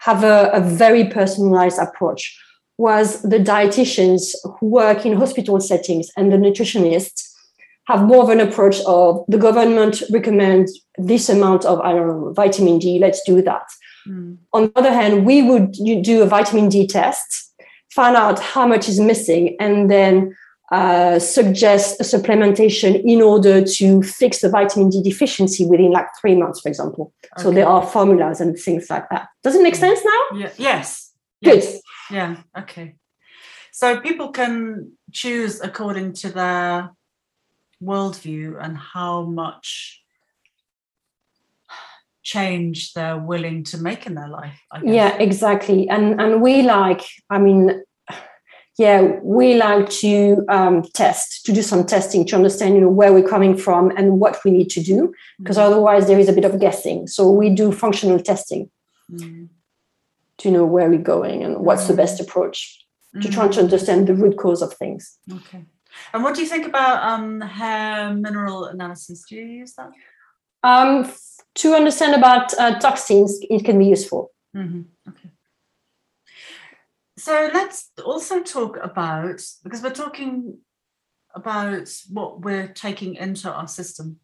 have 0.00 0.22
a, 0.22 0.50
a 0.52 0.60
very 0.60 1.04
personalized 1.08 1.78
approach. 1.78 2.38
Was 2.78 3.22
the 3.22 3.38
dietitians 3.38 4.34
who 4.58 4.66
work 4.66 5.04
in 5.06 5.16
hospital 5.16 5.60
settings 5.60 6.10
and 6.16 6.30
the 6.30 6.36
nutritionists 6.36 7.32
have 7.86 8.02
more 8.02 8.22
of 8.22 8.30
an 8.30 8.40
approach 8.40 8.80
of 8.86 9.24
the 9.28 9.38
government 9.38 10.02
recommends 10.10 10.80
this 10.98 11.28
amount 11.28 11.64
of 11.64 11.80
I 11.80 11.92
don't 11.92 12.06
know 12.06 12.32
vitamin 12.32 12.78
D, 12.78 12.98
let's 12.98 13.22
do 13.22 13.40
that. 13.42 13.66
Mm. 14.06 14.38
On 14.52 14.64
the 14.64 14.72
other 14.76 14.92
hand, 14.92 15.24
we 15.24 15.42
would 15.42 15.72
do 15.72 16.22
a 16.22 16.26
vitamin 16.26 16.68
D 16.68 16.86
test, 16.86 17.54
find 17.90 18.16
out 18.16 18.38
how 18.38 18.66
much 18.66 18.88
is 18.88 19.00
missing, 19.00 19.56
and 19.58 19.90
then 19.90 20.36
uh, 20.72 21.18
suggest 21.18 22.00
a 22.00 22.02
supplementation 22.02 23.00
in 23.04 23.22
order 23.22 23.64
to 23.64 24.02
fix 24.02 24.40
the 24.40 24.48
vitamin 24.48 24.90
D 24.90 25.02
deficiency 25.02 25.64
within 25.64 25.92
like 25.92 26.06
three 26.20 26.34
months, 26.34 26.60
for 26.60 26.68
example. 26.68 27.12
So 27.38 27.50
there 27.50 27.68
are 27.68 27.86
formulas 27.86 28.40
and 28.40 28.58
things 28.58 28.90
like 28.90 29.08
that. 29.10 29.28
Does 29.42 29.54
it 29.54 29.62
make 29.62 29.76
sense 29.76 30.00
now? 30.04 30.38
Yeah. 30.38 30.50
Yes. 30.56 31.12
Good. 31.44 31.62
Yes. 31.62 31.80
Yeah. 32.10 32.36
Okay. 32.58 32.96
So 33.72 34.00
people 34.00 34.30
can 34.30 34.92
choose 35.12 35.60
according 35.60 36.14
to 36.14 36.30
their 36.30 36.90
worldview 37.82 38.56
and 38.58 38.76
how 38.76 39.22
much 39.22 40.02
change 42.22 42.92
they're 42.94 43.18
willing 43.18 43.62
to 43.64 43.78
make 43.78 44.06
in 44.06 44.14
their 44.14 44.28
life. 44.28 44.58
I 44.72 44.80
guess. 44.80 44.94
Yeah, 44.94 45.16
exactly. 45.18 45.88
And 45.88 46.20
and 46.20 46.42
we 46.42 46.62
like, 46.62 47.02
I 47.30 47.38
mean, 47.38 47.82
yeah, 48.78 49.18
we 49.22 49.54
like 49.54 49.88
to 49.88 50.44
um, 50.48 50.82
test, 50.94 51.44
to 51.46 51.52
do 51.52 51.62
some 51.62 51.84
testing 51.86 52.26
to 52.26 52.36
understand, 52.36 52.74
you 52.74 52.80
know, 52.82 52.90
where 52.90 53.12
we're 53.12 53.26
coming 53.28 53.56
from 53.56 53.90
and 53.96 54.20
what 54.20 54.38
we 54.44 54.50
need 54.50 54.68
to 54.70 54.82
do, 54.82 55.14
because 55.38 55.56
Mm. 55.56 55.62
otherwise 55.66 56.06
there 56.06 56.18
is 56.18 56.28
a 56.28 56.32
bit 56.32 56.44
of 56.44 56.60
guessing. 56.60 57.06
So 57.06 57.30
we 57.30 57.48
do 57.50 57.72
functional 57.72 58.18
testing 58.20 58.70
Mm. 59.10 59.48
to 60.38 60.50
know 60.50 60.66
where 60.66 60.88
we're 60.90 60.98
going 61.16 61.42
and 61.42 61.58
what's 61.58 61.86
the 61.88 61.94
best 61.94 62.20
approach 62.20 62.82
to 63.22 63.28
try 63.30 63.48
to 63.48 63.60
understand 63.60 64.06
the 64.06 64.14
root 64.14 64.36
cause 64.36 64.60
of 64.60 64.74
things. 64.74 65.18
Okay. 65.32 65.64
And 66.12 66.22
what 66.22 66.34
do 66.34 66.42
you 66.42 66.46
think 66.46 66.66
about 66.66 67.02
um, 67.10 67.40
hair 67.40 68.12
mineral 68.12 68.66
analysis? 68.66 69.24
Do 69.28 69.36
you 69.36 69.44
use 69.44 69.72
that? 69.78 69.90
Um, 70.62 71.10
to 71.54 71.74
understand 71.74 72.14
about 72.14 72.52
uh, 72.58 72.78
toxins, 72.78 73.38
it 73.48 73.64
can 73.64 73.78
be 73.78 73.86
useful. 73.86 74.32
hmm 74.52 74.82
Okay. 75.08 75.25
So 77.26 77.50
let's 77.52 77.90
also 78.04 78.40
talk 78.40 78.78
about 78.80 79.42
because 79.64 79.82
we're 79.82 79.90
talking 79.90 80.58
about 81.34 81.92
what 82.08 82.42
we're 82.42 82.68
taking 82.68 83.16
into 83.16 83.52
our 83.52 83.66
system 83.66 84.20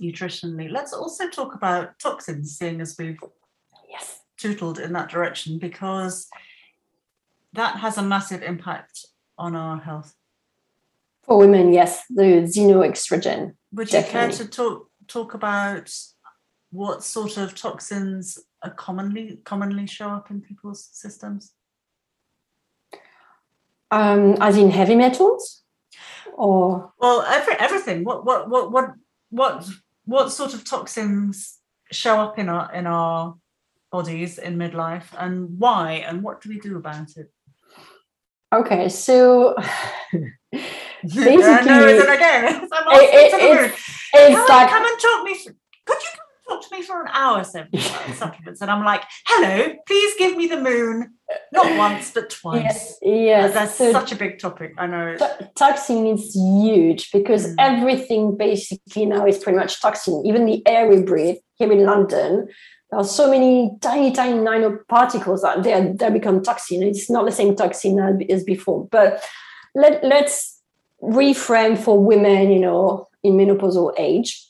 nutritionally. 0.00 0.70
Let's 0.70 0.94
also 0.94 1.28
talk 1.28 1.54
about 1.54 1.98
toxins, 1.98 2.56
seeing 2.56 2.80
as 2.80 2.96
we've 2.98 3.22
Yes. 3.90 4.20
tootled 4.38 4.78
in 4.78 4.94
that 4.94 5.10
direction, 5.10 5.58
because 5.58 6.30
that 7.52 7.76
has 7.76 7.98
a 7.98 8.02
massive 8.02 8.42
impact 8.42 9.04
on 9.36 9.54
our 9.54 9.78
health. 9.78 10.14
For 11.24 11.36
women, 11.36 11.74
yes, 11.74 12.06
the 12.08 12.48
xenoestrogen. 12.48 13.54
Would 13.72 13.92
you 13.92 14.02
care 14.02 14.30
to 14.30 14.48
talk 14.48 14.90
talk 15.08 15.34
about 15.34 15.94
what 16.70 17.04
sort 17.04 17.36
of 17.36 17.54
toxins 17.54 18.38
are 18.62 18.72
commonly 18.72 19.42
commonly 19.44 19.86
show 19.86 20.08
up 20.08 20.30
in 20.30 20.40
people's 20.40 20.88
systems? 20.90 21.52
Um, 23.90 24.36
as 24.40 24.56
in 24.56 24.70
heavy 24.70 24.94
metals? 24.96 25.62
Or 26.34 26.92
Well, 26.98 27.22
every, 27.22 27.54
everything. 27.54 28.04
What 28.04 28.24
what 28.24 28.48
what 28.48 28.70
what 28.70 28.90
what 29.30 29.66
what 30.04 30.28
sort 30.32 30.54
of 30.54 30.64
toxins 30.64 31.58
show 31.90 32.20
up 32.20 32.38
in 32.38 32.48
our 32.48 32.72
in 32.72 32.86
our 32.86 33.34
bodies 33.90 34.38
in 34.38 34.56
midlife, 34.58 35.06
and 35.18 35.58
why, 35.58 36.04
and 36.06 36.22
what 36.22 36.40
do 36.42 36.48
we 36.50 36.60
do 36.60 36.76
about 36.76 37.16
it? 37.16 37.32
okay, 38.52 38.88
so 38.88 39.54
Basically, 41.02 41.42
no, 41.66 41.88
again? 42.12 42.68
I'm 42.72 43.00
it- 43.00 43.14
it- 43.14 43.32
asking 43.34 43.38
to 43.40 43.46
the 43.46 43.54
moon. 43.62 43.64
it's 43.72 43.82
it's 44.14 44.48
like 44.48 44.68
come 44.70 44.84
and 44.84 45.00
talk 45.00 45.24
me. 45.24 45.34
Through, 45.34 45.54
could 45.86 46.02
you 46.02 46.08
come 46.12 46.26
and 46.36 46.37
talk 46.48 46.62
to 46.68 46.76
me 46.76 46.82
for 46.82 47.00
an 47.02 47.08
hour, 47.12 47.44
supplements? 47.44 48.60
And 48.60 48.70
I'm 48.70 48.84
like, 48.84 49.02
hello, 49.26 49.74
please 49.86 50.14
give 50.18 50.36
me 50.36 50.46
the 50.46 50.60
moon, 50.60 51.14
not 51.52 51.76
once 51.76 52.10
but 52.12 52.30
twice. 52.40 52.62
yes, 52.62 52.98
yes. 53.02 53.54
That's 53.54 53.74
so 53.74 53.92
such 53.92 54.12
a 54.12 54.16
big 54.16 54.38
topic. 54.38 54.72
I 54.78 54.86
know. 54.86 55.16
to- 55.16 55.50
toxin 55.56 56.06
is 56.06 56.34
huge 56.34 57.10
because 57.12 57.46
Mm. 57.48 57.54
everything 57.58 58.36
basically 58.36 59.06
now 59.06 59.26
is 59.26 59.38
pretty 59.38 59.58
much 59.58 59.80
toxin. 59.80 60.22
Even 60.26 60.46
the 60.46 60.66
air 60.66 60.88
we 60.88 61.02
breathe 61.02 61.36
here 61.54 61.70
in 61.72 61.84
London, 61.84 62.48
there 62.90 63.00
are 63.00 63.04
so 63.04 63.30
many 63.30 63.76
tiny, 63.80 64.12
tiny 64.12 64.38
nanoparticles 64.38 65.42
that 65.42 65.62
they 65.62 65.92
they 65.98 66.10
become 66.10 66.42
toxin. 66.42 66.82
It's 66.82 67.10
not 67.10 67.26
the 67.26 67.32
same 67.32 67.54
toxin 67.54 67.98
as 68.00 68.16
as 68.30 68.44
before. 68.44 68.88
But 68.90 69.22
let 69.74 70.02
let's 70.02 70.60
reframe 71.02 71.76
for 71.78 72.02
women, 72.02 72.50
you 72.50 72.60
know, 72.60 73.06
in 73.22 73.34
menopausal 73.34 73.92
age. 73.98 74.42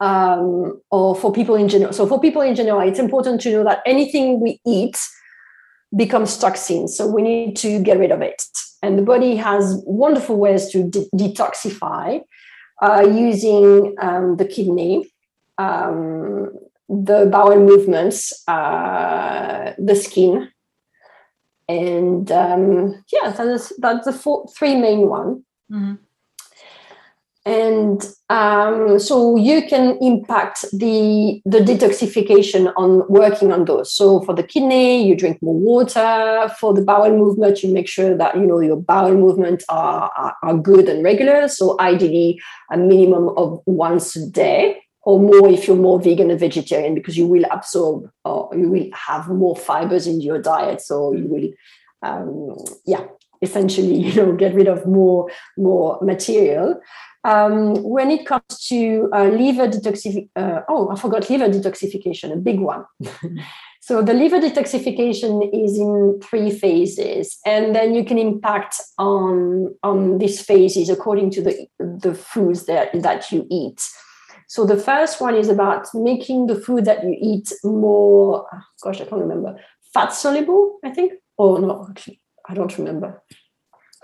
Um, 0.00 0.80
or 0.90 1.16
for 1.16 1.32
people 1.32 1.56
in 1.56 1.68
general. 1.68 1.92
So 1.92 2.06
for 2.06 2.20
people 2.20 2.40
in 2.42 2.54
general, 2.54 2.86
it's 2.88 3.00
important 3.00 3.40
to 3.40 3.50
know 3.50 3.64
that 3.64 3.82
anything 3.84 4.38
we 4.40 4.60
eat 4.64 4.96
becomes 5.96 6.38
toxin. 6.38 6.86
So 6.86 7.06
we 7.08 7.20
need 7.22 7.56
to 7.56 7.82
get 7.82 7.98
rid 7.98 8.12
of 8.12 8.22
it. 8.22 8.40
And 8.80 8.96
the 8.96 9.02
body 9.02 9.34
has 9.36 9.82
wonderful 9.86 10.36
ways 10.36 10.68
to 10.70 10.88
de- 10.88 11.08
detoxify 11.16 12.22
uh, 12.80 13.08
using 13.10 13.96
um, 14.00 14.36
the 14.36 14.44
kidney, 14.44 15.10
um, 15.58 16.52
the 16.88 17.26
bowel 17.26 17.58
movements, 17.58 18.44
uh, 18.46 19.72
the 19.78 19.96
skin. 19.96 20.48
And 21.68 22.30
um, 22.30 23.04
yeah, 23.12 23.30
that's, 23.30 23.72
that's 23.78 24.04
the 24.04 24.12
four, 24.12 24.46
three 24.56 24.76
main 24.76 25.08
one. 25.08 25.44
Mhm. 25.72 25.98
And 27.48 28.06
um, 28.28 28.98
so 28.98 29.36
you 29.36 29.66
can 29.66 29.96
impact 30.02 30.66
the 30.70 31.40
the 31.46 31.60
detoxification 31.60 32.70
on 32.76 33.08
working 33.08 33.52
on 33.52 33.64
those. 33.64 33.94
So 33.94 34.20
for 34.20 34.34
the 34.34 34.42
kidney, 34.42 35.08
you 35.08 35.16
drink 35.16 35.40
more 35.40 35.58
water. 35.58 36.52
For 36.60 36.74
the 36.74 36.82
bowel 36.82 37.10
movement, 37.16 37.62
you 37.62 37.72
make 37.72 37.88
sure 37.88 38.14
that 38.18 38.36
you 38.36 38.46
know 38.46 38.60
your 38.60 38.76
bowel 38.76 39.14
movements 39.14 39.64
are, 39.70 40.10
are, 40.14 40.36
are 40.42 40.58
good 40.58 40.90
and 40.90 41.02
regular. 41.02 41.48
So 41.48 41.74
ideally, 41.80 42.38
a 42.70 42.76
minimum 42.76 43.30
of 43.38 43.62
once 43.64 44.14
a 44.14 44.28
day 44.28 44.82
or 45.08 45.18
more 45.18 45.48
if 45.48 45.66
you're 45.66 45.84
more 45.88 45.98
vegan 45.98 46.30
and 46.30 46.38
vegetarian, 46.38 46.94
because 46.94 47.16
you 47.16 47.26
will 47.26 47.46
absorb 47.50 48.10
or 48.26 48.50
you 48.54 48.68
will 48.68 48.90
have 48.92 49.26
more 49.28 49.56
fibers 49.56 50.06
in 50.06 50.20
your 50.20 50.38
diet. 50.42 50.82
So 50.82 51.14
you 51.14 51.26
will, 51.26 51.48
um, 52.02 52.58
yeah, 52.84 53.06
essentially, 53.42 53.94
you 54.06 54.14
know, 54.14 54.32
get 54.32 54.54
rid 54.54 54.68
of 54.68 54.86
more 54.86 55.30
more 55.56 55.98
material. 56.02 56.80
Um, 57.24 57.74
when 57.82 58.10
it 58.10 58.26
comes 58.26 58.66
to 58.68 59.10
uh, 59.12 59.24
liver 59.24 59.68
detoxification, 59.68 60.28
uh, 60.36 60.60
oh, 60.68 60.90
I 60.90 60.96
forgot 60.96 61.28
liver 61.28 61.48
detoxification, 61.48 62.32
a 62.32 62.36
big 62.36 62.60
one. 62.60 62.84
so 63.80 64.02
the 64.02 64.14
liver 64.14 64.38
detoxification 64.38 65.50
is 65.52 65.78
in 65.78 66.20
three 66.22 66.50
phases, 66.50 67.38
and 67.44 67.74
then 67.74 67.94
you 67.94 68.04
can 68.04 68.18
impact 68.18 68.76
on 68.98 69.74
on 69.82 70.18
these 70.18 70.40
phases 70.40 70.88
according 70.88 71.30
to 71.32 71.42
the 71.42 71.68
the 71.78 72.14
foods 72.14 72.66
that 72.66 72.90
that 73.02 73.30
you 73.32 73.46
eat. 73.50 73.80
So 74.48 74.64
the 74.64 74.78
first 74.78 75.20
one 75.20 75.34
is 75.34 75.50
about 75.50 75.88
making 75.94 76.46
the 76.46 76.54
food 76.58 76.86
that 76.86 77.04
you 77.04 77.14
eat 77.20 77.52
more, 77.62 78.46
gosh, 78.82 78.98
I 78.98 79.04
can't 79.04 79.20
remember, 79.20 79.58
fat 79.92 80.14
soluble, 80.14 80.78
I 80.82 80.90
think. 80.90 81.12
Oh, 81.38 81.58
no, 81.58 81.86
actually, 81.90 82.20
I 82.48 82.54
don't 82.54 82.76
remember. 82.78 83.22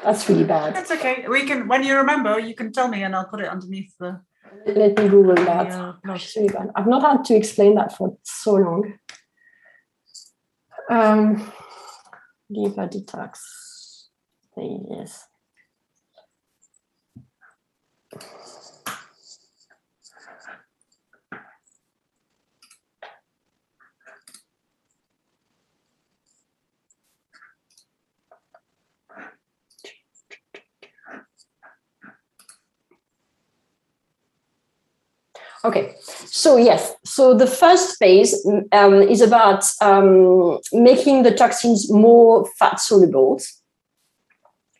That's 0.03 0.29
really 0.29 0.45
bad. 0.45 0.75
That's 0.75 0.91
okay. 0.91 1.25
We 1.29 1.47
can, 1.47 1.67
when 1.69 1.83
you 1.83 1.97
remember, 1.97 2.39
you 2.39 2.55
can 2.55 2.73
tell 2.73 2.89
me 2.89 3.03
and 3.03 3.15
I'll 3.17 3.27
put 3.27 3.41
it 3.41 3.49
underneath 3.49 3.95
the. 3.99 4.21
Let 4.67 4.99
me 4.99 5.09
Google 5.09 5.35
that. 5.35 5.69
Yeah, 5.69 5.93
Gosh, 6.07 6.25
it's 6.27 6.37
really 6.37 6.49
bad. 6.49 6.71
I've 6.75 6.87
not 6.87 7.03
had 7.03 7.25
to 7.27 7.35
explain 7.35 7.75
that 7.77 7.97
for 7.97 8.17
so 8.23 8.55
long. 8.55 8.99
Um, 10.91 11.53
liver 12.51 12.89
detox. 12.89 13.39
Yes. 14.57 15.27
Okay, 35.65 35.95
so 36.27 36.57
yes, 36.57 36.95
so 37.05 37.35
the 37.35 37.47
first 37.47 37.99
phase 37.99 38.47
um, 38.73 39.01
is 39.01 39.23
about 39.23 39.65
um, 39.81 40.59
making 40.73 41.23
the 41.23 41.35
toxins 41.35 41.91
more 41.91 42.47
fat 42.59 42.79
soluble. 42.79 43.41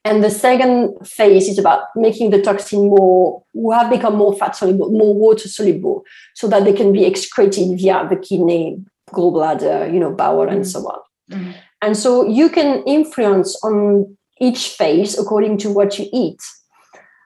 And 0.05 0.23
the 0.23 0.29
second 0.29 0.95
phase 1.07 1.49
is 1.49 1.59
about 1.59 1.85
making 1.97 2.29
the 2.29 2.43
toxin 2.43 2.91
more, 2.91 3.43
who 3.55 3.73
have 3.73 3.89
become 3.89 4.17
more 4.17 4.37
fat 4.37 4.55
soluble, 4.55 4.91
more 4.91 5.15
water 5.15 5.49
soluble, 5.49 6.05
so 6.35 6.47
that 6.49 6.65
they 6.65 6.75
can 6.75 6.93
be 6.93 7.07
excreted 7.07 7.79
via 7.79 8.07
the 8.07 8.17
kidney, 8.17 8.85
gallbladder, 9.13 9.91
you 9.91 9.99
know, 9.99 10.13
bowel, 10.13 10.47
and 10.47 10.67
so 10.67 10.81
on. 10.81 11.01
Mm-hmm. 11.31 11.53
And 11.81 11.97
so 11.97 12.29
you 12.29 12.51
can 12.51 12.83
influence 12.85 13.59
on 13.65 14.19
each 14.39 14.69
phase 14.69 15.19
according 15.19 15.57
to 15.59 15.71
what 15.71 15.99
you 15.99 16.07
eat. 16.13 16.41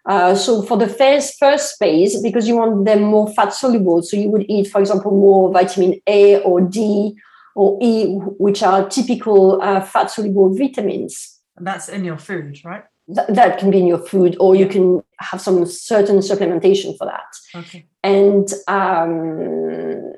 Uh, 0.08 0.34
so 0.34 0.62
for 0.62 0.78
the 0.78 0.88
first 0.88 1.38
first 1.38 1.78
phase, 1.78 2.20
because 2.22 2.48
you 2.48 2.56
want 2.56 2.86
them 2.86 3.02
more 3.02 3.30
fat 3.34 3.52
soluble, 3.52 4.02
so 4.02 4.16
you 4.16 4.30
would 4.30 4.46
eat, 4.48 4.66
for 4.66 4.80
example, 4.80 5.10
more 5.10 5.52
vitamin 5.52 6.00
A 6.06 6.40
or 6.40 6.62
D 6.62 7.14
or 7.54 7.78
E, 7.82 8.14
which 8.38 8.62
are 8.62 8.88
typical 8.88 9.60
uh, 9.60 9.82
fat 9.82 10.10
soluble 10.10 10.54
vitamins. 10.56 11.40
And 11.56 11.66
that's 11.66 11.88
in 11.88 12.04
your 12.04 12.16
food, 12.16 12.58
right? 12.64 12.84
Th- 13.14 13.28
that 13.28 13.58
can 13.58 13.70
be 13.70 13.80
in 13.80 13.86
your 13.86 13.98
food, 13.98 14.36
or 14.40 14.56
you 14.56 14.66
can 14.66 15.02
have 15.18 15.40
some 15.40 15.66
certain 15.66 16.18
supplementation 16.18 16.96
for 16.96 17.04
that. 17.04 17.26
Okay. 17.54 17.86
And 18.02 18.48
um, 18.66 20.12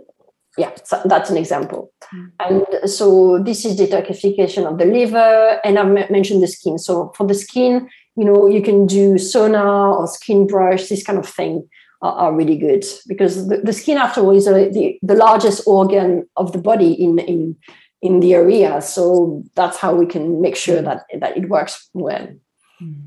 yeah, 0.58 0.72
so 0.84 1.00
that's 1.04 1.30
an 1.30 1.36
example. 1.36 1.92
Mm. 2.14 2.32
And 2.40 2.90
so 2.90 3.42
this 3.42 3.64
is 3.64 3.80
detoxification 3.80 4.70
of 4.70 4.78
the 4.78 4.84
liver, 4.84 5.60
and 5.64 5.78
I 5.78 5.82
m- 5.82 6.12
mentioned 6.12 6.42
the 6.42 6.48
skin. 6.48 6.78
So 6.78 7.12
for 7.16 7.26
the 7.26 7.34
skin, 7.34 7.88
you 8.20 8.26
know, 8.26 8.46
you 8.46 8.60
can 8.60 8.86
do 8.86 9.14
sauna 9.14 9.96
or 9.96 10.06
skin 10.06 10.46
brush, 10.46 10.90
this 10.90 11.02
kind 11.02 11.18
of 11.18 11.26
thing 11.26 11.66
are, 12.02 12.12
are 12.12 12.34
really 12.34 12.58
good 12.58 12.84
because 13.08 13.48
the, 13.48 13.56
the 13.56 13.72
skin, 13.72 13.96
after 13.96 14.20
all, 14.20 14.36
is 14.36 14.46
a, 14.46 14.68
the, 14.68 14.98
the 15.00 15.14
largest 15.14 15.66
organ 15.66 16.28
of 16.36 16.52
the 16.52 16.58
body 16.58 16.92
in, 16.92 17.18
in, 17.18 17.56
in 18.02 18.20
the 18.20 18.34
area. 18.34 18.82
So 18.82 19.42
that's 19.54 19.78
how 19.78 19.94
we 19.94 20.04
can 20.04 20.42
make 20.42 20.54
sure 20.54 20.82
that, 20.82 21.06
that 21.18 21.38
it 21.38 21.48
works 21.48 21.88
well. 21.94 22.28
Mm. 22.82 23.06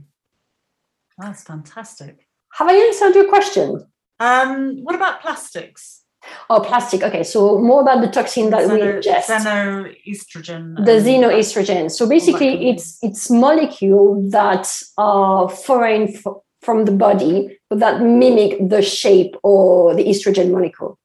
That's 1.20 1.44
fantastic. 1.44 2.28
Have 2.54 2.68
I 2.68 2.74
answered 2.74 3.14
your 3.14 3.30
question? 3.30 3.86
Um, 4.20 4.84
what 4.84 4.96
about 4.96 5.22
plastics? 5.22 6.03
Oh, 6.50 6.60
plastic. 6.62 7.04
Okay, 7.04 7.24
so 7.24 7.58
more 7.60 7.82
about 7.82 8.02
the 8.02 8.08
toxin 8.08 8.50
that 8.52 8.68
we 8.70 8.80
Xeno- 8.80 9.02
ingest. 9.02 9.30
Xenoestrogen. 9.30 10.86
the 10.86 10.92
xenoestrogen. 10.92 11.92
So 11.92 12.08
basically, 12.08 12.70
it's 12.70 12.98
it's 13.02 13.30
molecule 13.30 14.30
that 14.30 14.68
are 14.98 15.50
foreign 15.50 16.10
f- 16.16 16.24
from 16.62 16.86
the 16.86 16.92
body, 16.92 17.60
but 17.70 17.80
that 17.80 18.02
mimic 18.02 18.70
the 18.70 18.82
shape 18.82 19.36
or 19.44 19.94
the 19.96 20.04
estrogen 20.06 20.52
molecule. 20.52 20.98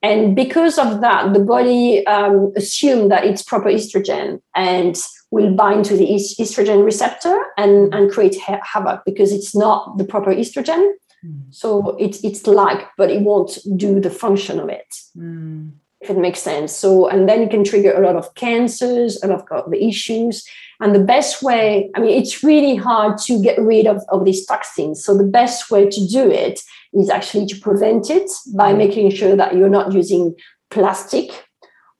And 0.00 0.36
because 0.36 0.78
of 0.78 1.00
that, 1.00 1.32
the 1.34 1.40
body 1.40 2.06
um, 2.06 2.52
assume 2.56 3.08
that 3.08 3.24
it's 3.24 3.42
proper 3.42 3.68
estrogen 3.68 4.40
and 4.54 4.96
will 5.32 5.52
bind 5.54 5.84
to 5.86 5.96
the 5.96 6.14
est- 6.14 6.38
estrogen 6.38 6.84
receptor 6.84 7.36
and, 7.56 7.92
and 7.92 8.10
create 8.10 8.38
ha- 8.40 8.60
havoc 8.62 9.04
because 9.04 9.32
it's 9.32 9.56
not 9.56 9.98
the 9.98 10.04
proper 10.04 10.32
estrogen. 10.32 10.92
Mm. 11.24 11.42
So 11.50 11.96
it's 11.98 12.22
it's 12.24 12.46
like, 12.46 12.88
but 12.96 13.10
it 13.10 13.22
won't 13.22 13.58
do 13.76 14.00
the 14.00 14.10
function 14.10 14.60
of 14.60 14.68
it 14.68 14.86
Mm. 15.16 15.72
if 16.00 16.10
it 16.10 16.18
makes 16.18 16.40
sense. 16.40 16.72
So, 16.72 17.08
and 17.08 17.28
then 17.28 17.42
it 17.42 17.50
can 17.50 17.64
trigger 17.64 17.92
a 17.92 18.06
lot 18.06 18.16
of 18.16 18.32
cancers, 18.34 19.20
a 19.22 19.26
lot 19.26 19.50
of 19.50 19.70
the 19.70 19.82
issues. 19.84 20.44
And 20.80 20.94
the 20.94 21.04
best 21.04 21.42
way, 21.42 21.90
I 21.96 22.00
mean, 22.00 22.16
it's 22.22 22.44
really 22.44 22.76
hard 22.76 23.18
to 23.26 23.42
get 23.42 23.58
rid 23.58 23.86
of, 23.88 24.00
of 24.12 24.24
these 24.24 24.46
toxins. 24.46 25.04
So, 25.04 25.16
the 25.16 25.24
best 25.24 25.70
way 25.72 25.88
to 25.88 26.06
do 26.06 26.30
it 26.30 26.60
is 26.92 27.10
actually 27.10 27.46
to 27.46 27.60
prevent 27.60 28.10
it 28.10 28.30
by 28.56 28.72
making 28.72 29.10
sure 29.10 29.34
that 29.36 29.56
you're 29.56 29.68
not 29.68 29.92
using 29.92 30.34
plastic. 30.70 31.30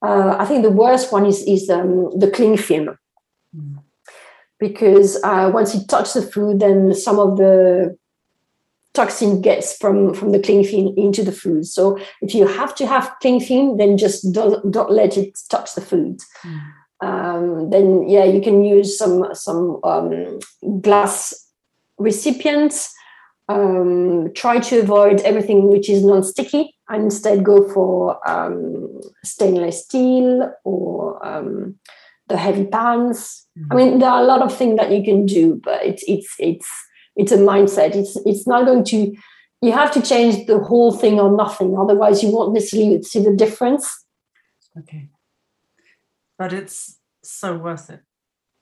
Uh, 0.01 0.37
I 0.39 0.45
think 0.47 0.63
the 0.63 0.71
worst 0.71 1.13
one 1.13 1.27
is, 1.27 1.43
is 1.43 1.69
um, 1.69 2.17
the 2.19 2.31
cling 2.31 2.57
film 2.57 2.97
Mm. 3.57 3.79
because 4.61 5.19
uh, 5.25 5.51
once 5.53 5.75
it 5.75 5.89
touches 5.89 6.13
the 6.15 6.23
food, 6.23 6.61
then 6.61 6.95
some 6.95 7.19
of 7.19 7.37
the 7.39 7.97
toxin 8.99 9.41
gets 9.41 9.77
from 9.77 10.13
from 10.13 10.33
the 10.33 10.41
cling 10.41 10.65
film 10.65 10.93
into 10.97 11.23
the 11.23 11.37
food. 11.43 11.65
So 11.67 11.99
if 12.21 12.35
you 12.35 12.47
have 12.47 12.75
to 12.77 12.87
have 12.87 13.15
cling 13.23 13.41
film, 13.41 13.77
then 13.79 13.97
just 13.97 14.33
don't 14.33 14.73
don't 14.73 14.91
let 14.91 15.17
it 15.17 15.39
touch 15.49 15.75
the 15.75 15.81
food. 15.81 16.19
Mm. 16.43 16.61
Um, 17.01 17.71
then 17.71 18.09
yeah, 18.09 18.25
you 18.25 18.41
can 18.41 18.65
use 18.65 18.99
some 18.99 19.35
some 19.35 19.79
um, 19.85 20.39
glass 20.81 21.35
recipients. 21.99 22.93
Um, 23.51 24.31
try 24.35 24.59
to 24.61 24.81
avoid 24.81 25.23
everything 25.23 25.71
which 25.71 25.89
is 25.89 26.05
non-sticky 26.05 26.75
and 26.91 27.05
instead 27.05 27.43
go 27.43 27.67
for 27.73 28.21
um, 28.29 29.01
stainless 29.25 29.85
steel 29.85 30.53
or 30.65 31.27
um, 31.27 31.77
the 32.29 32.37
heavy 32.37 32.67
pans. 32.67 33.47
I 33.71 33.75
mean, 33.75 34.01
there 34.01 34.11
are 34.11 34.23
a 34.23 34.27
lot 34.27 34.43
of 34.43 34.55
things 34.55 34.77
that 34.77 34.93
you 34.93 35.03
can 35.03 35.25
do, 35.25 35.61
but 35.65 35.83
it's 35.83 36.05
it's 36.07 36.35
it's 36.39 36.69
it's 37.19 37.33
a 37.33 37.37
mindset. 37.37 37.95
It's 37.95 38.17
it's 38.25 38.47
not 38.47 38.65
going 38.65 38.85
to. 38.85 39.15
You 39.61 39.73
have 39.73 39.91
to 39.93 40.01
change 40.01 40.47
the 40.47 40.61
whole 40.61 40.93
thing 40.93 41.19
or 41.19 41.37
nothing. 41.37 41.77
Otherwise, 41.77 42.23
you 42.23 42.31
won't 42.31 42.55
necessarily 42.55 43.03
see 43.03 43.23
the 43.23 43.35
difference. 43.35 44.07
Okay. 44.79 45.09
But 46.39 46.53
it's 46.53 46.99
so 47.25 47.59
worth 47.59 47.91
it. 47.91 48.01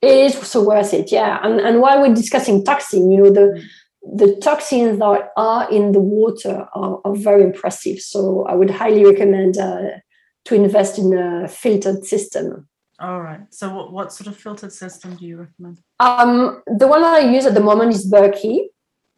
It 0.01 0.09
is 0.09 0.35
so 0.49 0.65
worth 0.65 0.95
it, 0.95 1.13
yeah. 1.13 1.39
And 1.43 1.61
and 1.61 1.81
while 1.81 2.01
we're 2.01 2.15
discussing 2.15 2.65
toxin, 2.65 3.11
you 3.11 3.23
know 3.23 3.31
the 3.31 3.63
the 4.03 4.37
toxins 4.37 4.99
that 4.99 5.31
are 5.37 5.71
in 5.71 5.93
the 5.93 6.01
water 6.01 6.67
are, 6.75 7.01
are 7.05 7.15
very 7.15 7.43
impressive. 7.43 8.01
So 8.01 8.47
I 8.49 8.55
would 8.55 8.71
highly 8.71 9.05
recommend 9.05 9.59
uh, 9.59 9.99
to 10.47 10.55
invest 10.55 10.99
in 10.99 11.17
a 11.17 11.49
filtered 11.49 12.05
system. 12.05 12.69
All 12.99 13.21
right. 13.21 13.41
So 13.51 13.75
what, 13.75 13.93
what 13.93 14.13
sort 14.13 14.27
of 14.29 14.37
filtered 14.37 14.73
system 14.73 15.17
do 15.17 15.27
you 15.27 15.37
recommend? 15.39 15.81
Um, 16.01 16.63
the 16.67 16.87
one 16.87 17.05
I 17.05 17.19
use 17.21 17.45
at 17.47 17.55
the 17.55 17.61
moment 17.61 17.93
is 17.95 18.11
Berkey, 18.11 18.69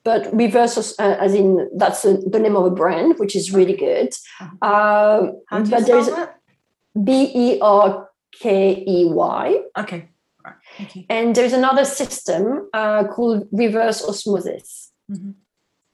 but 0.04 0.34
reverse 0.34 0.94
uh, 0.98 1.16
as 1.20 1.34
in 1.34 1.68
that's 1.76 2.02
the, 2.02 2.22
the 2.30 2.38
name 2.38 2.56
of 2.56 2.64
a 2.64 2.70
brand, 2.70 3.18
which 3.18 3.36
is 3.36 3.52
really 3.52 3.76
good. 3.76 4.08
Um, 4.62 5.40
How 5.48 5.62
do 5.62 5.70
you 5.70 5.80
spell? 5.82 6.34
B 7.04 7.30
E 7.34 7.58
R 7.60 8.08
K 8.40 8.84
E 8.86 9.04
Y, 9.06 9.60
Okay. 9.78 10.08
Right. 10.44 10.54
Thank 10.76 10.96
you. 10.96 11.04
and 11.10 11.34
there's 11.34 11.52
another 11.52 11.84
system 11.84 12.68
uh, 12.72 13.04
called 13.04 13.48
reverse 13.52 14.02
osmosis 14.08 14.92
Mhm. 15.10 15.34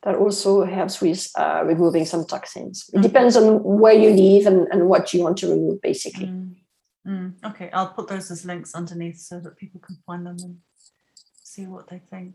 that 0.02 0.14
also 0.16 0.64
helps 0.64 1.00
with 1.00 1.28
uh, 1.36 1.62
removing 1.64 2.04
some 2.06 2.24
toxins. 2.26 2.88
It 2.92 2.98
Mhm. 2.98 3.02
depends 3.02 3.36
on 3.36 3.62
where 3.62 3.94
you 3.94 4.10
live 4.10 4.46
and, 4.46 4.68
and 4.72 4.88
what 4.88 5.12
you 5.12 5.22
want 5.24 5.36
to 5.38 5.48
remove, 5.50 5.80
basically. 5.80 6.26
Mm. 6.26 6.54
Mm. 7.06 7.34
Okay. 7.44 7.70
I'll 7.72 7.92
put 7.92 8.08
those 8.08 8.30
as 8.30 8.44
links 8.44 8.74
underneath 8.74 9.18
so 9.18 9.40
that 9.40 9.56
people 9.56 9.80
can 9.80 9.98
find 10.06 10.26
them 10.26 10.36
and 10.42 10.58
see 11.42 11.66
what 11.66 11.88
they 11.88 12.00
think. 12.10 12.34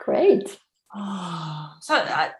Great. 0.00 0.58
Oh, 0.94 1.74
so 1.80 1.94
I, 1.94 2.30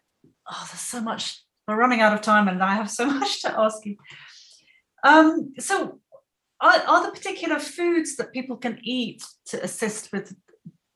oh, 0.50 0.66
there's 0.70 0.80
so 0.80 1.00
much. 1.00 1.42
We're 1.68 1.76
running 1.76 2.00
out 2.00 2.14
of 2.14 2.20
time, 2.20 2.48
and 2.48 2.62
I 2.62 2.74
have 2.74 2.90
so 2.90 3.06
much 3.20 3.42
to 3.42 3.58
ask 3.58 3.84
you. 3.84 3.96
Um, 5.04 5.52
so, 5.58 6.00
are, 6.60 6.82
are 6.86 7.02
there 7.02 7.12
particular 7.12 7.58
foods 7.58 8.16
that 8.16 8.32
people 8.32 8.56
can 8.56 8.78
eat 8.82 9.24
to 9.46 9.62
assist 9.62 10.12
with 10.12 10.34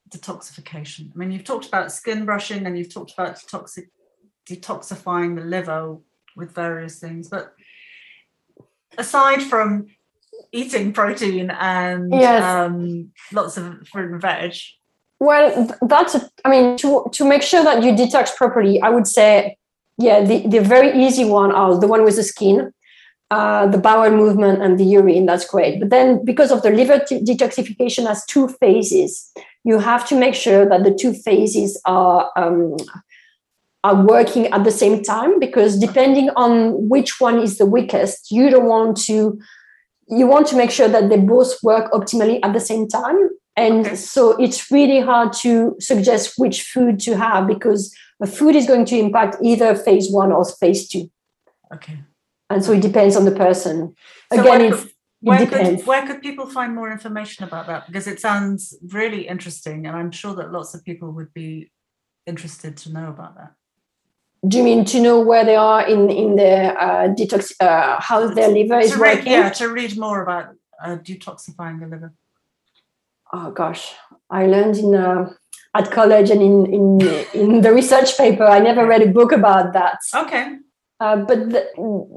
detoxification? 0.08 1.10
I 1.12 1.18
mean, 1.18 1.30
you've 1.30 1.44
talked 1.44 1.66
about 1.66 1.92
skin 1.92 2.24
brushing, 2.24 2.66
and 2.66 2.78
you've 2.78 2.92
talked 2.92 3.12
about 3.12 3.36
detoxi- 3.36 3.88
detoxifying 4.48 5.36
the 5.36 5.44
liver 5.44 5.98
with 6.36 6.54
various 6.54 6.98
things, 6.98 7.28
but 7.28 7.52
aside 8.96 9.42
from 9.42 9.86
eating 10.52 10.92
protein 10.92 11.50
and 11.50 12.12
Yes. 12.12 12.42
um, 12.42 13.10
lots 13.32 13.56
of 13.56 13.86
fruit 13.88 14.10
and 14.10 14.20
veg, 14.20 14.54
Well, 15.20 15.68
that's, 15.82 16.16
I 16.44 16.50
mean, 16.50 16.76
to, 16.78 17.06
to 17.12 17.24
make 17.24 17.42
sure 17.42 17.62
that 17.62 17.82
you 17.82 17.92
detox 17.92 18.34
properly, 18.34 18.80
I 18.80 18.88
would 18.90 19.06
say 19.06 19.58
yeah, 20.00 20.24
the, 20.24 20.46
the 20.46 20.60
very 20.60 21.04
easy 21.04 21.26
one 21.26 21.52
are 21.52 21.78
the 21.78 21.86
one 21.86 22.04
with 22.04 22.16
the 22.16 22.22
skin, 22.22 22.72
uh, 23.30 23.66
the 23.66 23.76
bowel 23.76 24.10
movement, 24.10 24.62
and 24.62 24.80
the 24.80 24.84
urine. 24.84 25.26
That's 25.26 25.44
great. 25.46 25.78
But 25.78 25.90
then, 25.90 26.24
because 26.24 26.50
of 26.50 26.62
the 26.62 26.70
liver 26.70 27.00
t- 27.06 27.20
detoxification 27.20 28.06
has 28.06 28.24
two 28.24 28.48
phases, 28.48 29.30
you 29.62 29.78
have 29.78 30.08
to 30.08 30.18
make 30.18 30.34
sure 30.34 30.66
that 30.66 30.84
the 30.84 30.94
two 30.94 31.12
phases 31.12 31.78
are 31.84 32.30
um, 32.34 32.76
are 33.84 34.02
working 34.06 34.46
at 34.46 34.64
the 34.64 34.70
same 34.70 35.02
time. 35.02 35.38
Because 35.38 35.78
depending 35.78 36.30
on 36.30 36.88
which 36.88 37.20
one 37.20 37.38
is 37.38 37.58
the 37.58 37.66
weakest, 37.66 38.30
you 38.30 38.48
don't 38.48 38.64
want 38.66 38.96
to. 39.02 39.38
You 40.10 40.26
want 40.26 40.46
to 40.48 40.56
make 40.56 40.70
sure 40.70 40.88
that 40.88 41.08
they 41.08 41.16
both 41.18 41.52
work 41.62 41.90
optimally 41.92 42.40
at 42.42 42.52
the 42.52 42.60
same 42.60 42.88
time. 42.88 43.30
And 43.56 43.86
Okay. 43.86 43.96
so 43.96 44.32
it's 44.44 44.70
really 44.70 45.00
hard 45.00 45.32
to 45.44 45.76
suggest 45.80 46.34
which 46.36 46.62
food 46.62 46.98
to 47.00 47.16
have 47.16 47.46
because 47.46 47.94
the 48.18 48.26
food 48.26 48.54
is 48.56 48.66
going 48.66 48.84
to 48.86 48.96
impact 48.98 49.36
either 49.42 49.74
phase 49.74 50.10
one 50.10 50.32
or 50.32 50.44
phase 50.44 50.88
two. 50.88 51.10
Okay. 51.74 51.98
And 52.48 52.64
so 52.64 52.72
it 52.72 52.82
depends 52.82 53.16
on 53.16 53.24
the 53.24 53.32
person. 53.46 53.94
So 54.32 54.40
Again, 54.40 54.44
where 54.60 54.64
it's, 54.72 54.80
could- 54.82 54.88
it 54.88 54.94
Where 55.28 55.38
depends. 55.38 55.80
could, 55.82 55.86
where 55.86 56.06
could 56.06 56.22
people 56.22 56.46
find 56.46 56.74
more 56.74 56.90
information 56.90 57.44
about 57.44 57.66
that? 57.66 57.86
Because 57.86 58.06
it 58.06 58.20
sounds 58.20 58.74
really 58.92 59.28
interesting, 59.28 59.86
and 59.86 59.94
I'm 59.96 60.10
sure 60.10 60.34
that 60.34 60.50
lots 60.50 60.74
of 60.74 60.82
people 60.84 61.12
would 61.12 61.32
be 61.34 61.70
interested 62.26 62.76
to 62.78 62.92
know 62.92 63.08
about 63.10 63.36
that. 63.36 63.52
Do 64.48 64.56
you 64.58 64.64
mean 64.64 64.84
to 64.86 65.00
know 65.00 65.20
where 65.20 65.44
they 65.44 65.56
are 65.56 65.86
in 65.86 66.08
in 66.10 66.36
their 66.36 66.78
uh, 66.80 67.08
detox, 67.08 67.52
uh, 67.60 68.00
how 68.00 68.26
their 68.28 68.48
liver 68.48 68.78
is 68.80 68.96
read, 68.96 69.18
working? 69.18 69.32
yeah, 69.32 69.50
to 69.50 69.68
read 69.68 69.98
more 69.98 70.22
about 70.22 70.54
uh, 70.82 70.96
detoxifying 70.96 71.80
the 71.80 71.86
liver. 71.86 72.12
Oh 73.32 73.50
gosh, 73.50 73.92
I 74.30 74.46
learned 74.46 74.76
in 74.78 74.94
uh, 74.94 75.30
at 75.74 75.90
college 75.90 76.30
and 76.30 76.40
in 76.42 76.66
in 76.72 77.00
in 77.34 77.60
the 77.60 77.72
research 77.72 78.16
paper. 78.16 78.44
I 78.44 78.60
never 78.60 78.86
read 78.86 79.02
a 79.02 79.08
book 79.12 79.32
about 79.32 79.72
that. 79.74 79.98
Okay. 80.14 80.56
Uh, 81.00 81.16
but 81.16 81.50
the, 81.50 81.66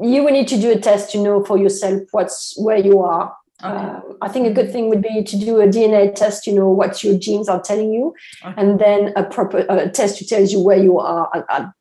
you 0.02 0.24
will 0.24 0.32
need 0.32 0.48
to 0.50 0.58
do 0.60 0.72
a 0.72 0.78
test 0.80 1.12
to 1.12 1.18
know 1.18 1.44
for 1.44 1.58
yourself 1.58 2.02
what's 2.12 2.54
where 2.58 2.78
you 2.78 3.02
are. 3.02 3.36
Okay. 3.64 3.74
Uh, 3.76 4.00
I 4.22 4.28
think 4.30 4.48
a 4.48 4.52
good 4.54 4.72
thing 4.72 4.90
would 4.90 5.02
be 5.02 5.24
to 5.24 5.38
do 5.38 5.62
a 5.62 5.68
DNA 5.68 6.14
test. 6.16 6.48
You 6.48 6.54
know 6.56 6.70
what 6.70 7.04
your 7.04 7.18
genes 7.18 7.48
are 7.50 7.62
telling 7.62 7.94
you, 7.94 8.14
Okay. 8.44 8.54
and 8.58 8.80
then 8.80 9.14
a 9.16 9.24
proper 9.24 9.64
test 9.90 10.18
to 10.18 10.26
tells 10.26 10.52
you 10.52 10.60
where 10.62 10.78
you 10.78 11.00
are 11.00 11.30
at, 11.34 11.46
at, 11.50 11.72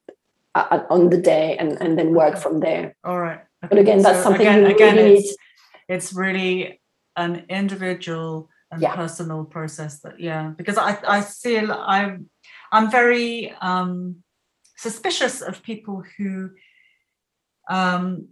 on 0.55 1.11
the 1.11 1.19
day, 1.19 1.57
and 1.57 1.81
and 1.81 1.99
then 1.99 2.15
work 2.15 2.37
from 2.39 2.61
there. 2.61 2.95
All 3.05 3.19
right. 3.19 3.41
But 3.61 3.79
again, 3.79 4.03
that's 4.03 4.19
So 4.19 4.25
something 4.25 4.47
again, 4.47 4.61
you 4.67 4.75
again, 4.75 4.97
really 4.97 5.13
it's, 5.15 5.29
need. 5.29 5.37
it's 5.89 6.13
really 6.13 6.81
an 7.17 7.45
individual 7.49 8.49
and 8.71 8.81
Yeah. 8.83 8.95
personal 8.97 9.45
process 9.45 10.01
that 10.01 10.19
yeah 10.19 10.53
because 10.57 10.79
i 10.79 10.97
i 11.07 11.21
feel 11.21 11.71
i'm 11.73 12.31
i'm 12.73 12.91
very 12.91 13.53
um 13.61 14.25
suspicious 14.79 15.43
of 15.43 15.63
people 15.63 16.03
who 16.17 16.51
um 17.69 18.29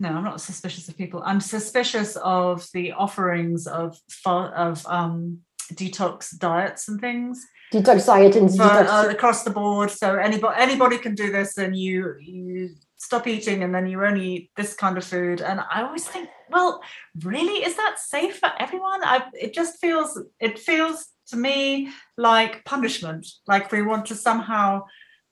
no 0.00 0.08
i'm 0.08 0.24
not 0.24 0.40
suspicious 0.40 0.88
of 0.88 0.96
people 0.98 1.22
i'm 1.24 1.40
suspicious 1.40 2.16
of 2.16 2.66
the 2.74 2.92
offerings 2.92 3.68
of 3.68 3.96
of 4.26 4.84
um 4.86 5.38
detox 5.74 6.36
diets 6.38 6.88
and 6.88 7.00
things 7.00 7.46
Detox 7.72 8.06
diet 8.06 8.36
and 8.36 8.48
detox. 8.48 8.86
uh, 8.86 9.08
across 9.10 9.42
the 9.42 9.50
board. 9.50 9.90
So 9.90 10.16
anybody 10.16 10.54
anybody 10.56 10.98
can 10.98 11.14
do 11.14 11.32
this, 11.32 11.58
and 11.58 11.76
you 11.76 12.14
you 12.20 12.70
stop 12.96 13.26
eating, 13.26 13.64
and 13.64 13.74
then 13.74 13.86
you 13.86 14.04
only 14.04 14.34
eat 14.34 14.50
this 14.56 14.74
kind 14.74 14.96
of 14.96 15.04
food. 15.04 15.40
And 15.40 15.60
I 15.60 15.82
always 15.82 16.06
think, 16.06 16.28
well, 16.48 16.80
really, 17.22 17.64
is 17.64 17.76
that 17.76 17.98
safe 17.98 18.38
for 18.38 18.50
everyone? 18.60 19.02
I 19.02 19.24
it 19.32 19.52
just 19.52 19.80
feels 19.80 20.20
it 20.38 20.60
feels 20.60 21.08
to 21.28 21.36
me 21.36 21.90
like 22.16 22.64
punishment, 22.64 23.26
like 23.48 23.72
we 23.72 23.82
want 23.82 24.06
to 24.06 24.14
somehow 24.14 24.84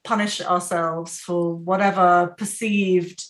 punish 0.03 0.41
ourselves 0.41 1.20
for 1.20 1.55
whatever 1.55 2.35
perceived 2.37 3.24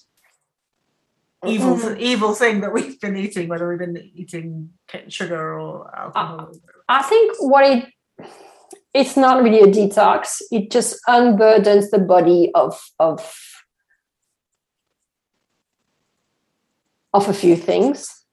evil 1.47 1.77
Mhm. 1.77 1.99
evil 1.99 2.35
thing 2.35 2.61
that 2.61 2.73
we've 2.73 3.01
been 3.01 3.17
eating, 3.17 3.49
whether 3.49 3.69
we've 3.69 3.79
been 3.79 4.11
eating 4.15 4.71
sugar 5.09 5.59
or 5.59 5.95
alcohol. 5.97 6.53
I 6.89 7.03
think 7.03 7.37
what 7.41 7.65
it 7.65 7.85
it's 8.93 9.17
not 9.17 9.43
really 9.43 9.61
a 9.61 9.67
detox. 9.67 10.41
It 10.53 10.71
just 10.71 11.01
unburdens 11.09 11.91
the 11.91 11.99
body 11.99 12.51
of 12.55 12.81
of 12.99 13.35
of 17.13 17.29
a 17.29 17.35
few 17.35 17.57
things. 17.57 18.25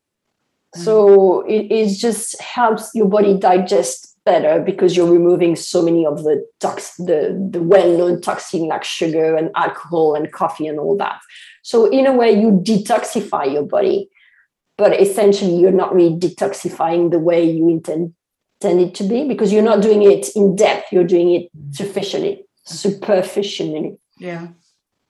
So 0.73 1.41
it, 1.41 1.71
it 1.71 1.87
just 1.97 2.39
helps 2.41 2.95
your 2.95 3.07
body 3.07 3.37
digest 3.37 4.10
better 4.25 4.61
because 4.61 4.95
you're 4.95 5.11
removing 5.11 5.55
so 5.55 5.81
many 5.81 6.05
of 6.05 6.23
the 6.23 6.45
tox 6.59 6.95
the, 6.97 7.35
the 7.51 7.61
well-known 7.61 8.21
toxin 8.21 8.67
like 8.67 8.83
sugar 8.83 9.35
and 9.35 9.49
alcohol 9.55 10.15
and 10.15 10.31
coffee 10.31 10.67
and 10.67 10.79
all 10.79 10.95
that. 10.97 11.19
So 11.63 11.89
in 11.89 12.05
a 12.05 12.13
way 12.13 12.31
you 12.31 12.51
detoxify 12.51 13.51
your 13.51 13.63
body, 13.63 14.09
but 14.77 14.99
essentially 14.99 15.55
you're 15.55 15.71
not 15.71 15.93
really 15.93 16.15
detoxifying 16.17 17.11
the 17.11 17.19
way 17.19 17.49
you 17.49 17.67
intend 17.69 18.13
intend 18.61 18.81
it 18.81 18.95
to 18.95 19.03
be 19.03 19.27
because 19.27 19.51
you're 19.51 19.63
not 19.63 19.81
doing 19.81 20.03
it 20.03 20.29
in 20.35 20.55
depth, 20.55 20.91
you're 20.91 21.03
doing 21.03 21.33
it 21.33 21.49
superficially, 21.71 22.45
superficially. 22.63 23.97
Yeah. 24.19 24.49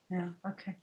Yeah. 0.10 0.30
Okay. 0.48 0.78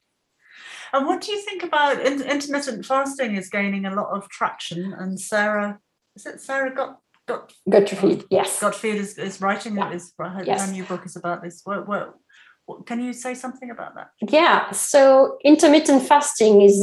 And 0.93 1.07
what 1.07 1.21
do 1.21 1.33
you 1.33 1.41
think 1.41 1.63
about 1.63 2.01
in- 2.01 2.23
intermittent 2.23 2.85
fasting? 2.85 3.37
Is 3.37 3.51
gaining 3.51 3.85
a 3.85 3.95
lot 3.95 4.11
of 4.11 4.29
traction, 4.29 4.93
and 4.95 5.21
Sara, 5.21 5.79
is 6.17 6.25
it 6.25 6.41
Sara 6.41 6.75
got 6.75 7.01
got 7.29 7.53
Gut 7.69 8.25
yes. 8.31 8.61
Gottfried 8.61 8.97
is, 8.97 9.19
is 9.19 9.41
writing 9.41 9.77
Yeah. 9.77 9.93
Is 9.93 10.13
her, 10.19 10.43
Yes. 10.45 10.67
her 10.67 10.73
new 10.73 10.85
book 10.85 11.07
is 11.07 11.17
about 11.17 11.43
this. 11.43 11.61
What, 11.65 11.87
what, 11.87 12.15
what 12.67 12.87
can 12.87 13.03
you 13.05 13.13
say 13.13 13.35
something 13.35 13.71
about 13.71 13.95
that? 13.95 14.11
Yeah. 14.29 14.71
So 14.73 15.39
intermittent 15.45 16.03
fasting 16.03 16.63
is, 16.63 16.77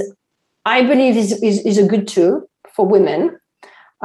I 0.65 0.83
believe, 0.83 1.17
is 1.17 1.31
is, 1.43 1.65
is 1.65 1.77
a 1.77 1.87
good 1.87 2.07
tool 2.07 2.49
for 2.75 2.85
women 2.85 3.39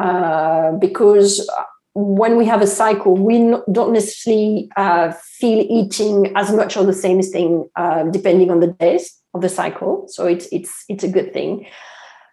uh, 0.01 0.73
because 0.73 1.49
when 1.95 2.37
we 2.37 2.47
have 2.47 2.63
a 2.63 2.67
cycle, 2.67 3.15
we 3.15 3.39
don't 3.73 3.93
necessarily 3.93 4.71
uh, 4.77 5.13
feel 5.39 5.67
eating 5.69 6.33
as 6.37 6.53
much 6.53 6.77
or 6.77 6.85
the 6.85 6.93
same 6.93 7.21
thing 7.23 7.69
uh, 7.77 8.05
depending 8.05 8.51
on 8.51 8.61
the 8.61 8.69
days 8.69 9.05
of 9.35 9.41
the 9.41 9.49
cycle. 9.49 10.07
So 10.09 10.27
it's 10.27 10.47
it's 10.53 10.85
it's 10.89 11.05
a 11.05 11.09
good 11.09 11.33
thing. 11.33 11.67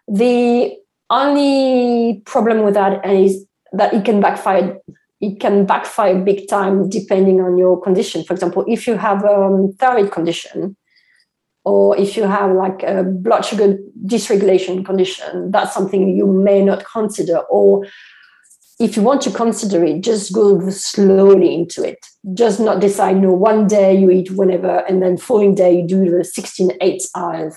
The 0.06 0.76
only 1.10 2.22
problem 2.24 2.62
with 2.62 2.74
that 2.74 3.04
is 3.06 3.47
that 3.72 3.94
it 3.94 4.04
can 4.04 4.20
backfire. 4.20 4.78
It 5.20 5.40
can 5.40 5.66
backfire 5.66 6.16
big 6.22 6.48
time 6.48 6.88
depending 6.88 7.40
on 7.40 7.58
your 7.58 7.80
condition. 7.80 8.22
For 8.22 8.34
example, 8.34 8.64
if 8.68 8.86
you 8.86 8.96
have 8.96 9.24
a 9.24 9.34
um, 9.34 9.72
thyroid 9.72 10.12
condition, 10.12 10.76
or 11.64 11.96
if 11.98 12.16
you 12.16 12.22
have 12.22 12.52
like 12.52 12.82
a 12.82 13.02
blood 13.02 13.44
sugar 13.44 13.76
dysregulation 14.06 14.84
condition, 14.84 15.50
that's 15.50 15.74
something 15.74 16.16
you 16.16 16.26
may 16.26 16.64
not 16.64 16.84
consider. 16.84 17.38
Or 17.50 17.86
if 18.80 18.96
you 18.96 19.02
want 19.02 19.20
to 19.22 19.30
consider 19.30 19.84
it, 19.84 20.02
just 20.02 20.32
go 20.32 20.70
slowly 20.70 21.52
into 21.54 21.82
it. 21.82 21.98
Just 22.32 22.60
not 22.60 22.80
decide, 22.80 23.16
no, 23.16 23.32
one 23.32 23.66
day 23.66 23.98
you 23.98 24.10
eat 24.10 24.30
whenever, 24.30 24.78
and 24.88 25.02
then 25.02 25.16
following 25.16 25.54
day 25.54 25.80
you 25.80 25.86
do 25.86 26.10
the 26.10 26.24
16 26.24 26.72
8 26.80 27.02
hours, 27.16 27.56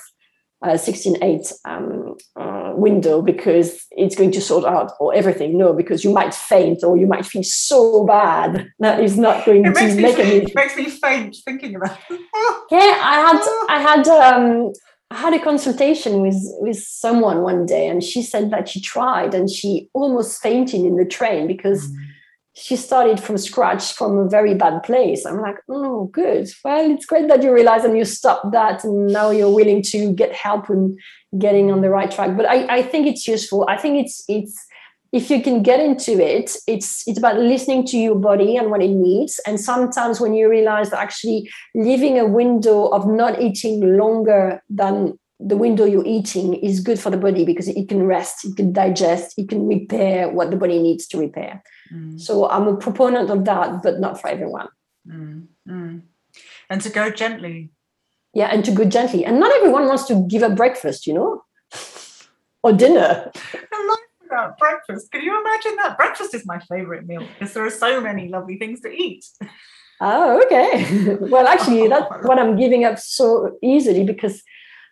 uh, 0.61 0.77
16 0.77 1.23
8 1.23 1.53
um, 1.65 2.15
uh, 2.35 2.73
window 2.75 3.21
because 3.21 3.85
it's 3.91 4.15
going 4.15 4.31
to 4.31 4.41
sort 4.41 4.65
out 4.65 4.91
or 4.99 5.13
everything. 5.13 5.57
No, 5.57 5.73
because 5.73 6.03
you 6.03 6.11
might 6.13 6.33
faint 6.33 6.83
or 6.83 6.97
you 6.97 7.07
might 7.07 7.25
feel 7.25 7.43
so 7.43 8.05
bad 8.05 8.67
that 8.79 8.99
is 9.03 9.17
not 9.17 9.45
going 9.45 9.65
It 9.65 9.73
to 9.73 9.81
makes 9.81 9.95
me 9.95 10.01
make 10.03 10.19
any 10.19 10.35
it 10.37 10.55
makes 10.55 10.75
me 10.77 10.89
faint 10.89 11.35
thinking 11.45 11.75
about. 11.75 11.97
It. 12.09 12.19
yeah 12.71 12.99
i 13.01 13.17
had 13.27 13.41
i 13.69 13.81
had 13.81 14.07
um 14.07 14.71
i 15.09 15.17
had 15.17 15.33
a 15.33 15.39
consultation 15.39 16.21
with 16.21 16.39
with 16.59 16.77
someone 16.77 17.41
one 17.41 17.65
day 17.65 17.87
and 17.87 18.03
she 18.03 18.21
said 18.21 18.51
that 18.51 18.69
she 18.69 18.79
tried 18.79 19.33
and 19.33 19.49
she 19.49 19.89
almost 19.93 20.41
fainted 20.41 20.81
in 20.81 20.95
the 20.95 21.05
train 21.05 21.47
because 21.47 21.91
she 22.53 22.75
started 22.75 23.19
from 23.19 23.37
scratch 23.37 23.93
from 23.93 24.17
a 24.17 24.27
very 24.27 24.53
bad 24.53 24.83
place. 24.83 25.25
I'm 25.25 25.41
like 25.41 25.57
oh 25.69 26.05
good. 26.07 26.49
Well 26.63 26.91
it's 26.91 27.05
great 27.05 27.27
that 27.29 27.43
you 27.43 27.53
realize 27.53 27.85
and 27.85 27.97
you 27.97 28.05
stopped 28.05 28.51
that 28.51 28.83
and 28.83 29.07
now 29.07 29.29
you're 29.31 29.53
willing 29.53 29.81
to 29.83 30.11
get 30.13 30.33
help 30.33 30.69
and 30.69 30.99
getting 31.37 31.71
on 31.71 31.81
the 31.81 31.89
right 31.89 32.11
track. 32.11 32.35
But 32.35 32.47
i 32.47 32.77
i 32.77 32.81
think 32.81 33.07
it's 33.07 33.27
useful. 33.27 33.65
I 33.69 33.77
think 33.77 34.03
it's 34.03 34.23
it's 34.27 34.67
if 35.13 35.29
you 35.29 35.41
can 35.41 35.61
get 35.61 35.81
into 35.81 36.13
it 36.19 36.55
it's 36.67 37.05
it's 37.05 37.17
about 37.17 37.37
listening 37.37 37.85
to 37.85 37.97
your 37.97 38.15
body 38.15 38.57
and 38.57 38.69
what 38.69 38.81
it 38.81 38.89
needs. 38.89 39.39
And 39.47 39.59
sometimes 39.59 40.19
when 40.19 40.33
you 40.33 40.49
realize 40.49 40.89
that 40.89 40.99
actually 40.99 41.49
leaving 41.73 42.19
a 42.19 42.25
window 42.25 42.87
of 42.87 43.07
not 43.07 43.41
eating 43.41 43.97
longer 43.97 44.61
than 44.69 45.17
the 45.39 45.57
window 45.57 45.85
you're 45.85 46.05
eating 46.05 46.53
is 46.55 46.81
good 46.81 46.99
for 46.99 47.09
the 47.09 47.17
body 47.17 47.45
because 47.45 47.67
it 47.67 47.89
can 47.89 48.03
rest 48.03 48.45
it 48.45 48.55
can 48.55 48.71
digest 48.71 49.33
it 49.37 49.49
can 49.49 49.67
repair 49.67 50.29
what 50.29 50.51
the 50.51 50.57
body 50.57 50.79
needs 50.79 51.07
to 51.07 51.17
repair 51.17 51.63
Mm, 51.91 52.19
so 52.19 52.49
i'm 52.49 52.67
a 52.67 52.75
proponent 52.77 53.29
of 53.29 53.43
that 53.45 53.83
but 53.83 53.99
not 53.99 54.19
for 54.19 54.29
everyone 54.29 54.67
mm, 55.07 55.47
mm. 55.67 56.01
And 56.69 56.81
to 56.81 56.89
go 56.89 57.09
gently. 57.09 57.71
yeah 58.33 58.47
and 58.47 58.63
to 58.63 58.71
go 58.71 58.85
gently 58.85 59.25
and 59.25 59.39
not 59.39 59.51
everyone 59.57 59.87
wants 59.87 60.05
to 60.05 60.25
give 60.29 60.43
up 60.43 60.55
breakfast 60.55 61.05
you 61.05 61.13
know 61.13 61.43
or 62.63 62.71
dinner 62.71 63.31
I 63.73 63.87
like 63.89 64.11
about 64.31 64.57
breakfast. 64.57 65.11
Can 65.11 65.21
you 65.21 65.39
imagine 65.39 65.75
that? 65.77 65.97
Breakfast 65.97 66.33
is 66.33 66.45
my 66.45 66.59
favorite 66.59 67.05
meal 67.05 67.27
because 67.33 67.53
there 67.53 67.65
are 67.65 67.69
so 67.69 67.99
many 68.01 68.29
lovely 68.29 68.57
things 68.57 68.81
to 68.81 68.89
eat. 68.89 69.25
Oh, 69.99 70.41
okay. 70.45 71.15
well, 71.21 71.47
actually, 71.47 71.87
that's 71.93 72.25
what 72.25 72.39
I'm 72.39 72.55
giving 72.55 72.85
up 72.85 72.97
so 72.97 73.57
easily 73.61 74.03
because 74.03 74.41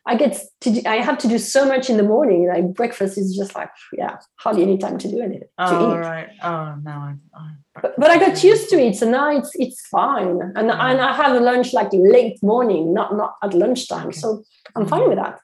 I 0.10 0.16
get 0.16 0.42
to 0.62 0.72
do, 0.72 0.82
I 0.88 0.96
have 0.96 1.20
to 1.20 1.28
do 1.28 1.38
so 1.38 1.66
much 1.66 1.88
in 1.88 1.98
the 1.98 2.04
morning. 2.04 2.48
Like 2.48 2.74
breakfast 2.74 3.16
is 3.16 3.36
just 3.38 3.54
like 3.54 3.70
yeah, 3.94 4.18
hardly 4.38 4.64
any 4.64 4.80
time 4.80 4.98
to 4.98 5.08
do 5.08 5.22
anything. 5.22 5.48
Oh 5.60 5.96
right. 5.96 6.30
Oh 6.42 6.76
no. 6.82 6.92
I, 6.92 7.14
I, 7.36 7.52
but, 7.80 7.94
but, 8.00 8.10
I 8.10 8.18
got 8.18 8.44
used 8.44 8.70
to 8.72 8.78
it, 8.78 8.96
so 8.96 9.08
now 9.08 9.30
it's 9.38 9.52
it's 9.54 9.86
fine. 9.88 10.40
And 10.56 10.68
yeah. 10.68 10.88
and 10.88 11.00
I 11.00 11.14
have 11.16 11.36
a 11.36 11.40
lunch 11.40 11.74
like 11.74 11.90
late 11.94 12.42
morning, 12.42 12.92
not 12.92 13.16
not 13.16 13.36
at 13.44 13.54
lunchtime. 13.54 14.08
Okay. 14.08 14.18
So 14.18 14.44
I'm 14.76 14.88
fine 14.88 15.02
mm-hmm. 15.02 15.10
with 15.10 15.20
that. 15.20 15.40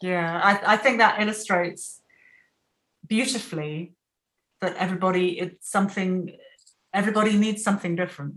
Yeah, 0.00 0.40
I, 0.44 0.74
I 0.74 0.76
think 0.76 0.98
that 0.98 1.20
illustrates 1.20 2.00
beautifully 3.04 3.94
that 4.60 4.76
everybody 4.76 5.40
it's 5.40 5.68
something 5.68 6.36
everybody 6.94 7.36
needs 7.36 7.64
something 7.64 7.96
different. 7.96 8.34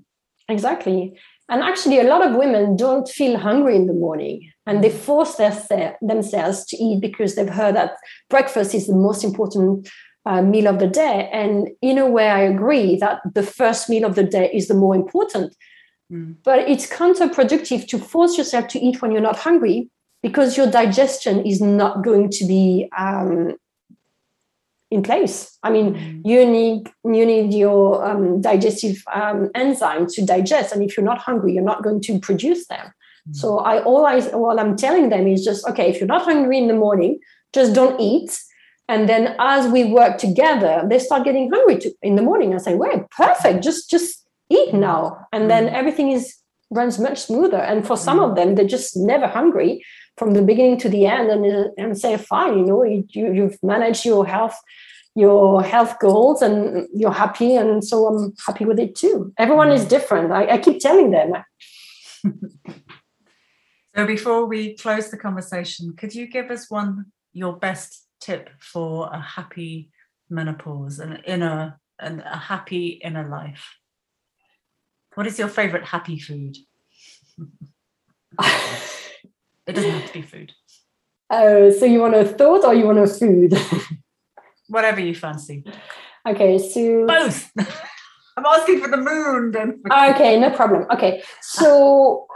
Exactly. 0.50 1.20
And 1.50 1.62
actually, 1.62 2.00
a 2.00 2.04
lot 2.04 2.26
of 2.26 2.36
women 2.36 2.76
don't 2.78 3.08
feel 3.08 3.38
hungry 3.38 3.76
in 3.76 3.86
the 3.86 3.94
morning 3.94 4.51
and 4.68 4.84
they 4.84 4.90
force 4.90 5.36
their, 5.36 5.98
themselves 6.02 6.66
to 6.66 6.78
eat 6.78 7.02
because 7.02 7.36
they've 7.36 7.50
heard 7.50 7.76
that 7.76 7.98
breakfast 8.30 8.76
is 8.76 8.88
the 8.88 8.96
most 8.96 9.24
important 9.24 9.90
uh, 10.26 10.42
meal 10.42 10.68
of 10.68 10.80
the 10.80 10.88
day. 10.88 11.30
And 11.34 11.70
in 11.82 11.98
a 11.98 12.08
way, 12.08 12.30
I 12.30 12.42
agree 12.42 12.96
that 12.98 13.22
the 13.34 13.44
first 13.44 13.90
meal 13.90 14.06
of 14.06 14.16
the 14.16 14.24
day 14.24 14.52
is 14.54 14.68
the 14.68 14.76
more 14.76 14.96
important. 14.96 15.56
Mm. 16.12 16.36
But 16.44 16.60
it's 16.70 16.88
counterproductive 16.88 17.88
to 17.88 17.98
force 17.98 18.38
yourself 18.38 18.68
to 18.70 18.80
eat 18.80 19.02
when 19.02 19.12
you're 19.12 19.22
not 19.22 19.40
hungry 19.40 19.90
because 20.22 20.58
your 20.58 20.70
digestion 20.70 21.46
is 21.46 21.62
not 21.62 22.04
going 22.04 22.30
to 22.30 22.46
be 22.46 22.88
um, 22.96 23.56
in 24.92 25.02
place. 25.02 25.58
I 25.64 25.72
mean, 25.72 25.96
mm. 25.96 26.22
you 26.24 26.46
need 26.46 26.90
you 27.04 27.26
need 27.26 27.54
your 27.54 28.06
um, 28.06 28.42
digestive 28.42 29.02
um, 29.12 29.50
enzyme 29.56 30.06
to 30.08 30.26
digest, 30.26 30.74
and 30.74 30.84
if 30.84 30.96
you're 30.96 31.06
not 31.06 31.18
hungry, 31.18 31.54
you're 31.54 31.64
not 31.64 31.82
going 31.82 32.02
to 32.02 32.20
produce 32.20 32.68
them. 32.68 32.94
Mm. 33.30 33.36
So 33.36 33.60
I 33.60 33.82
always 33.84 34.28
what 34.30 34.60
I'm 34.60 34.76
telling 34.76 35.10
them 35.10 35.28
is 35.28 35.44
just 35.44 35.68
okay. 35.68 35.90
If 35.90 36.00
you're 36.00 36.08
not 36.08 36.24
hungry 36.24 36.58
in 36.58 36.68
the 36.68 36.74
morning, 36.74 37.20
just 37.54 37.74
don't 37.74 38.00
eat. 38.00 38.40
And 38.88 39.08
then 39.08 39.36
as 39.40 39.72
we 39.72 39.86
work 39.86 40.18
together, 40.18 40.86
they 40.90 41.00
start 41.00 41.24
getting 41.24 41.50
hungry 41.50 41.78
to, 41.80 41.94
in 42.02 42.16
the 42.16 42.22
morning. 42.22 42.54
I 42.54 42.58
say, 42.58 42.76
"Well, 42.76 43.08
perfect. 43.16 43.64
Just 43.64 43.90
just 43.90 44.26
eat 44.50 44.74
mm. 44.74 44.80
now," 44.80 45.28
and 45.32 45.50
then 45.50 45.68
mm. 45.68 45.74
everything 45.74 46.12
is 46.12 46.36
runs 46.72 46.98
much 47.00 47.20
smoother. 47.20 47.58
And 47.58 47.86
for 47.86 47.98
some 47.98 48.20
of 48.20 48.36
them, 48.36 48.56
they're 48.56 48.66
just 48.66 48.96
never 48.96 49.28
hungry 49.28 49.84
from 50.18 50.34
the 50.34 50.42
beginning 50.42 50.78
to 50.80 50.90
the 50.90 51.06
end 51.06 51.30
and, 51.30 51.72
and 51.78 51.98
say, 51.98 52.18
fine, 52.18 52.60
you 52.60 52.66
know, 52.66 52.84
you, 52.84 53.06
you've 53.14 53.58
managed 53.62 54.06
your 54.06 54.26
health 54.26 54.58
your 55.14 55.62
health 55.62 56.00
goals 56.00 56.42
and 56.42 56.88
you're 56.96 57.12
happy 57.12 57.56
and 57.56 57.84
so 57.84 58.08
i'm 58.08 58.34
happy 58.48 58.64
with 58.64 58.80
it 58.80 58.96
too 58.96 59.34
everyone 59.38 59.70
is 59.70 59.84
different 59.84 60.32
i, 60.32 60.52
I 60.52 60.58
keep 60.58 60.80
telling 60.80 61.12
them 61.12 61.34
so 63.96 64.06
before 64.06 64.46
we 64.46 64.76
close 64.76 65.10
the 65.10 65.18
conversation 65.18 65.94
could 65.96 66.14
you 66.14 66.28
give 66.28 66.50
us 66.52 66.70
one 66.70 67.06
your 67.34 67.58
best 67.58 68.08
tip 68.20 68.50
for 68.60 69.10
a 69.12 69.20
happy 69.20 69.90
menopause 70.30 71.00
and 71.00 71.22
inner 71.26 71.80
and 72.00 72.22
a 72.22 72.38
happy 72.38 73.00
inner 73.04 73.28
life 73.28 73.78
what 75.16 75.28
is 75.28 75.38
your 75.38 75.48
favorite 75.48 75.86
happy 75.86 76.18
food 76.20 76.58
It 79.68 79.76
doesn't 79.76 79.92
have 79.92 80.08
to 80.08 80.14
be 80.14 80.22
food. 80.22 80.52
Oh, 81.30 81.72
so 81.72 81.86
you 81.86 82.02
want 82.02 82.16
a 82.16 82.26
thought 82.26 82.66
or 82.66 82.74
you 82.74 82.86
want 82.86 83.00
a 83.00 83.08
food? 83.08 83.54
Whatever 84.68 85.00
you 85.00 85.16
fancy. 85.16 85.64
Okay, 86.28 86.58
so 86.58 87.06
both. 87.06 87.52
I'm 88.38 88.46
asking 88.46 88.82
for 88.82 88.90
the 88.90 88.98
moon. 88.98 89.52
Then. 89.52 89.82
okay, 89.90 90.40
no 90.40 90.50
problem. 90.50 90.88
Okay, 90.92 91.22
so 91.42 92.28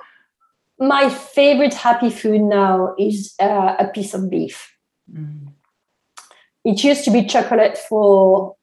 my 0.80 1.09
favorite 1.09 1.73
happy 1.73 2.09
food 2.09 2.41
now 2.41 2.93
is 2.99 3.34
uh, 3.39 3.76
a 3.80 3.88
piece 3.88 4.13
of 4.13 4.30
beef. 4.30 4.76
Mm. 5.11 5.53
It 6.63 6.84
used 6.84 7.05
to 7.05 7.11
be 7.11 7.26
chocolate 7.26 7.78
for 7.78 8.55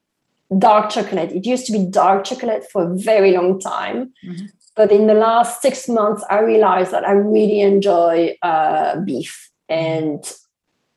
dark 0.59 0.91
chocolate. 0.91 1.33
It 1.33 1.47
used 1.47 1.67
to 1.67 1.73
be 1.73 1.85
dark 1.85 2.25
chocolate 2.25 2.65
for 2.71 2.83
a 2.83 2.97
very 2.97 3.33
long 3.33 3.61
time. 3.61 4.13
Mm-hmm. 4.27 4.47
But 4.75 4.91
in 4.91 5.07
the 5.07 5.15
last 5.15 5.63
six 5.63 5.89
months, 5.89 6.25
I 6.29 6.41
realized 6.41 6.93
that 6.93 7.07
I 7.07 7.13
really 7.13 7.61
enjoy 7.61 8.37
uh, 8.43 9.01
beef. 9.01 9.51
And 9.69 10.25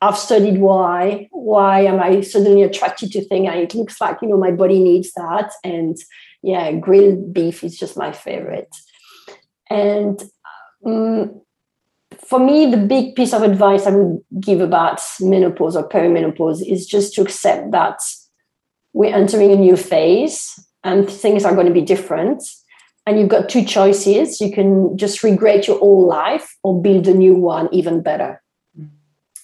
I've 0.00 0.18
studied 0.18 0.58
why. 0.58 1.28
Why 1.30 1.80
am 1.80 2.00
I 2.00 2.20
suddenly 2.22 2.62
attracted 2.62 3.12
to 3.12 3.24
things? 3.24 3.48
And 3.50 3.60
it 3.60 3.74
looks 3.74 4.00
like, 4.00 4.18
you 4.20 4.28
know, 4.28 4.38
my 4.38 4.50
body 4.50 4.82
needs 4.82 5.12
that. 5.12 5.52
And 5.62 5.96
yeah, 6.42 6.72
grilled 6.72 7.32
beef 7.32 7.62
is 7.64 7.78
just 7.78 7.96
my 7.96 8.12
favorite. 8.12 8.74
And 9.70 10.22
um, 10.86 11.40
for 12.18 12.38
me, 12.38 12.70
the 12.70 12.76
big 12.76 13.14
piece 13.14 13.32
of 13.32 13.42
advice 13.42 13.86
I 13.86 13.90
would 13.90 14.22
give 14.40 14.60
about 14.60 15.00
menopause 15.20 15.76
or 15.76 15.88
perimenopause 15.88 16.66
is 16.66 16.86
just 16.86 17.14
to 17.14 17.22
accept 17.22 17.72
that 17.72 18.00
we're 18.92 19.14
entering 19.14 19.52
a 19.52 19.56
new 19.56 19.76
phase 19.76 20.58
and 20.84 21.08
things 21.10 21.44
are 21.44 21.54
going 21.54 21.66
to 21.66 21.72
be 21.72 21.82
different. 21.82 22.42
And 23.06 23.18
you've 23.18 23.28
got 23.28 23.48
two 23.48 23.64
choices. 23.64 24.40
You 24.40 24.50
can 24.50 24.96
just 24.96 25.22
regret 25.22 25.66
your 25.68 25.78
old 25.80 26.08
life 26.08 26.56
or 26.62 26.80
build 26.80 27.06
a 27.06 27.14
new 27.14 27.34
one 27.34 27.68
even 27.72 28.02
better. 28.02 28.42
Mm. 28.78 28.88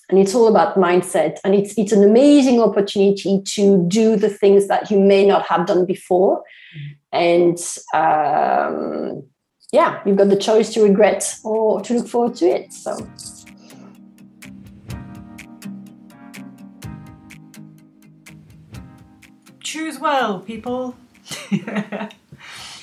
and 0.09 0.18
it's 0.18 0.34
all 0.34 0.49
about 0.49 0.76
mindset. 0.76 1.38
And 1.45 1.55
it's 1.55 1.76
it's 1.76 1.93
an 1.93 2.03
amazing 2.03 2.61
opportunity 2.61 3.43
to 3.55 3.84
do 3.88 4.16
the 4.16 4.30
things 4.30 4.68
that 4.68 4.90
you 4.90 4.99
may 4.99 5.26
not 5.26 5.47
have 5.47 5.66
done 5.66 5.84
before. 5.86 6.43
Mm. 6.74 6.97
and 7.12 7.59
um, 7.95 9.32
yeah 9.73 10.01
you've 10.07 10.16
got 10.16 10.29
the 10.29 10.37
choice 10.37 10.73
to 10.73 10.83
regret 10.83 11.39
or 11.43 11.81
to 11.81 11.95
look 11.95 12.09
forward 12.09 12.37
to 12.37 12.47
it 12.47 12.73
so. 12.73 12.97
Choose 19.61 19.99
well 19.99 20.41
people. 20.41 20.95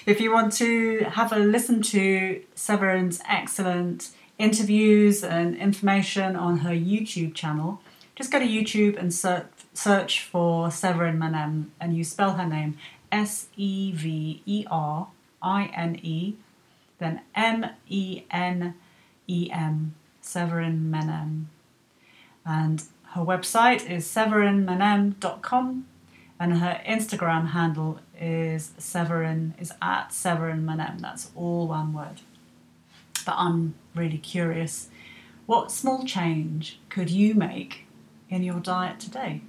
If 0.10 0.20
you 0.20 0.34
want 0.34 0.54
to 0.54 1.04
have 1.04 1.32
a 1.32 1.38
listen 1.38 1.84
to 1.84 2.42
Severine's 2.56 3.22
excellent 3.30 4.10
interviews 4.40 5.24
and 5.24 5.56
information 5.56 6.36
on 6.36 6.58
her 6.60 6.72
YouTube 6.72 7.36
channel, 7.36 7.80
just 8.16 8.32
go 8.32 8.40
to 8.40 8.46
YouTube 8.46 8.98
and 8.98 9.14
search, 9.14 10.22
for 10.24 10.72
Severine 10.72 11.20
Menem 11.20 11.66
and 11.80 11.96
you 11.96 12.04
spell 12.04 12.34
her 12.34 12.48
name 12.48 12.76
S 13.12 13.50
E 13.56 13.92
V 13.92 14.42
E 14.48 14.66
R 14.72 15.10
I 15.44 15.66
N 15.76 16.00
E, 16.02 16.38
then 17.00 17.22
M 17.36 17.66
E 17.88 18.24
N 18.30 18.76
E 19.28 19.50
M, 19.52 19.96
Severine 20.22 20.92
Menem. 20.92 21.46
And 22.46 22.84
her 23.14 23.22
website 23.22 23.90
is 23.90 24.06
severinemenem.com 24.08 25.86
and 26.40 26.58
her 26.60 26.82
Instagram 26.88 27.50
handle 27.50 28.00
is 28.20 28.72
Severine 28.78 29.56
is 29.60 29.74
at 29.82 30.14
Severine 30.14 30.66
Menem. 30.66 31.02
That's 31.02 31.32
all 31.36 31.68
one 31.68 31.94
word. 31.94 32.22
But 33.26 33.36
I'm 33.36 33.76
really 33.94 34.18
curious. 34.18 34.90
What 35.46 35.72
small 35.72 36.06
change 36.06 36.80
could 36.90 37.10
you 37.10 37.34
make 37.34 37.86
in 38.30 38.44
your 38.44 38.60
diet 38.60 39.00
today? 39.00 39.42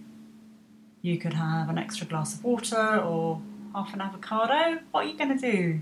You 1.03 1.19
could 1.19 1.35
have 1.35 1.69
an 1.69 1.79
extra 1.79 2.07
glass 2.07 2.35
of 2.35 2.45
water 2.45 2.99
or 2.99 3.41
half 3.75 3.95
an 3.95 4.01
avocado. 4.01 4.81
What 4.91 5.05
are 5.05 5.09
you 5.09 5.17
going 5.17 5.39
to 5.39 5.53
do? 5.53 5.81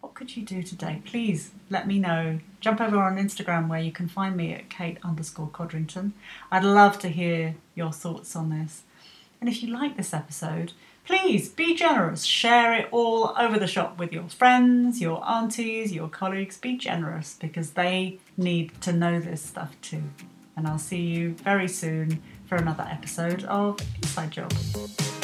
What 0.00 0.14
could 0.14 0.36
you 0.36 0.42
do 0.42 0.62
today? 0.62 1.02
Please 1.04 1.50
let 1.68 1.86
me 1.86 1.98
know. 1.98 2.40
Jump 2.60 2.80
over 2.80 2.98
on 2.98 3.16
Instagram 3.16 3.68
where 3.68 3.80
you 3.80 3.92
can 3.92 4.08
find 4.08 4.36
me 4.36 4.52
at 4.52 4.70
Kate 4.70 4.98
underscore 5.02 5.48
Codrington. 5.48 6.12
I'd 6.50 6.64
love 6.64 6.98
to 7.00 7.08
hear 7.08 7.56
your 7.74 7.92
thoughts 7.92 8.34
on 8.34 8.50
this. 8.50 8.82
And 9.40 9.48
if 9.48 9.62
you 9.62 9.72
like 9.72 9.96
this 9.96 10.12
episode, 10.12 10.72
please 11.06 11.48
be 11.48 11.74
generous. 11.74 12.24
Share 12.24 12.74
it 12.74 12.88
all 12.90 13.34
over 13.38 13.58
the 13.58 13.66
shop 13.66 13.98
with 13.98 14.12
your 14.12 14.28
friends, 14.28 15.00
your 15.00 15.26
aunties, 15.26 15.92
your 15.92 16.08
colleagues. 16.08 16.56
Be 16.56 16.76
generous 16.76 17.36
because 17.40 17.70
they 17.70 18.18
need 18.36 18.80
to 18.82 18.92
know 18.92 19.20
this 19.20 19.42
stuff 19.42 19.74
too. 19.80 20.02
And 20.56 20.66
I'll 20.66 20.78
see 20.78 21.00
you 21.00 21.34
very 21.34 21.68
soon 21.68 22.22
for 22.46 22.56
another 22.56 22.86
episode 22.90 23.44
of 23.44 23.78
Inside 24.02 24.30
Job. 24.32 25.19